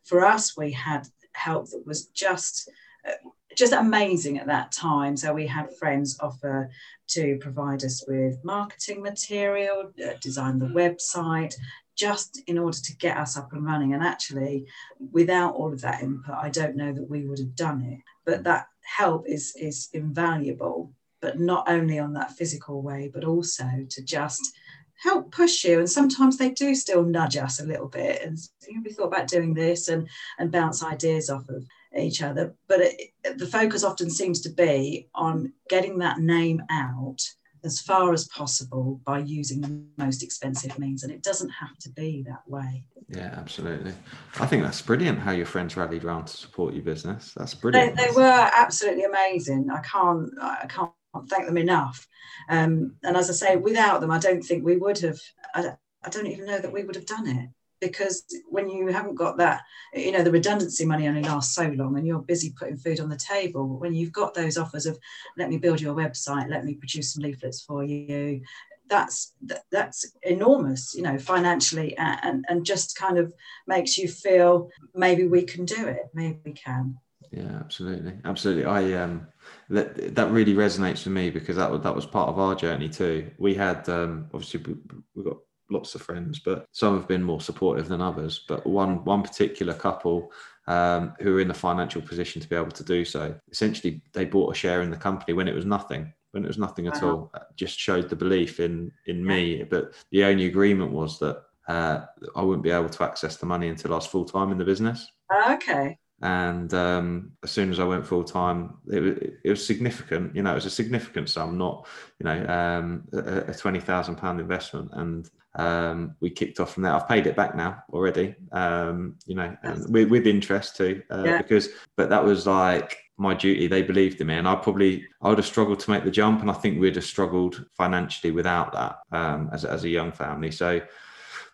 For 0.05 0.25
us, 0.25 0.57
we 0.57 0.73
had 0.73 1.09
help 1.33 1.69
that 1.71 1.87
was 1.87 2.07
just 2.07 2.71
uh, 3.07 3.12
just 3.57 3.73
amazing 3.73 4.38
at 4.38 4.47
that 4.47 4.71
time. 4.71 5.16
So 5.16 5.33
we 5.33 5.47
had 5.47 5.75
friends 5.77 6.16
offer 6.21 6.71
to 7.09 7.38
provide 7.40 7.85
us 7.85 8.05
with 8.07 8.45
marketing 8.45 9.03
material, 9.03 9.92
uh, 10.05 10.12
design 10.21 10.59
the 10.59 10.66
website, 10.66 11.55
just 11.97 12.42
in 12.47 12.59
order 12.59 12.77
to 12.79 12.97
get 12.97 13.16
us 13.16 13.37
up 13.37 13.53
and 13.53 13.64
running. 13.64 13.95
And 13.95 14.03
actually, 14.03 14.66
without 15.12 15.55
all 15.55 15.73
of 15.73 15.81
that 15.81 16.03
input, 16.03 16.35
I 16.35 16.51
don't 16.51 16.77
know 16.77 16.92
that 16.92 17.11
we 17.11 17.27
would 17.27 17.38
have 17.38 17.57
done 17.57 17.83
it. 17.83 18.01
But 18.25 18.45
that 18.45 18.69
help 18.83 19.27
is 19.27 19.57
is 19.57 19.88
invaluable. 19.92 20.92
But 21.21 21.40
not 21.40 21.69
only 21.69 21.99
on 21.99 22.12
that 22.12 22.33
physical 22.33 22.83
way, 22.83 23.11
but 23.12 23.25
also 23.25 23.64
to 23.88 24.05
just 24.05 24.53
help 24.99 25.31
push 25.31 25.64
you 25.64 25.79
and 25.79 25.90
sometimes 25.90 26.38
they 26.38 26.51
do 26.51 26.75
still 26.75 27.03
nudge 27.03 27.37
us 27.37 27.61
a 27.61 27.66
little 27.66 27.87
bit 27.87 28.23
and 28.23 28.38
we 28.83 28.90
thought 28.90 29.09
about 29.09 29.29
doing 29.29 29.53
this 29.53 29.88
and 29.88 30.09
and 30.38 30.51
bounce 30.51 30.83
ideas 30.83 31.29
off 31.29 31.47
of 31.51 31.62
each 31.99 32.23
other. 32.23 32.55
But 32.69 32.81
it, 32.81 33.13
the 33.39 33.47
focus 33.47 33.85
often 33.85 34.11
seems 34.11 34.41
to 34.43 34.51
be 34.51 35.09
on 35.15 35.53
getting 35.69 35.99
that 35.99 36.19
name 36.19 36.63
out 36.71 37.21
as 37.65 37.81
far 37.81 38.13
as 38.13 38.29
possible 38.29 39.01
by 39.05 39.19
using 39.19 39.61
the 39.61 39.83
most 39.97 40.23
expensive 40.23 40.79
means. 40.79 41.03
And 41.03 41.13
it 41.13 41.23
doesn't 41.23 41.49
have 41.51 41.77
to 41.79 41.91
be 41.91 42.23
that 42.29 42.43
way. 42.47 42.85
Yeah, 43.09 43.35
absolutely. 43.37 43.93
I 44.39 44.47
think 44.47 44.63
that's 44.63 44.83
brilliant 44.83 45.19
how 45.19 45.33
your 45.33 45.47
friends 45.47 45.77
rallied 45.77 46.05
around 46.05 46.27
to 46.27 46.37
support 46.37 46.75
your 46.75 46.85
business. 46.85 47.33
That's 47.37 47.55
brilliant. 47.55 47.97
They, 47.97 48.07
they 48.07 48.13
were 48.13 48.51
absolutely 48.55 49.05
amazing. 49.05 49.69
I 49.73 49.81
can't, 49.81 50.31
I 50.41 50.67
can't 50.69 50.93
thank 51.29 51.47
them 51.47 51.59
enough. 51.59 52.07
Um, 52.49 52.97
and 53.03 53.17
as 53.17 53.31
I 53.31 53.33
say, 53.33 53.57
without 53.57 54.01
them, 54.01 54.11
I 54.11 54.19
don't 54.19 54.43
think 54.43 54.65
we 54.65 54.77
would 54.77 54.99
have, 55.01 55.19
I, 55.55 55.73
I 56.05 56.09
don't 56.09 56.27
even 56.27 56.47
know 56.47 56.59
that 56.59 56.73
we 56.73 56.85
would 56.85 56.95
have 56.95 57.07
done 57.07 57.27
it 57.27 57.49
because 57.81 58.25
when 58.49 58.69
you 58.69 58.89
haven't 58.89 59.15
got 59.15 59.37
that, 59.39 59.62
you 59.95 60.12
know, 60.12 60.23
the 60.23 60.31
redundancy 60.31 60.85
money 60.85 61.09
only 61.09 61.23
lasts 61.23 61.55
so 61.55 61.69
long 61.69 61.97
and 61.97 62.07
you're 62.07 62.21
busy 62.21 62.55
putting 62.59 62.77
food 62.77 63.01
on 63.01 63.09
the 63.09 63.17
table. 63.17 63.79
When 63.79 63.95
you've 63.95 64.12
got 64.12 64.35
those 64.35 64.57
offers 64.57 64.87
of, 64.87 64.99
let 65.37 65.49
me 65.49 65.59
build 65.59 65.81
your 65.81 65.95
website, 65.95 66.49
let 66.49 66.65
me 66.65 66.75
produce 66.75 67.15
some 67.15 67.23
leaflets 67.23 67.62
for 67.62 67.85
you, 67.85 68.43
that's 68.89 69.33
that's 69.71 70.12
enormous 70.23 70.95
you 70.95 71.03
know 71.03 71.19
financially 71.19 71.97
and 71.99 72.45
and 72.49 72.65
just 72.65 72.97
kind 72.97 73.19
of 73.19 73.33
makes 73.67 73.99
you 73.99 74.09
feel 74.09 74.71
maybe 74.95 75.27
we 75.27 75.43
can 75.43 75.65
do 75.65 75.87
it 75.87 76.03
maybe 76.15 76.39
we 76.45 76.53
can. 76.53 76.97
Yeah 77.33 77.59
absolutely. 77.61 78.12
Absolutely. 78.25 78.65
I 78.65 78.93
um 78.93 79.27
that 79.69 80.15
that 80.15 80.31
really 80.31 80.55
resonates 80.55 81.03
for 81.03 81.11
me 81.11 81.31
because 81.31 81.57
that 81.57 81.71
was 81.71 81.81
that 81.83 81.95
was 81.95 82.07
part 82.07 82.29
of 82.29 82.39
our 82.39 82.55
journey 82.55 82.89
too. 82.89 83.31
We 83.39 83.55
had 83.55 83.89
um 83.89 84.29
obviously 84.33 84.61
we, 84.61 84.77
we 85.15 85.25
got 85.25 85.39
lots 85.70 85.94
of 85.94 86.02
friends, 86.02 86.38
but 86.38 86.66
some 86.72 86.96
have 86.96 87.09
been 87.09 87.22
more 87.22 87.40
supportive 87.40 87.88
than 87.88 88.00
others. 88.00 88.44
But 88.48 88.66
one 88.66 89.05
one 89.05 89.22
particular 89.22 89.74
couple 89.74 90.33
um, 90.66 91.14
who 91.20 91.35
were 91.35 91.40
in 91.40 91.48
the 91.48 91.55
financial 91.55 92.02
position 92.02 92.40
to 92.42 92.48
be 92.48 92.57
able 92.57 92.70
to 92.70 92.85
do 92.85 93.05
so, 93.05 93.35
essentially 93.50 94.02
they 94.12 94.24
bought 94.24 94.55
a 94.55 94.59
share 94.59 94.83
in 94.83 94.90
the 94.90 94.96
company 94.96 95.33
when 95.33 95.48
it 95.48 95.55
was 95.55 95.64
nothing. 95.64 96.12
When 96.33 96.44
it 96.44 96.48
was 96.48 96.59
nothing 96.59 96.87
at 96.87 97.02
all, 97.02 97.33
just 97.55 97.79
showed 97.79 98.11
the 98.11 98.16
belief 98.16 98.61
in 98.61 98.92
in 99.07 99.24
me. 99.24 99.62
But 99.64 99.94
the 100.11 100.24
only 100.24 100.46
agreement 100.46 100.92
was 100.92 101.18
that 101.20 101.42
uh, 101.66 102.05
I 102.35 102.42
wouldn't 102.42 102.64
be 102.64 102.70
able 102.70 102.90
to 102.90 103.05
access 103.05 103.37
the 103.37 103.46
money 103.46 103.68
until 103.68 103.92
I 103.92 103.96
was 103.96 104.07
full 104.07 104.26
time 104.26 104.52
in 104.52 104.59
the 104.59 104.64
business. 104.64 105.11
Okay 105.50 105.98
and 106.22 106.72
um, 106.72 107.33
as 107.42 107.50
soon 107.50 107.70
as 107.70 107.79
I 107.79 107.85
went 107.85 108.07
full 108.07 108.24
time, 108.24 108.74
it, 108.88 109.38
it, 109.44 109.50
was 109.50 109.66
significant. 109.66 110.35
You 110.35 110.42
know, 110.42 110.52
it 110.52 110.57
was 110.57 110.66
a 110.66 110.70
significant 110.70 111.29
sum, 111.29 111.59
not 111.59 111.87
you 112.18 112.24
know 112.24 112.46
um, 112.46 113.05
a, 113.12 113.50
a 113.50 113.55
twenty 113.55 113.81
thousand 113.81 114.16
pound 114.16 114.40
investment, 114.40 114.90
and 114.94 115.29
um, 115.57 116.14
we 116.21 116.31
kicked 116.31 116.61
off 116.61 116.75
from 116.75 116.83
there. 116.83 116.92
I've 116.92 117.09
paid 117.09 117.27
it 117.27 117.37
back 117.37 117.57
now 117.57 117.83
already. 117.92 118.35
Um, 118.53 119.16
you 119.27 119.35
know, 119.35 119.57
with, 119.88 120.09
with, 120.11 120.27
interest 120.27 120.77
too, 120.77 121.03
uh, 121.11 121.23
yeah. 121.25 121.38
because 121.38 121.71
but 121.97 122.11
that 122.11 122.25
was 122.25 122.47
like 122.47 122.99
my 123.16 123.35
duty. 123.35 123.66
They 123.66 123.83
believed 123.83 124.21
in 124.21 124.27
me, 124.27 124.35
and 124.35 124.47
I 124.47 124.55
probably 124.55 125.05
I 125.23 125.29
would 125.29 125.38
have 125.38 125.47
struggled 125.47 125.81
to 125.81 125.90
make 125.90 126.05
the 126.05 126.11
jump, 126.11 126.42
and 126.42 126.51
I 126.51 126.55
think 126.55 126.79
we'd 126.79 126.97
have 126.97 127.05
struggled 127.05 127.64
financially 127.77 128.33
without 128.33 128.73
that 128.73 128.99
um, 129.12 129.51
as 129.53 129.64
as 129.64 129.85
a 129.85 129.88
young 129.88 130.12
family. 130.12 130.51
So 130.51 130.81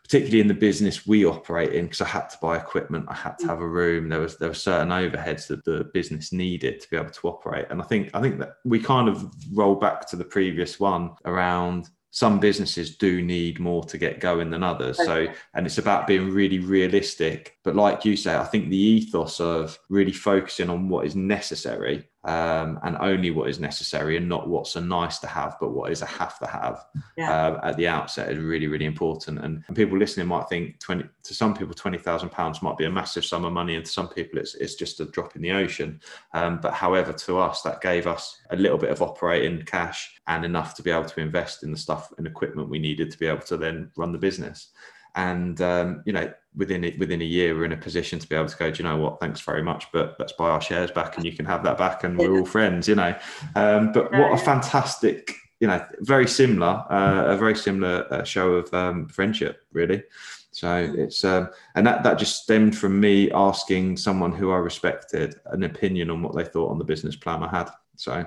particularly 0.03 0.41
in 0.41 0.49
the 0.49 0.55
business 0.55 1.07
we 1.07 1.25
operate 1.25 1.73
in, 1.73 1.85
because 1.85 2.01
I 2.01 2.07
had 2.09 2.29
to 2.31 2.39
buy 2.43 2.57
equipment, 2.57 3.07
I 3.09 3.15
had 3.15 3.39
to 3.39 3.47
have 3.47 3.61
a 3.61 3.69
room. 3.69 4.09
There 4.09 4.21
was 4.21 4.37
there 4.37 4.49
were 4.49 4.55
certain 4.55 4.89
overheads 4.89 5.47
that 5.47 5.65
the 5.65 5.91
business 5.95 6.33
needed 6.33 6.81
to 6.81 6.91
be 6.91 6.97
able 6.97 7.11
to 7.11 7.29
operate. 7.29 7.67
And 7.71 7.81
I 7.81 7.85
think 7.85 8.11
I 8.15 8.21
think 8.21 8.39
that 8.41 8.57
we 8.65 8.81
kind 8.81 9.09
of 9.09 9.33
roll 9.55 9.77
back 9.77 10.09
to 10.09 10.17
the 10.17 10.25
previous 10.25 10.81
one 10.81 11.15
around 11.25 11.89
some 12.13 12.39
businesses 12.39 12.97
do 12.97 13.23
need 13.23 13.59
more 13.59 13.83
to 13.85 13.97
get 13.97 14.21
going 14.21 14.51
than 14.51 14.63
others. 14.63 14.99
So, 14.99 15.27
and 15.55 15.67
it's 15.67 15.79
about 15.79 16.07
being 16.07 16.31
really 16.31 16.59
realistic. 16.59 17.57
But 17.65 17.75
like 17.75 18.05
you 18.05 18.17
say, 18.19 18.37
I 18.37 18.45
think 18.45 18.69
the 18.69 18.77
ethos 18.77 19.41
of 19.41 19.79
really 19.89 20.13
focusing 20.13 20.69
on 20.69 20.91
what 20.91 21.07
is 21.07 21.17
necessary 21.17 22.07
um, 22.25 22.79
and 22.85 22.97
only 23.01 23.31
what 23.31 23.49
is 23.49 23.59
necessary 23.59 24.17
and 24.17 24.29
not 24.29 24.49
what's 24.49 24.77
a 24.77 24.81
nice 24.81 25.19
to 25.19 25.27
have, 25.27 25.57
but 25.61 25.71
what 25.71 25.91
is 25.91 26.03
a 26.03 26.07
have 26.07 26.39
to 26.39 26.47
have 26.47 26.85
yeah. 27.17 27.31
uh, 27.31 27.61
at 27.65 27.77
the 27.77 27.89
outset 27.89 28.31
is 28.31 28.39
really, 28.39 28.69
really 28.69 28.85
important. 28.85 29.41
And, 29.41 29.65
and 29.67 29.77
people 29.77 29.99
listening 29.99 30.29
might 30.29 30.49
think 30.49 30.79
20 30.79 31.05
to 31.25 31.35
some 31.35 31.55
people, 31.55 31.75
£20,000 31.75 32.63
might 32.63 32.77
be 32.77 32.85
a 32.85 32.91
massive 32.91 33.25
sum 33.25 33.45
of 33.45 33.53
money. 33.53 33.75
And 33.75 33.85
to 33.85 33.91
some 33.91 34.09
people, 34.09 34.39
it's, 34.39 34.55
it's 34.55 34.77
just 34.77 35.01
a 35.01 35.07
drop 35.07 35.35
in 35.35 35.43
the 35.43 35.51
ocean. 35.51 36.01
Um, 36.33 36.61
but 36.63 36.75
however, 36.75 37.13
to 37.13 37.39
us, 37.39 37.63
that 37.63 37.81
gave 37.81 38.07
us 38.07 38.41
a 38.51 38.57
little 38.57 38.79
bit 38.79 38.91
of 38.91 39.03
operating 39.03 39.63
cash 39.65 40.21
and 40.29 40.45
enough 40.45 40.77
to 40.77 40.83
be 40.83 40.93
able 40.93 41.07
to 41.07 41.21
invest 41.21 41.65
in 41.65 41.73
the 41.73 41.77
stuff 41.77 42.13
and 42.19 42.27
equipment 42.27 42.69
we 42.69 42.79
needed 42.79 43.11
to 43.11 43.19
be 43.19 43.27
able 43.27 43.43
to 43.43 43.57
then 43.57 43.91
run 43.97 44.13
the 44.13 44.19
business 44.19 44.71
and 45.15 45.61
um, 45.61 46.03
you 46.07 46.13
know 46.13 46.33
within 46.57 46.85
it 46.85 46.99
within 46.99 47.23
a 47.23 47.25
year 47.25 47.55
we're 47.55 47.65
in 47.65 47.73
a 47.73 47.77
position 47.77 48.19
to 48.19 48.29
be 48.29 48.37
able 48.37 48.49
to 48.49 48.57
go 48.57 48.71
do 48.71 48.83
you 48.83 48.89
know 48.89 48.97
what 48.97 49.19
thanks 49.21 49.41
very 49.41 49.63
much 49.63 49.91
but 49.93 50.17
let's 50.19 50.33
buy 50.33 50.51
our 50.51 50.61
shares 50.61 50.91
back 50.91 51.17
and 51.17 51.25
you 51.25 51.33
can 51.33 51.47
have 51.47 51.63
that 51.63 51.79
back 51.79 52.05
and 52.05 52.19
we're 52.19 52.39
all 52.39 52.45
friends 52.45 52.87
you 52.87 52.95
know 52.95 53.17
um, 53.57 53.91
but 53.93 54.13
what 54.13 54.33
a 54.33 54.37
fantastic 54.37 55.35
you 55.61 55.67
know 55.67 55.85
very 56.01 56.29
similar 56.29 56.85
uh, 56.91 57.25
a 57.27 57.37
very 57.37 57.57
similar 57.57 58.07
uh, 58.13 58.25
show 58.25 58.53
of 58.53 58.73
um, 58.75 59.09
friendship 59.09 59.65
really 59.73 60.03
so 60.51 60.67
mm. 60.67 60.99
it's 60.99 61.25
um, 61.25 61.49
and 61.75 61.87
that 61.87 62.03
that 62.03 62.19
just 62.19 62.43
stemmed 62.43 62.77
from 62.77 63.01
me 63.01 63.31
asking 63.33 63.97
someone 63.97 64.33
who 64.33 64.53
I 64.53 64.59
respected 64.59 65.37
an 65.47 65.63
opinion 65.63 66.11
on 66.11 66.23
what 66.23 66.35
they 66.35 66.45
thought 66.45 66.71
on 66.71 66.79
the 66.79 66.85
business 66.85 67.17
plan 67.17 67.43
I 67.43 67.49
had 67.49 67.71
so 67.97 68.27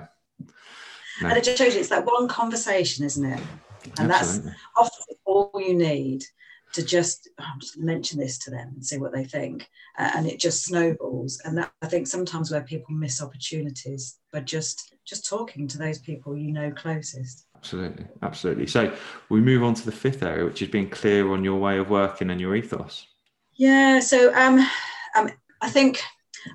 no. 1.20 1.28
and 1.28 1.38
it 1.38 1.44
just 1.44 1.58
shows 1.58 1.74
you 1.74 1.80
it's 1.80 1.90
that 1.90 2.04
one 2.04 2.26
conversation 2.26 3.04
isn't 3.04 3.24
it 3.24 3.40
and 4.00 4.10
Absolutely. 4.10 4.50
that's 4.50 4.60
often 4.76 5.16
all 5.26 5.52
you 5.54 5.74
need 5.74 6.24
to 6.76 6.84
just, 6.84 7.30
oh, 7.40 7.44
just 7.58 7.78
mention 7.78 8.20
this 8.20 8.36
to 8.36 8.50
them 8.50 8.72
and 8.74 8.84
see 8.84 8.98
what 8.98 9.10
they 9.10 9.24
think. 9.24 9.66
Uh, 9.98 10.10
and 10.14 10.26
it 10.26 10.38
just 10.38 10.62
snowballs. 10.62 11.40
And 11.46 11.56
that 11.56 11.72
I 11.80 11.86
think 11.86 12.06
sometimes 12.06 12.50
where 12.50 12.60
people 12.60 12.94
miss 12.94 13.22
opportunities 13.22 14.18
by 14.30 14.40
just 14.40 14.94
just 15.06 15.26
talking 15.26 15.66
to 15.68 15.78
those 15.78 15.98
people 15.98 16.36
you 16.36 16.52
know 16.52 16.70
closest. 16.70 17.46
Absolutely, 17.56 18.04
absolutely. 18.20 18.66
So 18.66 18.94
we 19.30 19.40
move 19.40 19.62
on 19.62 19.72
to 19.72 19.86
the 19.86 19.92
fifth 19.92 20.22
area, 20.22 20.44
which 20.44 20.60
is 20.60 20.68
being 20.68 20.90
clear 20.90 21.32
on 21.32 21.42
your 21.42 21.58
way 21.58 21.78
of 21.78 21.88
working 21.88 22.28
and 22.28 22.38
your 22.38 22.54
ethos. 22.54 23.06
Yeah. 23.54 24.00
So 24.00 24.34
um, 24.34 24.58
um 25.16 25.30
I 25.62 25.70
think 25.70 26.02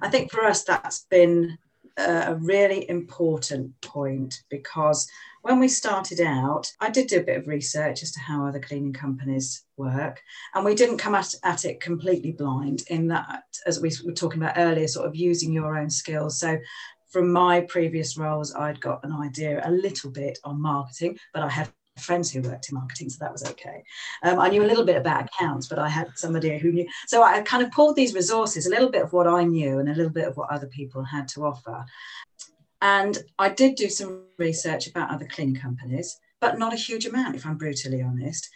I 0.04 0.10
think 0.10 0.32
for 0.32 0.46
us 0.46 0.64
that's 0.64 1.06
been 1.10 1.58
a 1.98 2.36
really 2.36 2.88
important 2.90 3.80
point 3.82 4.44
because 4.50 5.08
when 5.42 5.60
we 5.60 5.68
started 5.68 6.22
out, 6.22 6.72
I 6.80 6.90
did 6.90 7.08
do 7.08 7.20
a 7.20 7.24
bit 7.24 7.38
of 7.38 7.48
research 7.48 8.04
as 8.04 8.12
to 8.12 8.20
how 8.20 8.46
other 8.46 8.60
cleaning 8.60 8.94
companies 8.94 9.64
work. 9.78 10.22
And 10.54 10.64
we 10.64 10.76
didn't 10.76 10.98
come 10.98 11.16
at, 11.16 11.34
at 11.44 11.66
it 11.66 11.80
completely 11.80 12.32
blind 12.32 12.84
in 12.90 13.08
that, 13.08 13.44
as 13.66 13.80
we 13.80 13.92
were 14.06 14.12
talking 14.12 14.42
about 14.42 14.58
earlier, 14.58 14.88
sort 14.88 15.08
of 15.08 15.16
using 15.16 15.52
your 15.52 15.78
own 15.78 15.90
skills. 15.90 16.40
So 16.40 16.58
from 17.10 17.32
my 17.32 17.62
previous 17.62 18.18
roles, 18.18 18.54
I'd 18.54 18.80
got 18.80 19.04
an 19.04 19.12
idea 19.12 19.62
a 19.68 19.72
little 19.72 20.12
bit 20.12 20.38
on 20.44 20.62
marketing, 20.62 21.18
but 21.34 21.44
I 21.44 21.50
had 21.50 21.70
friends 22.00 22.32
who 22.32 22.42
worked 22.42 22.70
in 22.70 22.78
marketing, 22.78 23.10
so 23.10 23.18
that 23.20 23.32
was 23.32 23.44
okay. 23.44 23.84
Um, 24.24 24.40
I 24.40 24.50
knew 24.50 24.64
a 24.64 24.66
little 24.66 24.86
bit 24.86 24.96
about 24.96 25.26
accounts, 25.26 25.68
but 25.68 25.78
I 25.78 25.90
had 25.90 26.10
somebody 26.16 26.58
who 26.58 26.72
knew. 26.72 26.88
So 27.08 27.22
I 27.22 27.42
kind 27.42 27.64
of 27.64 27.72
pulled 27.72 27.96
these 27.96 28.14
resources, 28.14 28.66
a 28.66 28.70
little 28.70 28.90
bit 28.90 29.04
of 29.04 29.12
what 29.12 29.28
I 29.28 29.44
knew 29.44 29.80
and 29.80 29.90
a 29.90 29.96
little 29.96 30.12
bit 30.12 30.28
of 30.28 30.38
what 30.38 30.50
other 30.50 30.68
people 30.68 31.04
had 31.04 31.28
to 31.30 31.46
offer. 31.46 31.86
And 32.82 33.18
I 33.38 33.50
did 33.50 33.76
do 33.76 33.90
some 33.90 34.24
research 34.38 34.88
about 34.88 35.12
other 35.12 35.28
cleaning 35.28 35.56
companies, 35.56 36.18
but 36.40 36.58
not 36.58 36.74
a 36.74 36.78
huge 36.78 37.06
amount, 37.06 37.36
if 37.36 37.46
I'm 37.46 37.58
brutally 37.58 38.02
honest, 38.02 38.50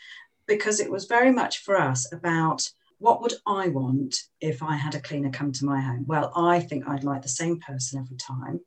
because 0.47 0.79
it 0.79 0.91
was 0.91 1.05
very 1.05 1.31
much 1.31 1.59
for 1.59 1.79
us 1.79 2.11
about 2.11 2.67
what 2.97 3.21
would 3.21 3.33
I 3.45 3.67
want 3.67 4.15
if 4.41 4.63
I 4.63 4.75
had 4.75 4.95
a 4.95 5.01
cleaner 5.01 5.29
come 5.29 5.51
to 5.51 5.65
my 5.65 5.81
home? 5.81 6.05
Well, 6.07 6.31
I 6.35 6.59
think 6.59 6.87
I'd 6.87 7.03
like 7.03 7.21
the 7.21 7.27
same 7.27 7.59
person 7.59 7.99
every 7.99 8.17
time. 8.17 8.61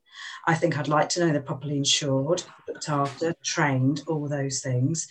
I 0.45 0.53
think 0.53 0.77
I'd 0.77 0.87
like 0.87 1.09
to 1.09 1.19
know 1.19 1.31
they're 1.31 1.41
properly 1.41 1.77
insured, 1.77 2.43
looked 2.67 2.89
after, 2.89 3.33
trained, 3.43 4.03
all 4.07 4.29
those 4.29 4.61
things. 4.61 5.07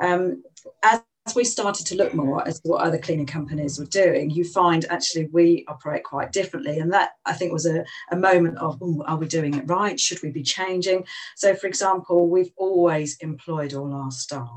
Um, 0.00 0.42
as 0.82 1.00
as 1.26 1.34
we 1.34 1.44
started 1.44 1.84
to 1.86 1.96
look 1.96 2.14
more 2.14 2.46
at 2.46 2.60
what 2.62 2.82
other 2.82 2.98
cleaning 2.98 3.26
companies 3.26 3.78
were 3.78 3.86
doing, 3.86 4.30
you 4.30 4.44
find 4.44 4.84
actually 4.88 5.26
we 5.32 5.64
operate 5.66 6.04
quite 6.04 6.30
differently. 6.30 6.78
And 6.78 6.92
that 6.92 7.10
I 7.24 7.32
think 7.32 7.52
was 7.52 7.66
a, 7.66 7.84
a 8.12 8.16
moment 8.16 8.58
of, 8.58 8.80
are 9.06 9.16
we 9.16 9.26
doing 9.26 9.54
it 9.54 9.68
right? 9.68 9.98
Should 9.98 10.22
we 10.22 10.30
be 10.30 10.44
changing? 10.44 11.04
So, 11.34 11.54
for 11.54 11.66
example, 11.66 12.28
we've 12.28 12.52
always 12.56 13.16
employed 13.18 13.74
all 13.74 13.92
our 13.92 14.12
staff 14.12 14.48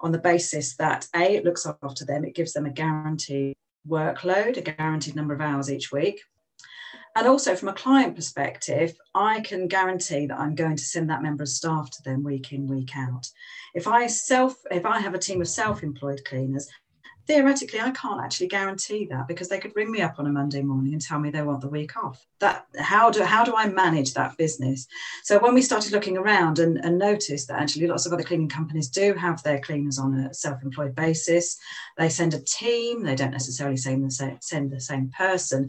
on 0.00 0.12
the 0.12 0.18
basis 0.18 0.76
that 0.76 1.06
A, 1.14 1.36
it 1.36 1.44
looks 1.44 1.66
after 1.66 2.06
them, 2.06 2.24
it 2.24 2.34
gives 2.34 2.54
them 2.54 2.64
a 2.64 2.70
guaranteed 2.70 3.54
workload, 3.86 4.56
a 4.56 4.62
guaranteed 4.62 5.14
number 5.14 5.34
of 5.34 5.42
hours 5.42 5.70
each 5.70 5.92
week. 5.92 6.22
And 7.16 7.26
also 7.26 7.56
from 7.56 7.68
a 7.68 7.74
client 7.74 8.14
perspective, 8.14 8.94
I 9.14 9.40
can 9.40 9.66
guarantee 9.66 10.26
that 10.26 10.38
I'm 10.38 10.54
going 10.54 10.76
to 10.76 10.84
send 10.84 11.10
that 11.10 11.22
member 11.22 11.42
of 11.42 11.48
staff 11.48 11.90
to 11.90 12.02
them 12.02 12.22
week 12.22 12.52
in, 12.52 12.68
week 12.68 12.96
out. 12.96 13.28
If 13.74 13.88
I 13.88 14.06
self, 14.06 14.54
if 14.70 14.86
I 14.86 15.00
have 15.00 15.14
a 15.14 15.18
team 15.18 15.40
of 15.40 15.48
self-employed 15.48 16.24
cleaners, 16.24 16.68
theoretically 17.26 17.80
I 17.80 17.90
can't 17.92 18.20
actually 18.20 18.48
guarantee 18.48 19.06
that 19.10 19.28
because 19.28 19.48
they 19.48 19.60
could 19.60 19.76
ring 19.76 19.90
me 19.90 20.02
up 20.02 20.18
on 20.18 20.26
a 20.26 20.32
Monday 20.32 20.62
morning 20.62 20.92
and 20.92 21.00
tell 21.00 21.20
me 21.20 21.30
they 21.30 21.42
want 21.42 21.60
the 21.60 21.68
week 21.68 21.96
off. 21.96 22.24
That 22.40 22.66
how 22.78 23.10
do 23.10 23.22
how 23.22 23.44
do 23.44 23.54
I 23.54 23.68
manage 23.68 24.14
that 24.14 24.36
business? 24.36 24.86
So 25.22 25.38
when 25.38 25.54
we 25.54 25.62
started 25.62 25.92
looking 25.92 26.16
around 26.16 26.58
and, 26.58 26.78
and 26.78 26.98
noticed 26.98 27.48
that 27.48 27.60
actually 27.60 27.86
lots 27.86 28.06
of 28.06 28.12
other 28.12 28.24
cleaning 28.24 28.48
companies 28.48 28.88
do 28.88 29.14
have 29.14 29.42
their 29.42 29.60
cleaners 29.60 29.98
on 29.98 30.14
a 30.14 30.34
self-employed 30.34 30.94
basis, 30.94 31.56
they 31.98 32.08
send 32.08 32.34
a 32.34 32.40
team, 32.40 33.04
they 33.04 33.14
don't 33.14 33.30
necessarily 33.30 33.76
send 33.76 34.04
the 34.04 34.10
same, 34.10 34.38
send 34.40 34.70
the 34.72 34.80
same 34.80 35.10
person. 35.16 35.68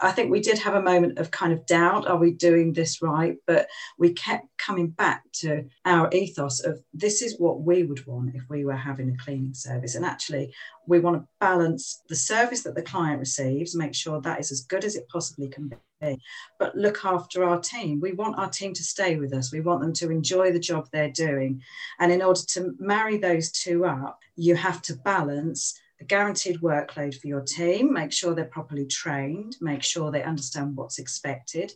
I 0.00 0.12
think 0.12 0.30
we 0.30 0.40
did 0.40 0.58
have 0.58 0.74
a 0.74 0.82
moment 0.82 1.18
of 1.18 1.30
kind 1.30 1.52
of 1.52 1.64
doubt 1.66 2.06
are 2.06 2.18
we 2.18 2.32
doing 2.32 2.72
this 2.72 3.00
right? 3.00 3.36
But 3.46 3.68
we 3.98 4.12
kept 4.12 4.46
coming 4.58 4.88
back 4.88 5.22
to 5.40 5.64
our 5.84 6.10
ethos 6.12 6.60
of 6.60 6.82
this 6.92 7.22
is 7.22 7.38
what 7.38 7.62
we 7.62 7.82
would 7.82 8.06
want 8.06 8.34
if 8.34 8.42
we 8.50 8.64
were 8.64 8.76
having 8.76 9.10
a 9.10 9.16
cleaning 9.16 9.54
service. 9.54 9.94
And 9.94 10.04
actually, 10.04 10.52
we 10.86 11.00
want 11.00 11.22
to 11.22 11.28
balance 11.40 12.02
the 12.08 12.16
service 12.16 12.62
that 12.64 12.74
the 12.74 12.82
client 12.82 13.20
receives, 13.20 13.74
make 13.74 13.94
sure 13.94 14.20
that 14.20 14.40
is 14.40 14.52
as 14.52 14.62
good 14.62 14.84
as 14.84 14.96
it 14.96 15.08
possibly 15.08 15.48
can 15.48 15.72
be, 16.00 16.18
but 16.58 16.76
look 16.76 17.04
after 17.04 17.44
our 17.44 17.60
team. 17.60 18.00
We 18.00 18.12
want 18.12 18.38
our 18.38 18.50
team 18.50 18.72
to 18.74 18.84
stay 18.84 19.16
with 19.16 19.32
us, 19.32 19.52
we 19.52 19.60
want 19.60 19.80
them 19.80 19.92
to 19.94 20.10
enjoy 20.10 20.52
the 20.52 20.58
job 20.58 20.88
they're 20.92 21.10
doing. 21.10 21.62
And 21.98 22.12
in 22.12 22.22
order 22.22 22.40
to 22.48 22.74
marry 22.78 23.18
those 23.18 23.50
two 23.50 23.86
up, 23.86 24.20
you 24.36 24.56
have 24.56 24.82
to 24.82 24.96
balance 24.96 25.78
a 26.00 26.04
guaranteed 26.04 26.60
workload 26.60 27.18
for 27.18 27.26
your 27.26 27.40
team, 27.40 27.92
make 27.92 28.12
sure 28.12 28.34
they're 28.34 28.44
properly 28.44 28.86
trained, 28.86 29.56
make 29.60 29.82
sure 29.82 30.10
they 30.10 30.22
understand 30.22 30.76
what's 30.76 30.98
expected, 30.98 31.72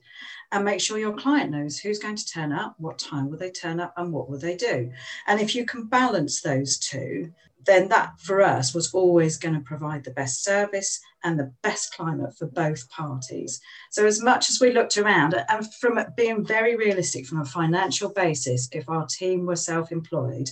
and 0.52 0.64
make 0.64 0.80
sure 0.80 0.98
your 0.98 1.16
client 1.16 1.50
knows 1.50 1.78
who's 1.78 1.98
going 1.98 2.16
to 2.16 2.26
turn 2.26 2.52
up, 2.52 2.74
what 2.78 2.98
time 2.98 3.30
will 3.30 3.38
they 3.38 3.50
turn 3.50 3.80
up, 3.80 3.94
and 3.96 4.12
what 4.12 4.28
will 4.28 4.38
they 4.38 4.56
do. 4.56 4.92
And 5.26 5.40
if 5.40 5.54
you 5.54 5.64
can 5.64 5.86
balance 5.86 6.42
those 6.42 6.78
two, 6.78 7.32
then 7.66 7.88
that 7.88 8.18
for 8.18 8.42
us 8.42 8.74
was 8.74 8.92
always 8.94 9.36
going 9.36 9.54
to 9.54 9.60
provide 9.60 10.04
the 10.04 10.10
best 10.10 10.42
service 10.42 11.00
and 11.22 11.38
the 11.38 11.52
best 11.62 11.94
climate 11.94 12.36
for 12.36 12.46
both 12.46 12.88
parties. 12.90 13.60
So, 13.90 14.06
as 14.06 14.22
much 14.22 14.48
as 14.48 14.60
we 14.60 14.72
looked 14.72 14.96
around, 14.96 15.34
and 15.48 15.74
from 15.74 15.98
being 16.16 16.44
very 16.44 16.76
realistic 16.76 17.26
from 17.26 17.40
a 17.40 17.44
financial 17.44 18.10
basis, 18.10 18.68
if 18.72 18.88
our 18.88 19.06
team 19.06 19.46
were 19.46 19.56
self 19.56 19.92
employed, 19.92 20.48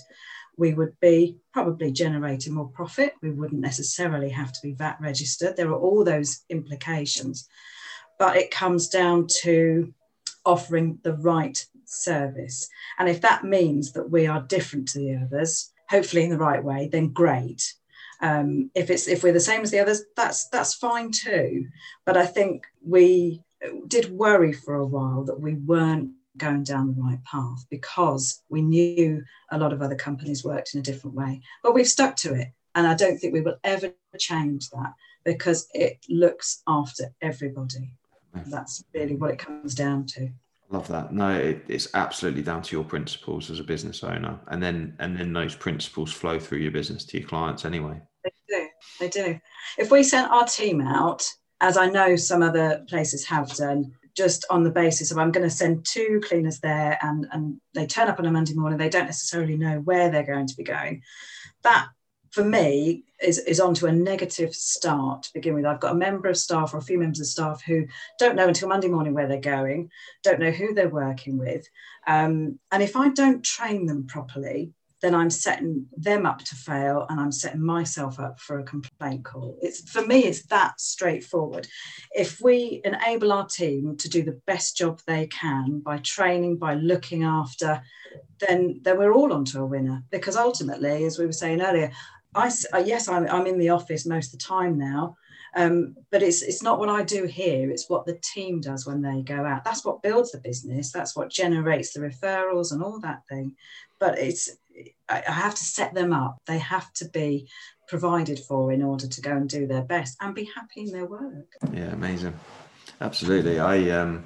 we 0.58 0.74
would 0.74 0.98
be 1.00 1.38
probably 1.52 1.92
generating 1.92 2.52
more 2.52 2.68
profit. 2.68 3.14
We 3.22 3.30
wouldn't 3.30 3.60
necessarily 3.60 4.28
have 4.30 4.52
to 4.52 4.58
be 4.62 4.72
VAT 4.72 4.98
registered. 5.00 5.56
There 5.56 5.70
are 5.70 5.78
all 5.78 6.04
those 6.04 6.44
implications. 6.50 7.48
But 8.18 8.36
it 8.36 8.50
comes 8.50 8.88
down 8.88 9.28
to 9.42 9.94
offering 10.44 10.98
the 11.04 11.14
right 11.14 11.64
service. 11.84 12.68
And 12.98 13.08
if 13.08 13.20
that 13.20 13.44
means 13.44 13.92
that 13.92 14.10
we 14.10 14.26
are 14.26 14.42
different 14.42 14.88
to 14.88 14.98
the 14.98 15.16
others, 15.24 15.72
hopefully 15.88 16.24
in 16.24 16.30
the 16.30 16.38
right 16.38 16.62
way, 16.62 16.88
then 16.90 17.12
great. 17.12 17.74
Um, 18.20 18.72
if 18.74 18.90
it's 18.90 19.06
if 19.06 19.22
we're 19.22 19.32
the 19.32 19.38
same 19.38 19.60
as 19.60 19.70
the 19.70 19.78
others, 19.78 20.02
that's 20.16 20.48
that's 20.48 20.74
fine 20.74 21.12
too. 21.12 21.68
But 22.04 22.16
I 22.16 22.26
think 22.26 22.64
we 22.84 23.44
did 23.86 24.10
worry 24.10 24.52
for 24.52 24.74
a 24.74 24.86
while 24.86 25.24
that 25.24 25.40
we 25.40 25.54
weren't 25.54 26.10
going 26.38 26.64
down 26.64 26.94
the 26.94 27.02
right 27.02 27.22
path 27.24 27.64
because 27.70 28.42
we 28.48 28.62
knew 28.62 29.22
a 29.50 29.58
lot 29.58 29.72
of 29.72 29.82
other 29.82 29.96
companies 29.96 30.44
worked 30.44 30.74
in 30.74 30.80
a 30.80 30.82
different 30.82 31.16
way. 31.16 31.42
But 31.62 31.74
we've 31.74 31.86
stuck 31.88 32.16
to 32.16 32.34
it. 32.34 32.48
And 32.74 32.86
I 32.86 32.94
don't 32.94 33.18
think 33.18 33.32
we 33.32 33.40
will 33.40 33.58
ever 33.64 33.92
change 34.18 34.70
that 34.70 34.94
because 35.24 35.68
it 35.74 35.98
looks 36.08 36.62
after 36.68 37.12
everybody. 37.20 37.92
That's 38.46 38.84
really 38.94 39.16
what 39.16 39.32
it 39.32 39.38
comes 39.38 39.74
down 39.74 40.06
to. 40.06 40.30
Love 40.70 40.86
that. 40.88 41.12
No, 41.12 41.30
it, 41.30 41.64
it's 41.66 41.88
absolutely 41.94 42.42
down 42.42 42.62
to 42.62 42.76
your 42.76 42.84
principles 42.84 43.50
as 43.50 43.58
a 43.58 43.64
business 43.64 44.04
owner, 44.04 44.38
and 44.48 44.62
then 44.62 44.94
and 44.98 45.18
then 45.18 45.32
those 45.32 45.56
principles 45.56 46.12
flow 46.12 46.38
through 46.38 46.58
your 46.58 46.70
business 46.70 47.04
to 47.06 47.18
your 47.18 47.26
clients 47.26 47.64
anyway. 47.64 48.00
They 48.22 48.30
do. 48.48 48.68
They 49.00 49.08
do. 49.08 49.40
If 49.78 49.90
we 49.90 50.02
sent 50.02 50.30
our 50.30 50.44
team 50.44 50.82
out, 50.82 51.26
as 51.62 51.78
I 51.78 51.86
know 51.86 52.16
some 52.16 52.42
other 52.42 52.84
places 52.86 53.24
have 53.26 53.54
done, 53.54 53.92
just 54.18 54.44
on 54.50 54.64
the 54.64 54.70
basis 54.70 55.12
of 55.12 55.18
I'm 55.18 55.30
going 55.30 55.48
to 55.48 55.54
send 55.54 55.86
two 55.86 56.20
cleaners 56.24 56.58
there 56.58 56.98
and, 57.00 57.28
and 57.32 57.60
they 57.72 57.86
turn 57.86 58.08
up 58.08 58.18
on 58.18 58.26
a 58.26 58.32
Monday 58.32 58.52
morning, 58.52 58.76
they 58.76 58.88
don't 58.88 59.06
necessarily 59.06 59.56
know 59.56 59.78
where 59.78 60.10
they're 60.10 60.24
going 60.24 60.48
to 60.48 60.56
be 60.56 60.64
going. 60.64 61.02
That 61.62 61.86
for 62.32 62.42
me 62.42 63.04
is, 63.22 63.38
is 63.38 63.60
onto 63.60 63.86
a 63.86 63.92
negative 63.92 64.52
start 64.52 65.22
to 65.22 65.32
begin 65.34 65.54
with. 65.54 65.64
I've 65.64 65.78
got 65.78 65.92
a 65.92 65.98
member 65.98 66.28
of 66.28 66.36
staff 66.36 66.74
or 66.74 66.78
a 66.78 66.82
few 66.82 66.98
members 66.98 67.20
of 67.20 67.26
staff 67.26 67.62
who 67.62 67.86
don't 68.18 68.34
know 68.34 68.48
until 68.48 68.68
Monday 68.68 68.88
morning 68.88 69.14
where 69.14 69.28
they're 69.28 69.40
going, 69.40 69.88
don't 70.24 70.40
know 70.40 70.50
who 70.50 70.74
they're 70.74 70.88
working 70.88 71.38
with. 71.38 71.68
Um, 72.08 72.58
and 72.72 72.82
if 72.82 72.96
I 72.96 73.10
don't 73.10 73.44
train 73.44 73.86
them 73.86 74.08
properly, 74.08 74.72
then 75.00 75.14
I'm 75.14 75.30
setting 75.30 75.86
them 75.96 76.26
up 76.26 76.38
to 76.44 76.54
fail 76.54 77.06
and 77.08 77.20
I'm 77.20 77.32
setting 77.32 77.64
myself 77.64 78.18
up 78.18 78.40
for 78.40 78.58
a 78.58 78.64
complaint 78.64 79.24
call. 79.24 79.56
It's 79.62 79.88
for 79.88 80.04
me, 80.04 80.24
it's 80.24 80.46
that 80.46 80.80
straightforward. 80.80 81.68
If 82.12 82.40
we 82.40 82.80
enable 82.84 83.32
our 83.32 83.46
team 83.46 83.96
to 83.98 84.08
do 84.08 84.22
the 84.22 84.40
best 84.46 84.76
job 84.76 85.00
they 85.06 85.26
can 85.28 85.80
by 85.80 85.98
training, 85.98 86.56
by 86.56 86.74
looking 86.74 87.22
after, 87.22 87.80
then 88.40 88.80
then 88.82 88.98
we're 88.98 89.14
all 89.14 89.32
onto 89.32 89.60
a 89.60 89.66
winner. 89.66 90.02
Because 90.10 90.36
ultimately, 90.36 91.04
as 91.04 91.18
we 91.18 91.26
were 91.26 91.32
saying 91.32 91.62
earlier, 91.62 91.92
I 92.34 92.50
uh, 92.72 92.78
yes, 92.84 93.08
I'm, 93.08 93.28
I'm 93.28 93.46
in 93.46 93.58
the 93.58 93.70
office 93.70 94.06
most 94.06 94.34
of 94.34 94.40
the 94.40 94.44
time 94.44 94.78
now. 94.78 95.16
Um, 95.56 95.96
but 96.10 96.22
it's 96.22 96.42
it's 96.42 96.62
not 96.62 96.78
what 96.78 96.88
I 96.88 97.02
do 97.02 97.24
here. 97.24 97.70
It's 97.70 97.88
what 97.88 98.04
the 98.04 98.20
team 98.34 98.60
does 98.60 98.86
when 98.86 99.00
they 99.00 99.22
go 99.22 99.44
out. 99.44 99.64
That's 99.64 99.84
what 99.84 100.02
builds 100.02 100.32
the 100.32 100.38
business. 100.38 100.92
That's 100.92 101.16
what 101.16 101.30
generates 101.30 101.92
the 101.92 102.00
referrals 102.00 102.72
and 102.72 102.82
all 102.82 103.00
that 103.00 103.22
thing. 103.28 103.56
But 103.98 104.18
it's 104.18 104.50
I 105.08 105.22
have 105.26 105.54
to 105.54 105.64
set 105.64 105.94
them 105.94 106.12
up. 106.12 106.38
They 106.46 106.58
have 106.58 106.92
to 106.94 107.08
be 107.08 107.48
provided 107.88 108.38
for 108.38 108.70
in 108.72 108.82
order 108.82 109.06
to 109.06 109.20
go 109.20 109.32
and 109.32 109.48
do 109.48 109.66
their 109.66 109.82
best 109.82 110.16
and 110.20 110.34
be 110.34 110.44
happy 110.54 110.82
in 110.82 110.92
their 110.92 111.06
work. 111.06 111.46
Yeah, 111.72 111.92
amazing. 111.92 112.38
Absolutely. 113.00 113.58
I 113.60 113.90
um 113.90 114.24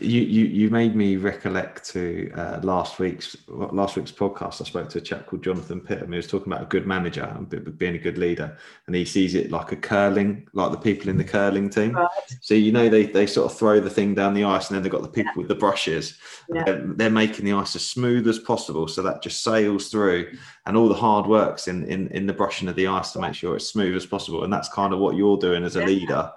you, 0.00 0.20
you 0.20 0.44
you 0.46 0.70
made 0.70 0.94
me 0.94 1.16
recollect 1.16 1.84
to 1.90 2.30
uh, 2.34 2.60
last 2.62 2.98
week's 2.98 3.36
last 3.48 3.96
week's 3.96 4.12
podcast. 4.12 4.60
I 4.60 4.64
spoke 4.64 4.88
to 4.90 4.98
a 4.98 5.00
chap 5.00 5.26
called 5.26 5.42
Jonathan 5.42 5.80
Pittham. 5.80 6.12
He 6.12 6.16
was 6.16 6.26
talking 6.26 6.52
about 6.52 6.62
a 6.62 6.66
good 6.66 6.86
manager 6.86 7.24
and 7.24 7.78
being 7.78 7.94
a 7.94 7.98
good 7.98 8.18
leader, 8.18 8.56
and 8.86 8.96
he 8.96 9.04
sees 9.04 9.34
it 9.34 9.50
like 9.50 9.72
a 9.72 9.76
curling, 9.76 10.48
like 10.52 10.70
the 10.70 10.78
people 10.78 11.08
in 11.08 11.16
the 11.16 11.24
curling 11.24 11.70
team. 11.70 11.92
Right. 11.92 12.08
So 12.40 12.54
you 12.54 12.72
know 12.72 12.88
they 12.88 13.06
they 13.06 13.26
sort 13.26 13.50
of 13.50 13.58
throw 13.58 13.80
the 13.80 13.90
thing 13.90 14.14
down 14.14 14.34
the 14.34 14.44
ice, 14.44 14.68
and 14.68 14.76
then 14.76 14.82
they've 14.82 14.92
got 14.92 15.02
the 15.02 15.08
people 15.08 15.32
yeah. 15.34 15.38
with 15.38 15.48
the 15.48 15.54
brushes. 15.54 16.18
Yeah. 16.48 16.64
They're, 16.64 16.86
they're, 16.94 17.10
making 17.10 17.44
the 17.44 17.54
ice 17.54 17.74
as 17.74 17.84
smooth 17.84 18.28
as 18.28 18.38
possible, 18.38 18.88
so 18.88 19.02
that 19.02 19.22
just 19.22 19.42
sails 19.42 19.88
through, 19.88 20.32
and 20.66 20.76
all 20.76 20.88
the 20.88 20.94
hard 20.94 21.26
works 21.26 21.68
in 21.68 21.84
in 21.84 22.08
in 22.08 22.26
the 22.26 22.32
brushing 22.32 22.68
of 22.68 22.76
the 22.76 22.86
ice 22.86 23.12
to 23.12 23.20
make 23.20 23.34
sure 23.34 23.56
it's 23.56 23.70
smooth 23.70 23.96
as 23.96 24.06
possible. 24.06 24.44
And 24.44 24.52
that's 24.52 24.68
kind 24.68 24.92
of 24.92 25.00
what 25.00 25.16
you're 25.16 25.38
doing 25.38 25.64
as 25.64 25.76
a 25.76 25.80
yeah. 25.80 25.86
leader. 25.86 26.32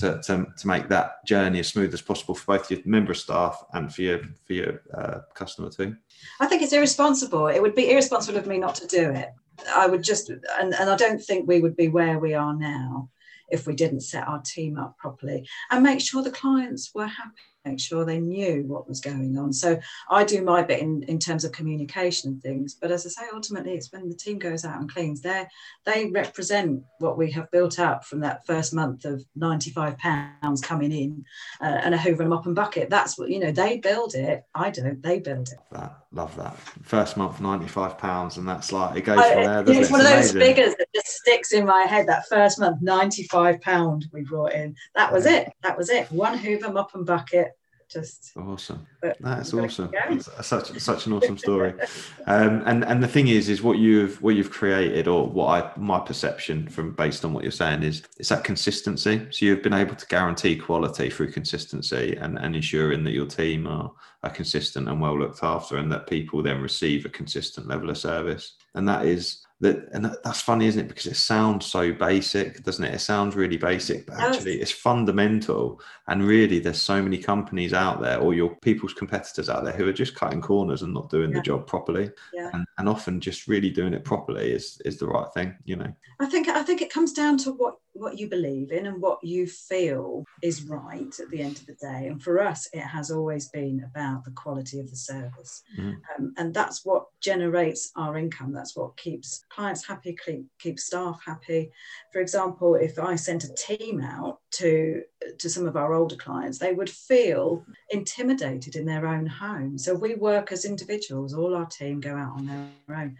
To, 0.00 0.20
to, 0.22 0.46
to 0.56 0.66
make 0.66 0.88
that 0.88 1.24
journey 1.26 1.58
as 1.58 1.68
smooth 1.68 1.92
as 1.92 2.02
possible 2.02 2.34
for 2.34 2.56
both 2.56 2.70
your 2.70 2.80
member 2.84 3.12
of 3.12 3.18
staff 3.18 3.64
and 3.72 3.92
for 3.92 4.02
your 4.02 4.20
for 4.46 4.52
your 4.52 4.82
uh, 4.96 5.20
customer 5.34 5.70
too. 5.70 5.96
I 6.40 6.46
think 6.46 6.62
it's 6.62 6.72
irresponsible. 6.72 7.48
It 7.48 7.60
would 7.60 7.74
be 7.74 7.90
irresponsible 7.90 8.38
of 8.38 8.46
me 8.46 8.58
not 8.58 8.74
to 8.76 8.86
do 8.86 9.10
it. 9.10 9.30
I 9.74 9.86
would 9.86 10.02
just 10.02 10.30
and, 10.30 10.74
and 10.74 10.90
I 10.90 10.96
don't 10.96 11.22
think 11.22 11.48
we 11.48 11.60
would 11.60 11.76
be 11.76 11.88
where 11.88 12.18
we 12.18 12.34
are 12.34 12.54
now 12.54 13.10
if 13.50 13.66
we 13.66 13.74
didn't 13.74 14.00
set 14.00 14.28
our 14.28 14.42
team 14.42 14.78
up 14.78 14.96
properly 14.98 15.48
and 15.70 15.82
make 15.82 16.00
sure 16.00 16.22
the 16.22 16.30
clients 16.30 16.90
were 16.94 17.06
happy 17.06 17.32
make 17.68 17.80
sure 17.80 18.04
they 18.04 18.20
knew 18.20 18.64
what 18.66 18.88
was 18.88 19.00
going 19.00 19.36
on. 19.38 19.52
So 19.52 19.78
I 20.10 20.24
do 20.24 20.42
my 20.42 20.62
bit 20.62 20.80
in, 20.80 21.02
in 21.04 21.18
terms 21.18 21.44
of 21.44 21.52
communication 21.52 22.30
and 22.30 22.42
things. 22.42 22.74
But 22.80 22.90
as 22.90 23.06
I 23.06 23.10
say, 23.10 23.28
ultimately, 23.32 23.74
it's 23.74 23.92
when 23.92 24.08
the 24.08 24.14
team 24.16 24.38
goes 24.38 24.64
out 24.64 24.80
and 24.80 24.92
cleans. 24.92 25.20
They 25.20 25.46
they 25.84 26.10
represent 26.10 26.82
what 26.98 27.18
we 27.18 27.30
have 27.32 27.50
built 27.50 27.78
up 27.78 28.04
from 28.04 28.20
that 28.20 28.46
first 28.46 28.74
month 28.74 29.04
of 29.04 29.24
ninety 29.36 29.70
five 29.70 29.98
pounds 29.98 30.60
coming 30.60 30.92
in 30.92 31.24
uh, 31.60 31.80
and 31.82 31.94
a 31.94 31.98
Hoover 31.98 32.22
and 32.22 32.30
mop 32.30 32.46
and 32.46 32.54
bucket. 32.54 32.90
That's 32.90 33.18
what 33.18 33.30
you 33.30 33.40
know. 33.40 33.52
They 33.52 33.78
build 33.78 34.14
it. 34.14 34.44
I 34.54 34.70
don't. 34.70 35.02
They 35.02 35.18
build 35.20 35.48
it. 35.48 35.58
That 35.72 35.98
love 36.12 36.34
that 36.36 36.56
first 36.82 37.16
month 37.16 37.40
ninety 37.40 37.68
five 37.68 37.98
pounds, 37.98 38.38
and 38.38 38.48
that's 38.48 38.72
like 38.72 38.96
it 38.96 39.02
goes 39.02 39.16
from 39.16 39.44
there. 39.44 39.64
It's 39.66 39.90
one 39.90 40.00
of 40.00 40.06
those 40.06 40.30
amazing. 40.30 40.40
figures 40.40 40.74
that 40.78 40.88
just 40.94 41.08
sticks 41.08 41.52
in 41.52 41.66
my 41.66 41.82
head. 41.82 42.06
That 42.06 42.26
first 42.28 42.58
month 42.58 42.78
ninety 42.80 43.24
five 43.24 43.60
pound 43.60 44.06
we 44.12 44.22
brought 44.22 44.52
in. 44.52 44.74
That 44.94 45.12
was 45.12 45.26
it. 45.26 45.52
That 45.62 45.76
was 45.76 45.90
it. 45.90 46.10
One 46.10 46.36
Hoover 46.38 46.72
mop 46.72 46.94
and 46.94 47.06
bucket 47.06 47.52
just 47.88 48.32
awesome. 48.36 48.86
That's 49.02 49.54
awesome. 49.54 49.90
that's 49.92 50.46
such 50.46 50.78
such 50.78 51.06
an 51.06 51.12
awesome 51.14 51.38
story. 51.38 51.74
Um, 52.26 52.62
and 52.66 52.84
and 52.84 53.02
the 53.02 53.08
thing 53.08 53.28
is 53.28 53.48
is 53.48 53.62
what 53.62 53.78
you've 53.78 54.20
what 54.20 54.34
you've 54.34 54.50
created 54.50 55.08
or 55.08 55.26
what 55.26 55.46
i 55.46 55.78
my 55.78 55.98
perception 55.98 56.68
from 56.68 56.92
based 56.92 57.24
on 57.24 57.32
what 57.32 57.42
you're 57.42 57.50
saying 57.50 57.82
is 57.82 58.02
is 58.18 58.28
that 58.28 58.44
consistency. 58.44 59.26
So 59.30 59.46
you've 59.46 59.62
been 59.62 59.72
able 59.72 59.94
to 59.94 60.06
guarantee 60.06 60.56
quality 60.56 61.08
through 61.08 61.32
consistency 61.32 62.18
and, 62.20 62.38
and 62.38 62.54
ensuring 62.54 63.04
that 63.04 63.12
your 63.12 63.24
team 63.26 63.66
are, 63.66 63.90
are 64.24 64.30
consistent 64.30 64.88
and 64.88 65.00
well 65.00 65.18
looked 65.18 65.42
after 65.42 65.78
and 65.78 65.90
that 65.90 66.06
people 66.06 66.42
then 66.42 66.60
receive 66.60 67.06
a 67.06 67.08
consistent 67.08 67.66
level 67.66 67.88
of 67.88 67.96
service. 67.96 68.56
And 68.74 68.86
that 68.88 69.06
is 69.06 69.46
that 69.60 69.88
and 69.92 70.04
that's 70.22 70.42
funny 70.42 70.66
isn't 70.66 70.84
it? 70.84 70.88
Because 70.88 71.06
it 71.06 71.16
sounds 71.16 71.64
so 71.64 71.92
basic 71.92 72.62
doesn't 72.62 72.84
it? 72.84 72.94
It 72.94 73.00
sounds 73.00 73.36
really 73.36 73.56
basic 73.56 74.06
but 74.06 74.18
actually 74.18 74.60
it's 74.60 74.70
fundamental 74.70 75.80
and 76.08 76.26
really 76.26 76.58
there's 76.58 76.80
so 76.80 77.02
many 77.02 77.18
companies 77.18 77.72
out 77.72 78.00
there 78.00 78.18
or 78.18 78.34
your 78.34 78.56
people's 78.56 78.94
competitors 78.94 79.48
out 79.48 79.64
there 79.64 79.72
who 79.72 79.86
are 79.86 79.92
just 79.92 80.14
cutting 80.14 80.40
corners 80.40 80.82
and 80.82 80.92
not 80.92 81.10
doing 81.10 81.30
yeah. 81.30 81.36
the 81.36 81.42
job 81.42 81.66
properly 81.66 82.10
yeah. 82.32 82.50
and, 82.52 82.66
and 82.78 82.88
often 82.88 83.20
just 83.20 83.46
really 83.46 83.70
doing 83.70 83.94
it 83.94 84.04
properly 84.04 84.50
is 84.50 84.80
is 84.84 84.98
the 84.98 85.06
right 85.06 85.32
thing 85.34 85.54
you 85.64 85.76
know 85.76 85.92
i 86.20 86.26
think 86.26 86.48
i 86.48 86.62
think 86.62 86.82
it 86.82 86.92
comes 86.92 87.12
down 87.12 87.36
to 87.36 87.52
what 87.52 87.76
what 87.98 88.18
you 88.18 88.28
believe 88.28 88.70
in 88.70 88.86
and 88.86 89.00
what 89.00 89.22
you 89.22 89.46
feel 89.46 90.24
is 90.42 90.62
right 90.62 91.18
at 91.20 91.28
the 91.30 91.40
end 91.40 91.56
of 91.56 91.66
the 91.66 91.74
day. 91.74 92.06
And 92.06 92.22
for 92.22 92.40
us, 92.40 92.68
it 92.72 92.80
has 92.80 93.10
always 93.10 93.48
been 93.48 93.84
about 93.84 94.24
the 94.24 94.30
quality 94.30 94.78
of 94.80 94.88
the 94.88 94.96
service. 94.96 95.62
Mm. 95.78 95.96
Um, 96.16 96.34
and 96.36 96.54
that's 96.54 96.84
what 96.84 97.06
generates 97.20 97.90
our 97.96 98.16
income. 98.16 98.52
That's 98.52 98.76
what 98.76 98.96
keeps 98.96 99.44
clients 99.50 99.86
happy, 99.86 100.16
keep, 100.24 100.46
keep 100.58 100.78
staff 100.78 101.20
happy. 101.24 101.70
For 102.12 102.20
example, 102.20 102.76
if 102.76 102.98
I 102.98 103.16
sent 103.16 103.44
a 103.44 103.54
team 103.54 104.00
out 104.00 104.38
to, 104.50 105.02
to 105.38 105.50
some 105.50 105.66
of 105.66 105.76
our 105.76 105.94
older 105.94 106.16
clients, 106.16 106.58
they 106.58 106.72
would 106.72 106.90
feel 106.90 107.64
intimidated 107.90 108.76
in 108.76 108.86
their 108.86 109.06
own 109.06 109.26
home. 109.26 109.78
So 109.78 109.94
we 109.94 110.14
work 110.14 110.52
as 110.52 110.64
individuals, 110.64 111.34
all 111.34 111.54
our 111.54 111.66
team 111.66 112.00
go 112.00 112.14
out 112.16 112.36
on 112.36 112.46
their 112.46 112.96
own. 112.96 113.16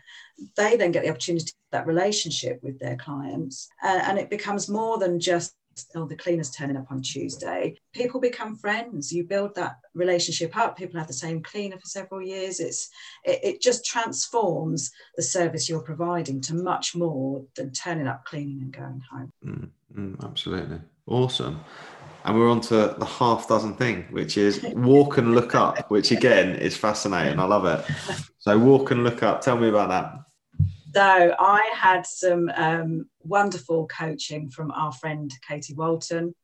They 0.57 0.76
then 0.76 0.93
get 0.93 1.05
the 1.05 1.11
opportunity 1.11 1.53
that 1.72 1.87
relationship 1.87 2.61
with 2.62 2.79
their 2.79 2.97
clients 2.97 3.68
uh, 3.83 4.01
and 4.05 4.18
it 4.18 4.31
becomes 4.31 4.68
more 4.68 4.99
than 4.99 5.20
just 5.20 5.55
oh 5.95 6.07
the 6.07 6.16
cleaner's 6.16 6.51
turning 6.51 6.76
up 6.76 6.91
on 6.91 7.03
tuesday. 7.03 7.76
People 7.93 8.20
become 8.20 8.57
friends. 8.57 9.12
You 9.12 9.24
build 9.24 9.55
that 9.55 9.76
relationship 9.95 10.57
up. 10.57 10.76
People 10.76 10.99
have 10.99 11.07
the 11.07 11.12
same 11.12 11.43
cleaner 11.43 11.76
for 11.79 11.87
several 11.87 12.22
years. 12.22 12.61
It's 12.61 12.89
it, 13.24 13.41
it 13.43 13.62
just 13.62 13.85
transforms 13.85 14.91
the 15.16 15.22
service 15.22 15.68
you're 15.68 15.83
providing 15.83 16.41
to 16.43 16.55
much 16.55 16.97
more 16.97 17.45
than 17.57 17.72
turning 17.72 18.07
up 18.07 18.24
cleaning 18.24 18.61
and 18.61 18.72
going 18.72 19.03
home. 19.11 19.31
Mm, 19.45 19.70
mm, 19.97 20.24
absolutely 20.24 20.81
awesome 21.09 21.62
and 22.24 22.38
we're 22.38 22.50
on 22.50 22.61
to 22.61 22.94
the 22.98 23.04
half 23.04 23.48
dozen 23.48 23.74
thing 23.74 24.04
which 24.11 24.36
is 24.36 24.62
walk 24.74 25.18
and 25.18 25.34
look 25.34 25.54
up 25.54 25.90
which 25.90 26.11
again 26.11 26.54
is 26.56 26.76
fascinating 26.76 27.38
i 27.38 27.44
love 27.44 27.64
it 27.64 27.84
so 28.38 28.59
walk 28.59 28.90
and 28.90 29.04
look 29.04 29.22
up 29.22 29.40
tell 29.40 29.56
me 29.56 29.68
about 29.68 29.88
that 29.88 30.12
so 30.94 31.34
I 31.38 31.70
had 31.74 32.06
some 32.06 32.50
um, 32.56 33.09
wonderful 33.20 33.86
coaching 33.86 34.50
from 34.50 34.70
our 34.72 34.90
friend 34.90 35.32
Katie 35.46 35.74
Walton 35.74 36.34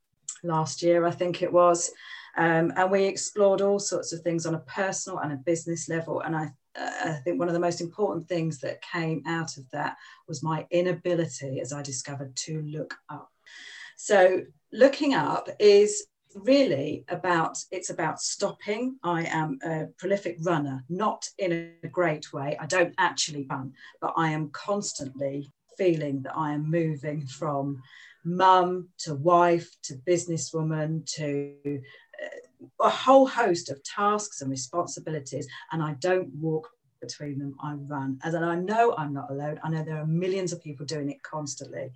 last 0.42 0.82
year, 0.82 1.06
I 1.06 1.10
think 1.10 1.42
it 1.42 1.52
was. 1.52 1.90
Um, 2.36 2.72
and 2.76 2.90
we 2.90 3.04
explored 3.04 3.62
all 3.62 3.78
sorts 3.78 4.12
of 4.12 4.20
things 4.20 4.44
on 4.44 4.54
a 4.54 4.60
personal 4.60 5.20
and 5.20 5.32
a 5.32 5.36
business 5.36 5.88
level. 5.88 6.20
And 6.20 6.36
I, 6.36 6.44
uh, 6.76 6.90
I 7.04 7.20
think 7.24 7.38
one 7.38 7.48
of 7.48 7.54
the 7.54 7.60
most 7.60 7.80
important 7.80 8.28
things 8.28 8.58
that 8.60 8.82
came 8.82 9.22
out 9.26 9.56
of 9.56 9.68
that 9.70 9.96
was 10.28 10.42
my 10.42 10.66
inability, 10.70 11.60
as 11.60 11.72
I 11.72 11.82
discovered, 11.82 12.36
to 12.36 12.62
look 12.62 12.94
up. 13.08 13.30
So 13.96 14.42
looking 14.72 15.14
up 15.14 15.48
is 15.58 16.06
really 16.34 17.04
about 17.08 17.56
it's 17.70 17.90
about 17.90 18.20
stopping. 18.20 18.96
I 19.04 19.24
am 19.26 19.58
a 19.64 19.86
prolific 19.98 20.36
runner 20.40 20.84
not 20.88 21.28
in 21.38 21.70
a 21.82 21.88
great 21.88 22.32
way. 22.32 22.56
I 22.60 22.66
don't 22.66 22.94
actually 22.98 23.46
run 23.48 23.72
but 24.00 24.12
i 24.16 24.30
am 24.30 24.50
constantly 24.50 25.50
feeling 25.78 26.22
that 26.22 26.36
i 26.36 26.52
am 26.52 26.70
moving 26.70 27.26
from 27.26 27.82
mum 28.24 28.88
to 28.98 29.14
wife 29.14 29.70
to 29.82 29.94
businesswoman 30.06 31.04
to 31.06 31.80
uh, 32.22 32.86
a 32.86 32.90
whole 32.90 33.26
host 33.26 33.70
of 33.70 33.82
tasks 33.82 34.40
and 34.40 34.50
responsibilities 34.50 35.46
and 35.72 35.82
i 35.82 35.94
don't 36.00 36.28
walk 36.34 36.68
between 37.00 37.38
them. 37.38 37.54
I 37.62 37.74
run. 37.74 38.18
As 38.22 38.34
i 38.34 38.54
know 38.54 38.94
i'm 38.96 39.12
not 39.12 39.30
alone. 39.30 39.60
I 39.62 39.68
know 39.68 39.84
there 39.84 39.98
are 39.98 40.06
millions 40.06 40.52
of 40.52 40.62
people 40.62 40.86
doing 40.86 41.10
it 41.10 41.22
constantly 41.22 41.92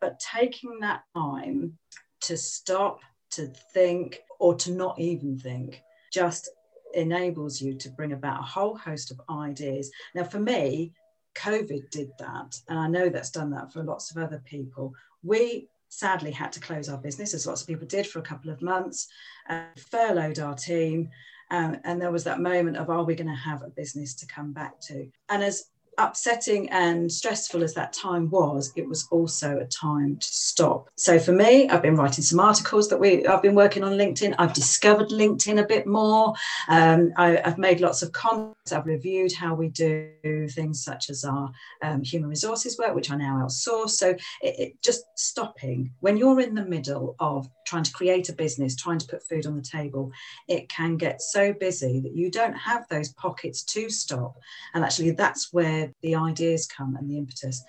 but 0.00 0.20
taking 0.20 0.80
that 0.80 1.02
time 1.16 1.78
to 2.22 2.36
stop 2.36 3.00
to 3.30 3.46
think 3.74 4.20
or 4.38 4.54
to 4.54 4.72
not 4.72 4.98
even 4.98 5.38
think 5.38 5.82
just 6.12 6.48
enables 6.94 7.60
you 7.60 7.74
to 7.74 7.90
bring 7.90 8.12
about 8.12 8.40
a 8.40 8.46
whole 8.46 8.76
host 8.76 9.10
of 9.10 9.20
ideas. 9.30 9.90
Now, 10.14 10.24
for 10.24 10.40
me, 10.40 10.92
COVID 11.36 11.90
did 11.90 12.10
that, 12.18 12.58
and 12.68 12.78
I 12.78 12.88
know 12.88 13.08
that's 13.08 13.30
done 13.30 13.50
that 13.50 13.72
for 13.72 13.82
lots 13.82 14.10
of 14.10 14.22
other 14.22 14.42
people. 14.44 14.94
We 15.22 15.68
sadly 15.88 16.30
had 16.30 16.52
to 16.52 16.60
close 16.60 16.88
our 16.88 16.98
business, 16.98 17.34
as 17.34 17.46
lots 17.46 17.62
of 17.62 17.68
people 17.68 17.86
did 17.86 18.06
for 18.06 18.18
a 18.18 18.22
couple 18.22 18.50
of 18.50 18.62
months, 18.62 19.08
and 19.48 19.66
furloughed 19.90 20.38
our 20.38 20.54
team. 20.54 21.10
Um, 21.50 21.78
and 21.84 22.00
there 22.00 22.10
was 22.10 22.24
that 22.24 22.40
moment 22.40 22.76
of, 22.76 22.90
are 22.90 23.04
we 23.04 23.14
going 23.14 23.28
to 23.28 23.34
have 23.34 23.62
a 23.62 23.70
business 23.70 24.14
to 24.16 24.26
come 24.26 24.52
back 24.52 24.80
to? 24.82 25.08
And 25.28 25.42
as 25.42 25.66
upsetting 25.98 26.68
and 26.70 27.10
stressful 27.10 27.62
as 27.62 27.74
that 27.74 27.92
time 27.92 28.30
was, 28.30 28.72
it 28.76 28.88
was 28.88 29.06
also 29.10 29.58
a 29.58 29.66
time 29.66 30.16
to 30.16 30.26
stop. 30.26 30.88
So 30.96 31.18
for 31.18 31.32
me, 31.32 31.68
I've 31.68 31.82
been 31.82 31.96
writing 31.96 32.24
some 32.24 32.40
articles 32.40 32.88
that 32.88 32.98
we 32.98 33.26
I've 33.26 33.42
been 33.42 33.54
working 33.54 33.84
on 33.84 33.92
LinkedIn. 33.92 34.34
I've 34.38 34.52
discovered 34.52 35.08
LinkedIn 35.08 35.60
a 35.60 35.66
bit 35.66 35.86
more. 35.86 36.34
Um, 36.68 37.12
I, 37.16 37.40
have 37.44 37.58
made 37.58 37.80
lots 37.80 38.02
of 38.02 38.12
comments. 38.12 38.72
I've 38.72 38.86
reviewed 38.86 39.32
how 39.32 39.54
we 39.54 39.68
do 39.68 40.48
things 40.48 40.82
such 40.82 41.10
as 41.10 41.24
our 41.24 41.50
um, 41.82 42.02
human 42.02 42.28
resources 42.28 42.78
work, 42.78 42.94
which 42.94 43.10
I 43.10 43.16
now 43.16 43.44
outsource. 43.44 43.90
So 43.90 44.10
it, 44.10 44.20
it 44.58 44.82
just 44.82 45.04
stopping 45.16 45.92
when 46.00 46.16
you're 46.16 46.40
in 46.40 46.54
the 46.54 46.64
middle 46.64 47.16
of 47.18 47.48
trying 47.68 47.82
to 47.82 47.92
create 47.92 48.28
a 48.28 48.32
business, 48.32 48.74
trying 48.74 48.98
to 48.98 49.06
put 49.06 49.22
food 49.28 49.46
on 49.46 49.54
the 49.54 49.62
table, 49.62 50.10
it 50.48 50.68
can 50.68 50.96
get 50.96 51.20
so 51.20 51.52
busy 51.52 52.00
that 52.00 52.14
you 52.14 52.30
don't 52.30 52.54
have 52.54 52.88
those 52.88 53.12
pockets 53.12 53.62
to 53.62 53.90
stop. 53.90 54.36
And 54.74 54.82
actually, 54.82 55.10
that's 55.10 55.52
where 55.52 55.87
the 56.02 56.14
ideas 56.14 56.66
come 56.66 56.96
and 56.96 57.08
the 57.08 57.18
impetus. 57.18 57.62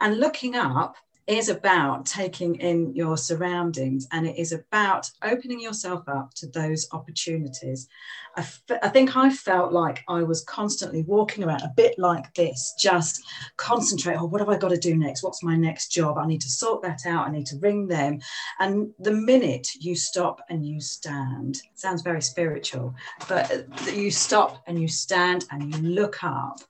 And 0.00 0.18
looking 0.18 0.54
up 0.54 0.96
is 1.26 1.48
about 1.48 2.04
taking 2.04 2.54
in 2.56 2.94
your 2.94 3.16
surroundings 3.16 4.06
and 4.12 4.26
it 4.26 4.38
is 4.38 4.52
about 4.52 5.10
opening 5.22 5.58
yourself 5.58 6.06
up 6.06 6.34
to 6.34 6.46
those 6.48 6.86
opportunities. 6.92 7.88
I, 8.36 8.40
f- 8.40 8.62
I 8.82 8.88
think 8.88 9.16
I 9.16 9.30
felt 9.30 9.72
like 9.72 10.04
I 10.06 10.22
was 10.22 10.44
constantly 10.44 11.02
walking 11.02 11.42
around 11.42 11.62
a 11.62 11.72
bit 11.74 11.98
like 11.98 12.34
this, 12.34 12.74
just 12.78 13.24
concentrate 13.56 14.16
on 14.16 14.24
oh, 14.24 14.26
what 14.26 14.40
have 14.40 14.50
I 14.50 14.58
got 14.58 14.68
to 14.68 14.76
do 14.76 14.96
next? 14.96 15.22
What's 15.22 15.42
my 15.42 15.56
next 15.56 15.88
job? 15.88 16.18
I 16.18 16.26
need 16.26 16.42
to 16.42 16.50
sort 16.50 16.82
that 16.82 17.06
out. 17.06 17.26
I 17.26 17.30
need 17.30 17.46
to 17.46 17.58
ring 17.58 17.86
them. 17.86 18.20
And 18.58 18.92
the 18.98 19.12
minute 19.12 19.68
you 19.80 19.96
stop 19.96 20.42
and 20.50 20.66
you 20.66 20.80
stand, 20.80 21.62
sounds 21.74 22.02
very 22.02 22.20
spiritual, 22.20 22.94
but 23.28 23.50
uh, 23.50 23.90
you 23.90 24.10
stop 24.10 24.62
and 24.66 24.78
you 24.78 24.88
stand 24.88 25.46
and 25.50 25.74
you 25.74 25.80
look 25.80 26.22
up 26.22 26.60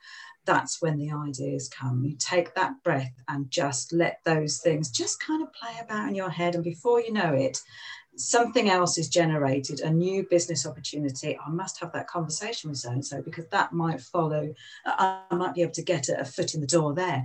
that's 0.44 0.82
when 0.82 0.98
the 0.98 1.12
ideas 1.12 1.68
come. 1.68 2.04
You 2.04 2.16
take 2.18 2.54
that 2.54 2.82
breath 2.82 3.12
and 3.28 3.50
just 3.50 3.92
let 3.92 4.20
those 4.24 4.58
things 4.58 4.90
just 4.90 5.20
kind 5.20 5.42
of 5.42 5.52
play 5.52 5.72
about 5.82 6.08
in 6.08 6.14
your 6.14 6.30
head. 6.30 6.54
And 6.54 6.64
before 6.64 7.00
you 7.00 7.12
know 7.12 7.32
it, 7.32 7.58
something 8.16 8.70
else 8.70 8.98
is 8.98 9.08
generated, 9.08 9.80
a 9.80 9.90
new 9.90 10.24
business 10.24 10.66
opportunity. 10.66 11.38
I 11.44 11.50
must 11.50 11.80
have 11.80 11.92
that 11.92 12.08
conversation 12.08 12.70
with 12.70 12.78
so 12.78 12.90
and 12.90 13.04
so 13.04 13.22
because 13.22 13.46
that 13.48 13.72
might 13.72 14.00
follow. 14.00 14.54
I 14.86 15.22
might 15.32 15.54
be 15.54 15.62
able 15.62 15.72
to 15.72 15.82
get 15.82 16.08
a 16.08 16.24
foot 16.24 16.54
in 16.54 16.60
the 16.60 16.66
door 16.66 16.94
there. 16.94 17.24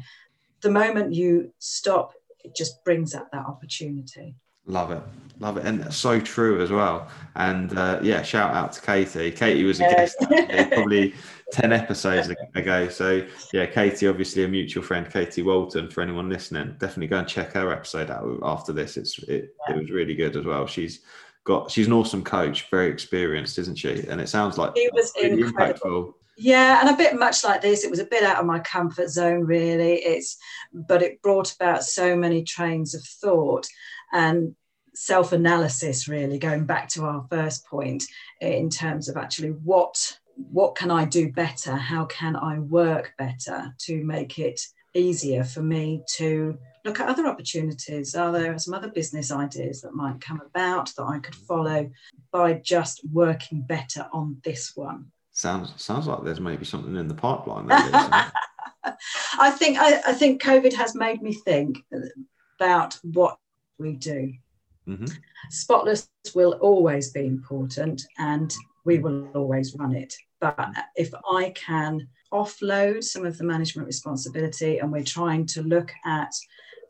The 0.62 0.72
moment 0.72 1.14
you 1.14 1.54
stop, 1.60 2.14
it 2.44 2.56
just 2.56 2.84
brings 2.84 3.14
up 3.14 3.32
that 3.32 3.46
opportunity. 3.46 4.36
Love 4.70 4.92
it, 4.92 5.02
love 5.40 5.58
it, 5.58 5.66
and 5.66 5.92
so 5.92 6.20
true 6.20 6.62
as 6.62 6.70
well. 6.70 7.08
And 7.36 7.76
uh, 7.76 8.00
yeah, 8.04 8.22
shout 8.22 8.54
out 8.54 8.72
to 8.74 8.82
Katie. 8.82 9.32
Katie 9.32 9.64
was 9.64 9.80
a 9.80 9.84
guest 9.84 10.16
probably 10.74 11.16
ten 11.52 11.74
episodes 11.74 12.30
ago. 12.54 12.88
So 12.88 13.26
yeah, 13.52 13.66
Katie, 13.66 14.08
obviously 14.08 14.44
a 14.44 14.48
mutual 14.48 14.84
friend, 14.84 15.10
Katie 15.12 15.42
Walton. 15.42 15.90
For 15.90 16.02
anyone 16.02 16.30
listening, 16.30 16.76
definitely 16.78 17.08
go 17.08 17.18
and 17.18 17.28
check 17.28 17.54
her 17.54 17.72
episode 17.72 18.12
out 18.12 18.40
after 18.44 18.72
this. 18.72 18.96
It's 18.96 19.18
it, 19.24 19.56
yeah. 19.68 19.76
it 19.76 19.80
was 19.80 19.90
really 19.90 20.14
good 20.14 20.36
as 20.36 20.46
well. 20.46 20.68
She's 20.68 21.00
got 21.46 21.72
she's 21.72 21.88
an 21.88 21.94
awesome 21.94 22.24
coach, 22.24 22.70
very 22.70 22.92
experienced, 22.92 23.58
isn't 23.58 23.80
she? 23.80 24.06
And 24.08 24.22
it 24.22 24.30
sounds 24.30 24.60
like 24.60 24.74
she 24.78 24.88
was 24.94 25.12
really 25.16 25.42
incredible. 25.42 25.80
Impactful. 25.90 26.14
Yeah, 26.38 26.80
and 26.80 26.90
a 26.90 26.98
bit 26.98 27.18
much 27.18 27.44
like 27.44 27.62
this, 27.62 27.84
it 27.84 27.90
was 27.90 28.00
a 28.00 28.06
bit 28.06 28.24
out 28.24 28.38
of 28.38 28.46
my 28.46 28.60
comfort 28.60 29.10
zone, 29.10 29.46
really. 29.46 29.96
It's 29.96 30.38
but 30.72 31.02
it 31.02 31.24
brought 31.24 31.56
about 31.56 31.84
so 31.84 32.16
many 32.16 32.44
trains 32.44 32.94
of 32.94 33.04
thought 33.04 33.68
and 34.14 34.56
self 35.00 35.32
analysis, 35.32 36.10
really, 36.10 36.38
going 36.38 36.66
back 36.66 36.90
to 36.90 37.06
our 37.06 37.26
first 37.30 37.66
point 37.66 38.04
in 38.42 38.70
terms 38.70 39.08
of 39.08 39.16
actually 39.16 39.52
what 39.52 40.20
what 40.52 40.76
can 40.76 40.90
I 40.92 41.06
do 41.06 41.32
better? 41.32 41.76
How 41.76 42.06
can 42.06 42.36
I 42.36 42.60
work 42.60 43.14
better 43.18 43.76
to 43.80 44.04
make 44.04 44.40
it 44.40 44.60
easier 44.94 45.44
for 45.44 45.62
me 45.62 46.04
to 46.16 46.58
look 46.86 47.00
at 47.00 47.10
other 47.10 47.28
opportunities? 47.28 48.16
Are 48.16 48.32
there 48.32 48.58
some 48.58 48.74
other 48.74 48.90
business 48.90 49.32
ideas 49.32 49.82
that 49.82 49.94
might 49.94 50.22
come 50.22 50.42
about 50.46 50.94
that 50.96 51.04
I 51.04 51.20
could 51.20 51.36
follow 51.36 51.90
by 52.32 52.54
just 52.54 53.02
working 53.12 53.62
better 53.62 54.08
on 54.14 54.38
this 54.44 54.76
one? 54.76 55.12
Sounds 55.32 55.74
sounds 55.78 56.08
like 56.08 56.24
there's 56.24 56.42
maybe 56.42 56.66
something 56.66 56.96
in 56.96 57.08
the 57.08 57.14
pipeline. 57.14 57.68
I 57.72 59.52
think 59.52 59.78
I, 59.78 60.02
I 60.08 60.14
think 60.14 60.42
COVID 60.42 60.74
has 60.74 60.94
made 60.94 61.22
me 61.22 61.34
think 61.34 61.78
about 62.58 63.00
what 63.04 63.38
we 63.78 63.94
do 63.94 64.34
Mm-hmm. 64.90 65.06
Spotless 65.50 66.10
will 66.34 66.54
always 66.54 67.12
be 67.12 67.26
important 67.26 68.02
and 68.18 68.54
we 68.86 69.00
will 69.00 69.28
always 69.36 69.76
run 69.76 69.96
it. 69.96 70.14
But 70.40 70.70
if 70.96 71.14
I 71.30 71.52
can 71.52 72.08
offload 72.34 73.04
some 73.04 73.26
of 73.26 73.38
the 73.38 73.44
management 73.44 73.86
responsibility 73.88 74.80
and 74.80 74.92
we're 74.92 75.04
trying 75.04 75.46
to 75.48 75.62
look 75.62 75.92
at 76.06 76.34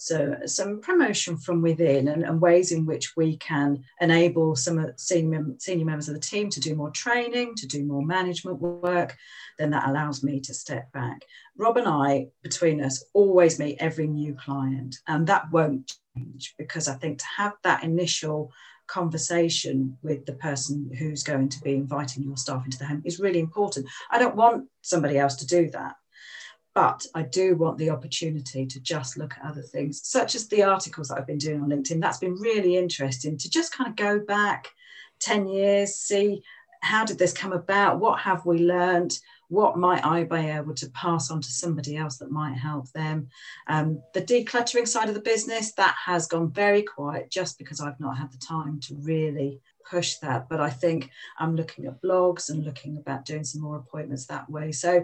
so 0.02 0.38
some 0.46 0.80
promotion 0.80 1.38
from 1.38 1.62
within 1.62 2.08
and, 2.08 2.24
and, 2.24 2.40
ways 2.40 2.72
in 2.72 2.86
which 2.86 3.18
we 3.18 3.36
can 3.36 3.84
enable 4.00 4.56
some 4.56 4.94
senior, 4.96 5.46
senior 5.58 5.86
members 5.86 6.08
of 6.08 6.14
the 6.14 6.22
team 6.22 6.50
to 6.50 6.62
do 6.62 6.74
more 6.74 6.92
training, 6.92 7.54
to 7.56 7.68
do 7.68 7.84
more 7.84 8.02
management 8.02 8.62
work, 8.62 9.18
then 9.58 9.72
that 9.72 9.90
allows 9.90 10.24
me 10.24 10.40
to 10.40 10.54
step 10.54 10.90
back. 10.94 11.26
Rob 11.58 11.76
and 11.76 11.88
I, 11.88 12.28
between 12.44 12.82
us, 12.82 13.04
always 13.14 13.60
meet 13.60 13.76
every 13.82 14.08
new 14.08 14.34
client, 14.36 14.96
and 15.08 15.28
that 15.28 15.52
won't 15.52 15.92
change 16.20 16.56
because 16.58 16.88
I 16.88 16.96
think 16.96 17.20
to 17.20 17.26
have 17.38 17.54
that 17.64 17.84
initial 17.84 18.52
conversation 18.88 19.98
with 20.02 20.26
the 20.26 20.34
person 20.34 20.92
who's 20.98 21.24
going 21.24 21.50
to 21.50 21.62
be 21.62 21.74
inviting 21.76 22.24
your 22.24 22.38
staff 22.38 22.66
into 22.66 22.78
the 22.78 22.86
home 22.86 23.04
is 23.06 23.20
really 23.20 23.40
important. 23.40 23.88
I 24.10 24.20
don't 24.20 24.36
want 24.36 24.68
somebody 24.82 25.18
else 25.18 25.36
to 25.38 25.48
do 25.48 25.70
that. 25.72 25.96
But 26.76 27.06
I 27.16 27.24
do 27.24 27.56
want 27.56 27.78
the 27.78 27.90
opportunity 27.90 28.66
to 28.66 28.80
just 28.80 29.18
look 29.18 29.34
at 29.34 29.50
other 29.50 29.62
things, 29.62 30.02
such 30.04 30.36
as 30.36 30.48
the 30.48 30.64
articles 30.64 31.08
that 31.08 31.18
I've 31.18 31.28
been 31.28 31.38
doing 31.38 31.62
on 31.62 31.70
LinkedIn. 31.70 32.00
That's 32.00 32.20
been 32.20 32.36
really 32.36 32.78
interesting 32.78 33.38
to 33.38 33.50
just 33.50 33.74
kind 33.74 33.90
of 33.90 33.96
go 33.96 34.20
back 34.20 34.70
10 35.20 35.48
years, 35.48 35.96
see 35.96 36.44
how 36.82 37.06
did 37.06 37.18
this 37.18 37.34
come 37.34 37.52
about? 37.52 38.00
What 38.00 38.20
have 38.20 38.46
we 38.46 38.60
learned? 38.60 39.20
What 39.50 39.78
might 39.78 40.06
I 40.06 40.24
be 40.24 40.48
able 40.48 40.76
to 40.76 40.90
pass 40.92 41.30
on 41.32 41.42
to 41.42 41.52
somebody 41.52 41.98
else 41.98 42.18
that 42.18 42.32
might 42.32 42.54
help 42.54 42.90
them? 42.92 43.28
Um, 43.68 44.02
the 44.14 44.22
decluttering 44.22 44.88
side 44.88 45.10
of 45.10 45.16
the 45.16 45.22
business, 45.22 45.74
that 45.74 45.96
has 46.06 46.28
gone 46.28 46.52
very 46.52 46.84
quiet 46.84 47.30
just 47.30 47.58
because 47.58 47.82
I've 47.82 48.00
not 48.00 48.18
had 48.18 48.32
the 48.32 48.38
time 48.38 48.80
to 48.82 48.96
really 48.96 49.60
push 49.90 50.18
that. 50.18 50.48
But 50.50 50.62
I 50.62 50.70
think 50.70 51.10
I'm 51.40 51.56
looking 51.56 51.86
at 51.88 52.02
blogs 52.02 52.50
and 52.50 52.64
looking 52.64 52.98
about 52.98 53.26
doing 53.26 53.44
some 53.44 53.62
more 53.62 53.78
appointments 53.78 54.28
that 54.28 54.50
way. 54.50 54.72
So 54.72 55.04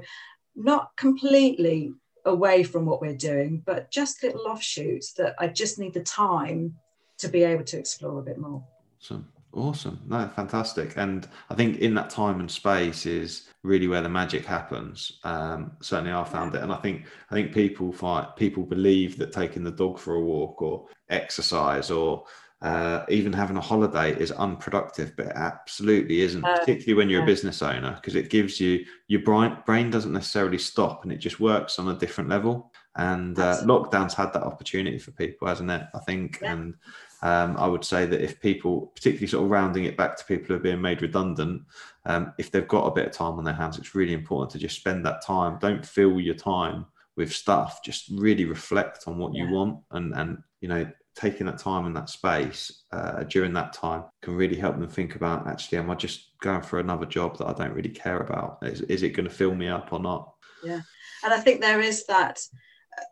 not 0.56 0.96
completely 0.96 1.94
away 2.24 2.64
from 2.64 2.86
what 2.86 3.02
we're 3.02 3.18
doing, 3.18 3.62
but 3.66 3.92
just 3.92 4.24
little 4.24 4.48
offshoots 4.48 5.14
that 5.14 5.36
I 5.40 5.48
just 5.48 5.80
need 5.80 5.94
the 5.94 6.04
time 6.04 6.76
to 7.18 7.28
be 7.28 7.44
able 7.44 7.64
to 7.66 7.78
explore 7.78 8.20
a 8.20 8.24
bit 8.24 8.38
more. 8.38 8.64
Awesome. 9.00 9.28
Awesome. 9.56 10.02
No, 10.06 10.28
fantastic. 10.36 10.98
And 10.98 11.28
I 11.50 11.56
think 11.56 11.78
in 11.78 11.94
that 11.94 12.10
time 12.10 12.42
and 12.42 12.52
space 12.52 13.06
is 13.06 13.48
really 13.64 13.88
where 13.88 14.02
the 14.02 14.10
magic 14.10 14.46
happens. 14.46 15.20
Um, 15.24 15.72
certainly 15.82 16.12
I 16.12 16.26
found 16.26 16.56
it. 16.56 16.62
And 16.62 16.74
I 16.74 16.78
think 16.78 17.06
I 17.32 17.36
think 17.36 17.54
people 17.54 17.94
fight 17.94 18.36
people 18.36 18.64
believe 18.64 19.18
that 19.18 19.32
taking 19.32 19.64
the 19.64 19.72
dog 19.72 19.98
for 19.98 20.16
a 20.16 20.22
walk 20.22 20.62
or 20.62 20.88
exercise 21.10 21.90
or 21.90 22.26
uh, 22.62 23.06
even 23.10 23.32
having 23.32 23.56
a 23.56 23.62
holiday 23.62 24.14
is 24.20 24.32
unproductive, 24.32 25.16
but 25.16 25.28
it 25.28 25.34
absolutely 25.36 26.22
isn't, 26.22 26.44
uh, 26.44 26.58
particularly 26.58 26.96
when 26.96 27.10
you're 27.10 27.20
yeah. 27.20 27.26
a 27.26 27.28
business 27.28 27.62
owner, 27.62 27.94
because 27.96 28.16
it 28.16 28.30
gives 28.30 28.60
you 28.60 28.84
your 29.08 29.22
brain, 29.22 29.56
brain 29.66 29.90
doesn't 29.90 30.14
necessarily 30.14 30.58
stop 30.58 31.04
and 31.04 31.14
it 31.14 31.18
just 31.18 31.40
works 31.40 31.80
on 31.80 31.90
a 31.90 31.98
different 31.98 32.30
level. 32.30 32.72
And 32.98 33.38
uh, 33.38 33.58
lockdown's 33.64 34.14
had 34.14 34.34
that 34.34 34.44
opportunity 34.44 34.98
for 35.00 35.12
people, 35.12 35.48
hasn't 35.48 35.70
it? 35.70 35.84
I 35.94 36.00
think. 36.00 36.40
Yeah. 36.42 36.54
And 36.54 36.76
um, 37.22 37.56
I 37.58 37.68
would 37.68 37.84
say 37.84 38.06
that 38.06 38.22
if 38.22 38.40
people, 38.40 38.92
particularly 38.96 39.28
sort 39.28 39.46
of 39.46 39.52
rounding 39.52 39.86
it 39.86 39.98
back 39.98 40.18
to 40.18 40.26
people 40.26 40.48
who 40.48 40.56
are 40.56 40.60
being 40.60 40.82
made 40.82 41.02
redundant, 41.02 41.64
um, 42.06 42.34
if 42.38 42.52
they've 42.52 42.68
got 42.68 42.88
a 42.88 42.94
bit 42.94 43.08
of 43.08 43.12
time 43.12 43.38
on 43.38 43.44
their 43.44 43.54
hands, 43.54 43.78
it's 43.78 43.96
really 43.96 44.14
important 44.14 44.52
to 44.52 44.60
just 44.60 44.78
spend 44.78 45.06
that 45.06 45.24
time. 45.24 45.58
Don't 45.60 45.86
fill 45.86 46.20
your 46.20 46.36
time 46.36 46.86
with 47.16 47.32
stuff. 47.32 47.84
Just 47.84 48.10
really 48.12 48.46
reflect 48.46 49.08
on 49.08 49.18
what 49.18 49.34
yeah. 49.34 49.44
you 49.44 49.54
want 49.54 49.80
and 49.92 50.14
and 50.16 50.38
you 50.62 50.68
know 50.68 50.86
taking 51.16 51.46
that 51.46 51.58
time 51.58 51.86
and 51.86 51.96
that 51.96 52.10
space 52.10 52.84
uh, 52.92 53.24
during 53.24 53.54
that 53.54 53.72
time 53.74 54.04
can 54.22 54.36
really 54.36 54.58
help 54.58 54.78
them 54.78 54.88
think 54.88 55.16
about 55.16 55.48
actually, 55.48 55.78
am 55.78 55.90
I 55.90 55.96
just 55.96 56.38
going 56.42 56.62
for 56.62 56.80
another 56.80 57.06
job 57.06 57.38
that 57.38 57.48
I 57.48 57.54
don't 57.54 57.74
really 57.74 57.90
care 57.90 58.20
about? 58.20 58.58
Is, 58.62 58.82
is 58.82 59.02
it 59.02 59.12
going 59.12 59.28
to 59.28 59.34
fill 59.34 59.56
me 59.56 59.70
up 59.70 59.94
or 59.94 60.00
not? 60.00 60.34
Yeah. 60.64 60.82
And 61.24 61.34
I 61.34 61.40
think 61.40 61.62
there 61.62 61.80
is 61.80 62.06
that 62.08 62.40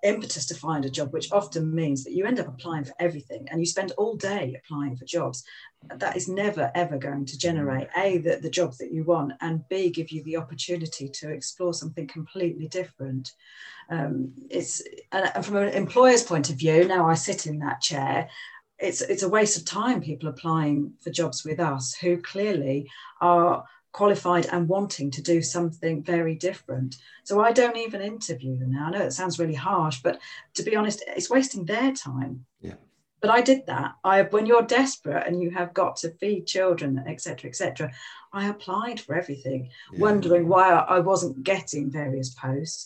impetus 0.03 0.45
to 0.47 0.55
find 0.55 0.86
a 0.86 0.89
job, 0.89 1.13
which 1.13 1.31
often 1.31 1.73
means 1.73 2.03
that 2.03 2.13
you 2.13 2.25
end 2.25 2.39
up 2.39 2.47
applying 2.47 2.84
for 2.84 2.93
everything 2.99 3.47
and 3.49 3.59
you 3.59 3.65
spend 3.65 3.91
all 3.97 4.15
day 4.15 4.55
applying 4.57 4.95
for 4.95 5.05
jobs. 5.05 5.43
That 5.95 6.15
is 6.15 6.27
never, 6.27 6.71
ever 6.75 6.97
going 6.97 7.25
to 7.25 7.38
generate 7.38 7.88
A, 7.97 8.17
the, 8.17 8.38
the 8.38 8.49
jobs 8.49 8.77
that 8.77 8.91
you 8.91 9.03
want, 9.03 9.34
and 9.41 9.67
B, 9.69 9.89
give 9.89 10.11
you 10.11 10.23
the 10.23 10.38
opportunity 10.38 11.09
to 11.09 11.29
explore 11.29 11.73
something 11.73 12.07
completely 12.07 12.67
different. 12.67 13.31
Um, 13.89 14.34
it's 14.49 14.81
and 15.11 15.45
from 15.45 15.57
an 15.57 15.69
employer's 15.69 16.23
point 16.23 16.49
of 16.49 16.55
view, 16.55 16.88
now 16.88 17.07
I 17.07 17.15
sit 17.15 17.47
in 17.47 17.59
that 17.59 17.81
chair. 17.81 18.29
It's, 18.79 19.01
it's 19.01 19.23
a 19.23 19.29
waste 19.29 19.57
of 19.57 19.65
time 19.65 20.01
people 20.01 20.29
applying 20.29 20.93
for 21.01 21.09
jobs 21.09 21.43
with 21.45 21.59
us 21.59 21.93
who 21.93 22.17
clearly 22.17 22.89
are 23.21 23.65
qualified 23.93 24.47
and 24.47 24.67
wanting 24.67 25.11
to 25.11 25.21
do 25.21 25.41
something 25.41 26.03
very 26.03 26.35
different. 26.35 26.97
So 27.23 27.41
I 27.41 27.53
don't 27.53 27.77
even 27.77 28.01
interview 28.01 28.57
them 28.57 28.71
now. 28.71 28.87
I 28.87 28.91
know 28.91 29.05
it 29.05 29.13
sounds 29.13 29.39
really 29.39 29.53
harsh, 29.53 30.01
but 30.03 30.19
to 30.55 30.63
be 30.63 30.75
honest, 30.75 31.03
it's 31.07 31.29
wasting 31.29 31.65
their 31.65 31.93
time. 31.93 32.45
Yeah. 32.59 32.73
But 33.21 33.29
I 33.29 33.39
did 33.39 33.67
that. 33.67 33.93
I 34.03 34.23
when 34.23 34.45
you're 34.45 34.63
desperate 34.63 35.25
and 35.25 35.41
you 35.41 35.51
have 35.51 35.73
got 35.73 35.95
to 35.97 36.09
feed 36.09 36.45
children, 36.45 37.01
etc., 37.07 37.49
etc., 37.49 37.91
I 38.33 38.49
applied 38.49 38.99
for 38.99 39.15
everything, 39.15 39.69
yeah. 39.93 39.99
wondering 39.99 40.49
why 40.49 40.71
I 40.71 40.99
wasn't 40.99 41.43
getting 41.43 41.89
various 41.89 42.31
posts. 42.31 42.85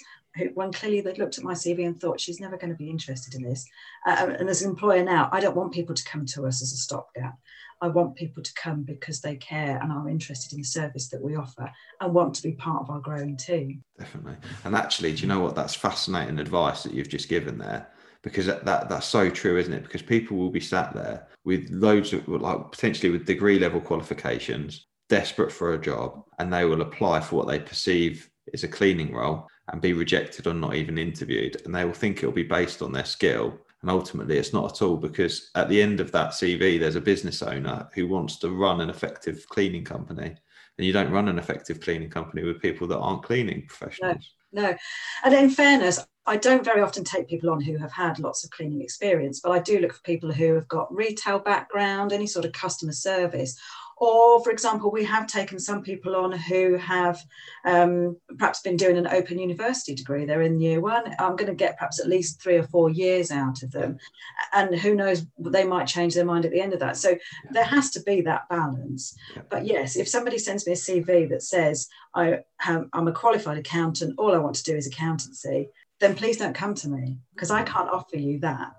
When 0.54 0.72
clearly 0.72 1.02
they 1.02 1.16
looked 1.16 1.40
at 1.40 1.44
my 1.44 1.54
CV 1.54 1.88
and 1.88 2.00
thought 2.00 2.20
she's 2.20 2.40
never 2.40 2.58
going 2.58 2.70
to 2.70 2.76
be 2.76 2.92
interested 2.92 3.34
in 3.34 3.42
this. 3.42 3.66
Uh, 4.06 4.36
and 4.38 4.48
as 4.48 4.62
an 4.62 4.70
employer 4.70 5.04
now, 5.04 5.30
I 5.32 5.40
don't 5.40 5.56
want 5.56 5.74
people 5.74 5.96
to 5.96 6.04
come 6.04 6.28
to 6.28 6.46
us 6.46 6.62
as 6.62 6.72
a 6.74 6.78
stopgap. 6.78 7.40
I 7.82 7.88
want 7.90 8.16
people 8.16 8.42
to 8.42 8.54
come 8.54 8.84
because 8.84 9.22
they 9.22 9.36
care 9.36 9.80
and 9.82 9.92
are 9.92 10.10
interested 10.10 10.54
in 10.54 10.60
the 10.60 10.66
service 10.66 11.10
that 11.10 11.22
we 11.22 11.36
offer 11.36 11.70
and 12.02 12.14
want 12.14 12.34
to 12.36 12.44
be 12.44 12.54
part 12.54 12.82
of 12.82 12.90
our 12.90 13.00
growing 13.00 13.38
team. 13.38 13.84
Definitely. 14.00 14.38
And 14.64 14.76
actually, 14.76 15.14
do 15.14 15.22
you 15.22 15.28
know 15.28 15.40
what? 15.40 15.56
That's 15.56 15.76
fascinating 15.76 16.40
advice 16.40 16.84
that 16.84 16.94
you've 16.94 17.10
just 17.10 17.30
given 17.30 17.58
there 17.58 17.88
because 18.24 18.46
that, 18.46 18.66
that 18.66 18.90
that's 18.90 19.08
so 19.08 19.30
true, 19.30 19.58
isn't 19.58 19.74
it? 19.74 19.84
Because 19.84 20.02
people 20.02 20.38
will 20.38 20.50
be 20.50 20.60
sat 20.60 20.94
there 20.94 21.28
with 21.46 21.70
loads 21.70 22.14
of 22.14 22.28
like 22.28 22.72
potentially 22.72 23.12
with 23.12 23.26
degree 23.26 23.60
level 23.60 23.80
qualifications, 23.80 24.88
desperate 25.10 25.52
for 25.52 25.74
a 25.74 25.82
job, 25.82 26.24
and 26.40 26.52
they 26.52 26.66
will 26.66 26.82
apply 26.82 27.20
for 27.20 27.38
what 27.38 27.48
they 27.48 27.60
perceive 27.60 28.30
is 28.54 28.64
a 28.64 28.68
cleaning 28.68 29.14
role 29.14 29.48
and 29.72 29.82
be 29.82 29.94
rejected 29.94 30.48
or 30.48 30.54
not 30.54 30.76
even 30.76 30.98
interviewed, 30.98 31.62
and 31.66 31.76
they 31.76 31.86
will 31.86 31.94
think 31.94 32.18
it'll 32.18 32.32
be 32.32 32.44
based 32.44 32.82
on 32.82 32.92
their 32.92 33.06
skill 33.06 33.58
and 33.82 33.92
ultimately, 33.92 34.38
it's 34.38 34.54
not 34.54 34.72
at 34.72 34.82
all 34.82 34.98
because 34.98 35.52
at 35.56 35.70
the 35.70 35.82
end 35.82 36.00
of 36.00 36.12
that 36.12 36.32
CV, 36.32 36.80
there's 36.80 36.96
a 36.96 37.02
business 37.02 37.44
owner 37.44 37.88
who 37.94 38.08
wants 38.08 38.38
to 38.40 38.50
run 38.50 38.82
an 38.82 38.90
effective 38.90 39.46
cleaning 39.50 39.84
company. 39.84 40.36
And 40.78 40.86
you 40.86 40.94
don't 40.94 41.12
run 41.12 41.28
an 41.28 41.40
effective 41.40 41.80
cleaning 41.80 42.10
company 42.10 42.44
with 42.44 42.62
people 42.62 42.88
that 42.88 43.00
aren't 43.00 43.24
cleaning 43.24 43.66
professionals. 43.68 44.34
No, 44.52 44.62
no. 44.62 44.76
And 45.24 45.34
in 45.34 45.50
fairness, 45.50 46.06
I 46.26 46.38
don't 46.38 46.66
very 46.66 46.82
often 46.82 47.04
take 47.04 47.30
people 47.30 47.50
on 47.50 47.62
who 47.62 47.78
have 47.78 47.92
had 47.92 48.20
lots 48.20 48.44
of 48.44 48.52
cleaning 48.52 48.82
experience, 48.82 49.40
but 49.40 49.52
I 49.52 49.60
do 49.60 49.80
look 49.80 49.94
for 49.94 50.02
people 50.02 50.32
who 50.32 50.56
have 50.56 50.68
got 50.68 50.94
retail 50.94 51.40
background, 51.40 52.12
any 52.12 52.28
sort 52.28 52.46
of 52.46 52.52
customer 52.52 52.92
service, 52.92 53.60
or, 54.00 54.44
for 54.44 54.52
example, 54.52 54.92
we 54.92 55.04
have 55.06 55.26
taken 55.26 55.60
some 55.60 55.82
people 55.82 56.16
on 56.16 56.32
who 56.32 56.76
have 56.76 57.20
um, 57.66 58.18
perhaps 58.38 58.62
been 58.62 58.78
doing 58.78 58.96
an 58.96 59.08
open 59.08 59.40
university 59.40 59.96
degree. 59.96 60.26
They're 60.26 60.44
in 60.44 60.62
year 60.62 60.80
one. 60.80 61.16
I'm 61.18 61.36
going 61.36 61.50
to 61.50 61.56
get 61.56 61.78
perhaps 61.78 62.00
at 62.00 62.08
least 62.08 62.40
three 62.40 62.58
or 62.58 62.64
four 62.64 62.92
years 62.92 63.32
out 63.32 63.64
of 63.64 63.72
them. 63.72 63.98
And 64.54 64.76
who 64.76 64.94
knows, 64.94 65.26
they 65.40 65.64
might 65.64 65.88
change 65.88 66.14
their 66.14 66.26
mind 66.26 66.46
at 66.46 66.52
the 66.52 66.62
end 66.62 66.74
of 66.74 66.80
that. 66.80 66.96
So 66.98 67.18
there 67.50 67.64
has 67.64 67.90
to 67.92 68.02
be 68.04 68.22
that 68.22 68.48
balance. 68.50 69.18
But 69.50 69.66
yes, 69.66 69.96
if 69.96 70.08
somebody 70.08 70.38
sends 70.38 70.68
me 70.68 70.74
a 70.74 70.76
CV 70.76 71.28
that 71.30 71.42
says, 71.42 71.88
I 72.14 72.40
have, 72.58 72.86
I'm 72.94 73.08
a 73.08 73.12
qualified 73.12 73.58
accountant, 73.58 74.14
all 74.20 74.36
I 74.36 74.38
want 74.38 74.56
to 74.58 74.64
do 74.64 74.76
is 74.76 74.86
accountancy, 74.86 75.70
then 76.00 76.14
please 76.14 76.38
don't 76.38 76.54
come 76.54 76.76
to 76.76 76.88
me 76.88 77.18
because 77.34 77.50
I 77.50 77.64
can't 77.64 77.90
offer 77.90 78.18
you 78.18 78.40
that. 78.42 78.74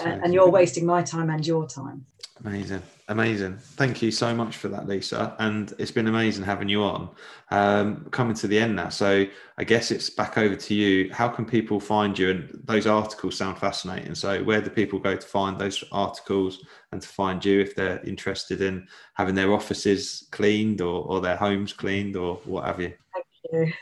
Uh, 0.00 0.18
and 0.22 0.32
you're 0.32 0.50
wasting 0.50 0.86
my 0.86 1.02
time 1.02 1.28
and 1.28 1.46
your 1.46 1.66
time. 1.66 2.06
Amazing, 2.44 2.82
amazing. 3.12 3.58
Thank 3.58 4.02
you 4.02 4.10
so 4.10 4.34
much 4.34 4.56
for 4.56 4.68
that, 4.68 4.88
Lisa. 4.88 5.36
And 5.38 5.72
it's 5.78 5.90
been 5.90 6.08
amazing 6.08 6.44
having 6.44 6.68
you 6.68 6.82
on. 6.82 7.10
Um, 7.50 8.06
coming 8.10 8.34
to 8.36 8.48
the 8.48 8.58
end 8.58 8.76
now, 8.76 8.88
so 8.88 9.26
I 9.58 9.64
guess 9.64 9.90
it's 9.90 10.10
back 10.10 10.38
over 10.38 10.56
to 10.56 10.74
you. 10.74 11.12
How 11.12 11.28
can 11.28 11.44
people 11.44 11.78
find 11.78 12.18
you? 12.18 12.30
And 12.30 12.60
those 12.64 12.86
articles 12.86 13.36
sound 13.36 13.58
fascinating. 13.58 14.14
So, 14.14 14.42
where 14.42 14.60
do 14.60 14.70
people 14.70 14.98
go 14.98 15.14
to 15.14 15.26
find 15.26 15.58
those 15.58 15.84
articles 15.92 16.64
and 16.90 17.00
to 17.00 17.08
find 17.08 17.44
you 17.44 17.60
if 17.60 17.76
they're 17.76 18.02
interested 18.04 18.62
in 18.62 18.88
having 19.14 19.34
their 19.34 19.52
offices 19.52 20.26
cleaned 20.30 20.80
or, 20.80 21.04
or 21.04 21.20
their 21.20 21.36
homes 21.36 21.72
cleaned 21.72 22.16
or 22.16 22.36
what 22.44 22.64
have 22.64 22.80
you? 22.80 22.94
Thank 23.12 23.68
you. 23.68 23.72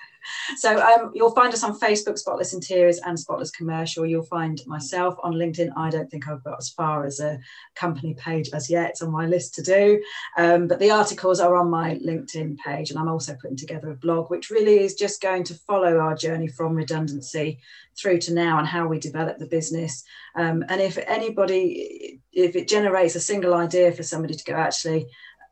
So 0.57 0.81
um, 0.81 1.13
you'll 1.15 1.35
find 1.35 1.53
us 1.53 1.65
on 1.65 1.79
Facebook, 1.79 2.19
Spotless 2.19 2.55
Interiors 2.55 2.99
and 2.99 3.19
Spotless 3.19 3.51
Commercial. 3.51 4.07
You'll 4.07 4.23
find 4.23 4.61
myself 4.67 5.17
on 5.23 5.35
LinkedIn. 5.35 5.71
I 5.77 5.91
don't 5.91 6.11
think 6.11 6.29
I've 6.29 6.45
got 6.45 6.59
as 6.59 6.69
far 6.71 7.05
as 7.05 7.21
a 7.21 7.39
company 7.75 8.15
page 8.15 8.51
as 8.53 8.71
yet. 8.71 8.91
It's 8.91 9.03
on 9.03 9.11
my 9.11 9.27
list 9.27 9.55
to 9.55 9.63
do. 9.63 10.03
Um, 10.37 10.69
but 10.69 10.79
the 10.79 10.91
articles 10.91 11.41
are 11.41 11.57
on 11.57 11.71
my 11.71 11.97
LinkedIn 11.97 12.59
page. 12.59 12.91
And 12.91 12.99
I'm 12.99 13.09
also 13.09 13.37
putting 13.41 13.57
together 13.57 13.91
a 13.91 13.97
blog, 13.97 14.31
which 14.31 14.51
really 14.51 14.81
is 14.81 14.95
just 14.95 15.21
going 15.21 15.45
to 15.45 15.55
follow 15.55 15.99
our 15.99 16.15
journey 16.15 16.49
from 16.49 16.75
redundancy 16.75 17.61
through 17.99 18.19
to 18.19 18.35
now 18.35 18.59
and 18.59 18.67
how 18.67 18.87
we 18.87 18.99
develop 18.99 19.39
the 19.39 19.47
business. 19.47 20.05
Um, 20.35 20.65
and 20.69 20.81
if 20.81 20.99
anybody, 21.07 22.21
if 22.33 22.57
it 22.57 22.69
generates 22.69 23.15
a 23.15 23.21
single 23.21 23.55
idea 23.55 23.93
for 23.93 24.03
somebody 24.03 24.35
to 24.35 24.45
go, 24.45 24.55
actually, 24.55 25.07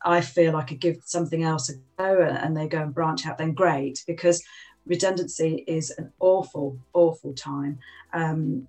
I 0.05 0.21
feel 0.21 0.57
I 0.57 0.63
could 0.63 0.81
give 0.81 0.99
something 1.05 1.43
else 1.43 1.71
a 1.71 1.75
go 1.99 2.23
and 2.23 2.57
they 2.57 2.69
go 2.69 2.83
and 2.83 2.95
branch 2.95 3.27
out, 3.27 3.39
then 3.39 3.53
great, 3.53 4.03
because 4.07 4.43
redundancy 4.87 5.65
is 5.67 5.91
an 5.99 6.13
awful, 6.21 6.79
awful 6.95 7.35
time. 7.35 7.79
Um, 8.13 8.69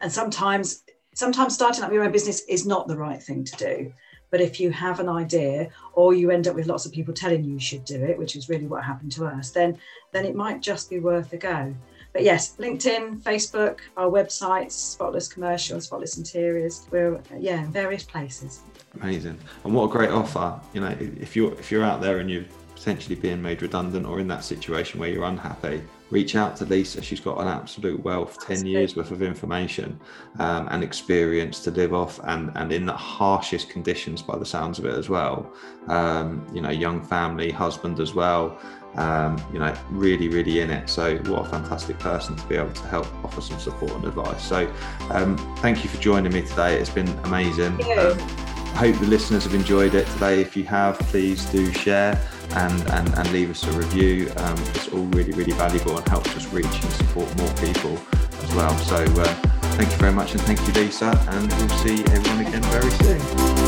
and 0.00 0.10
sometimes, 0.10 0.82
sometimes 1.14 1.54
starting 1.54 1.84
up 1.84 1.92
your 1.92 2.04
own 2.04 2.12
business 2.12 2.42
is 2.48 2.66
not 2.66 2.88
the 2.88 2.96
right 2.96 3.22
thing 3.22 3.44
to 3.44 3.56
do. 3.56 3.92
But 4.30 4.40
if 4.40 4.60
you 4.60 4.70
have 4.70 5.00
an 5.00 5.08
idea, 5.08 5.68
or 5.92 6.14
you 6.14 6.30
end 6.30 6.46
up 6.46 6.54
with 6.54 6.66
lots 6.66 6.86
of 6.86 6.92
people 6.92 7.12
telling 7.12 7.44
you 7.44 7.54
you 7.54 7.60
should 7.60 7.84
do 7.84 8.02
it, 8.04 8.16
which 8.16 8.36
is 8.36 8.48
really 8.48 8.66
what 8.66 8.84
happened 8.84 9.12
to 9.12 9.26
us, 9.26 9.50
then 9.50 9.76
then 10.12 10.24
it 10.24 10.36
might 10.36 10.62
just 10.62 10.88
be 10.88 11.00
worth 11.00 11.32
a 11.32 11.36
go. 11.36 11.74
But 12.12 12.24
yes, 12.24 12.56
LinkedIn, 12.56 13.22
Facebook, 13.22 13.78
our 13.96 14.10
websites, 14.10 14.72
Spotless 14.72 15.28
Commercial, 15.28 15.80
Spotless 15.80 16.18
Interiors. 16.18 16.86
We're 16.90 17.20
yeah, 17.38 17.62
in 17.62 17.70
various 17.70 18.02
places. 18.02 18.60
Amazing. 19.00 19.38
And 19.64 19.74
what 19.74 19.84
a 19.84 19.88
great 19.88 20.10
offer. 20.10 20.60
You 20.72 20.80
know, 20.80 20.96
if 20.98 21.36
you're 21.36 21.52
if 21.52 21.70
you're 21.70 21.84
out 21.84 22.00
there 22.00 22.18
and 22.18 22.28
you're 22.28 22.44
potentially 22.80 23.14
being 23.14 23.42
made 23.42 23.60
redundant 23.60 24.06
or 24.06 24.20
in 24.20 24.26
that 24.26 24.42
situation 24.42 24.98
where 24.98 25.10
you're 25.10 25.24
unhappy, 25.24 25.82
reach 26.10 26.34
out 26.34 26.56
to 26.56 26.64
Lisa. 26.64 27.02
She's 27.02 27.20
got 27.20 27.38
an 27.38 27.46
absolute 27.46 28.02
wealth, 28.02 28.38
10 28.46 28.64
years 28.64 28.96
worth 28.96 29.10
of 29.10 29.20
information 29.20 30.00
um, 30.38 30.66
and 30.70 30.82
experience 30.82 31.60
to 31.64 31.70
live 31.72 31.92
off 31.92 32.18
and, 32.24 32.50
and 32.54 32.72
in 32.72 32.86
the 32.86 32.94
harshest 32.94 33.68
conditions 33.68 34.22
by 34.22 34.38
the 34.38 34.46
sounds 34.46 34.78
of 34.78 34.86
it 34.86 34.94
as 34.94 35.10
well. 35.10 35.52
Um, 35.88 36.46
you 36.54 36.62
know, 36.62 36.70
young 36.70 37.02
family, 37.02 37.50
husband 37.50 38.00
as 38.00 38.14
well. 38.14 38.58
Um, 38.96 39.40
you 39.52 39.58
know, 39.58 39.72
really, 39.90 40.28
really 40.28 40.60
in 40.60 40.70
it. 40.70 40.88
So, 40.88 41.18
what 41.18 41.46
a 41.46 41.48
fantastic 41.48 41.96
person 42.00 42.34
to 42.34 42.46
be 42.48 42.56
able 42.56 42.72
to 42.72 42.86
help 42.88 43.06
offer 43.22 43.40
some 43.40 43.60
support 43.60 43.92
and 43.92 44.04
advice. 44.04 44.42
So, 44.42 44.68
um, 45.10 45.36
thank 45.58 45.84
you 45.84 45.90
for 45.90 46.00
joining 46.00 46.32
me 46.32 46.42
today. 46.42 46.76
It's 46.76 46.90
been 46.90 47.08
amazing. 47.20 47.78
Hope 48.74 48.98
the 48.98 49.06
listeners 49.06 49.44
have 49.44 49.54
enjoyed 49.54 49.94
it 49.94 50.06
today. 50.08 50.40
If 50.40 50.56
you 50.56 50.64
have, 50.64 50.98
please 50.98 51.44
do 51.46 51.72
share 51.72 52.20
and, 52.52 52.80
and, 52.90 53.08
and 53.14 53.32
leave 53.32 53.50
us 53.50 53.62
a 53.64 53.72
review. 53.72 54.32
Um, 54.36 54.58
it's 54.74 54.88
all 54.88 55.04
really, 55.06 55.32
really 55.32 55.52
valuable 55.52 55.96
and 55.96 56.08
helps 56.08 56.34
us 56.36 56.46
reach 56.52 56.64
and 56.66 56.92
support 56.92 57.34
more 57.36 57.52
people 57.54 57.98
as 58.42 58.54
well. 58.54 58.76
So, 58.78 58.96
uh, 58.96 59.24
thank 59.76 59.90
you 59.90 59.98
very 59.98 60.12
much 60.12 60.32
and 60.32 60.40
thank 60.42 60.66
you, 60.66 60.72
Lisa. 60.82 61.10
And 61.28 61.52
we'll 61.52 61.68
see 61.78 62.02
everyone 62.04 62.46
again 62.46 62.62
very 62.64 62.90
soon. 62.90 63.59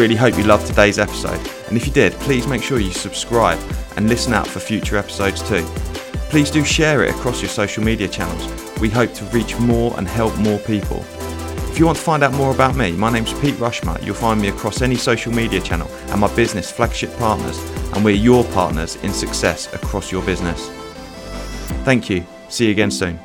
Really 0.00 0.16
hope 0.16 0.38
you 0.38 0.44
loved 0.44 0.66
today's 0.66 0.98
episode, 0.98 1.38
and 1.68 1.76
if 1.76 1.86
you 1.86 1.92
did, 1.92 2.14
please 2.14 2.46
make 2.46 2.62
sure 2.62 2.80
you 2.80 2.90
subscribe 2.90 3.58
and 3.96 4.08
listen 4.08 4.32
out 4.32 4.46
for 4.46 4.58
future 4.58 4.96
episodes 4.96 5.46
too. 5.46 5.62
Please 6.30 6.50
do 6.50 6.64
share 6.64 7.04
it 7.04 7.10
across 7.10 7.42
your 7.42 7.50
social 7.50 7.84
media 7.84 8.08
channels. 8.08 8.48
We 8.80 8.88
hope 8.88 9.12
to 9.12 9.24
reach 9.26 9.58
more 9.58 9.94
and 9.98 10.08
help 10.08 10.34
more 10.38 10.58
people. 10.60 11.04
If 11.70 11.78
you 11.78 11.84
want 11.84 11.98
to 11.98 12.02
find 12.02 12.22
out 12.22 12.32
more 12.32 12.50
about 12.50 12.76
me, 12.76 12.92
my 12.92 13.12
name's 13.12 13.38
Pete 13.40 13.58
Rushmer. 13.58 13.98
You'll 14.00 14.14
find 14.14 14.40
me 14.40 14.48
across 14.48 14.80
any 14.80 14.96
social 14.96 15.34
media 15.34 15.60
channel 15.60 15.90
and 16.08 16.20
my 16.20 16.34
business 16.34 16.72
Flagship 16.72 17.14
Partners, 17.18 17.58
and 17.92 18.02
we're 18.02 18.14
your 18.14 18.44
partners 18.44 18.96
in 19.02 19.12
success 19.12 19.70
across 19.74 20.10
your 20.10 20.22
business. 20.22 20.70
Thank 21.84 22.08
you. 22.08 22.24
See 22.48 22.64
you 22.64 22.70
again 22.70 22.90
soon. 22.90 23.20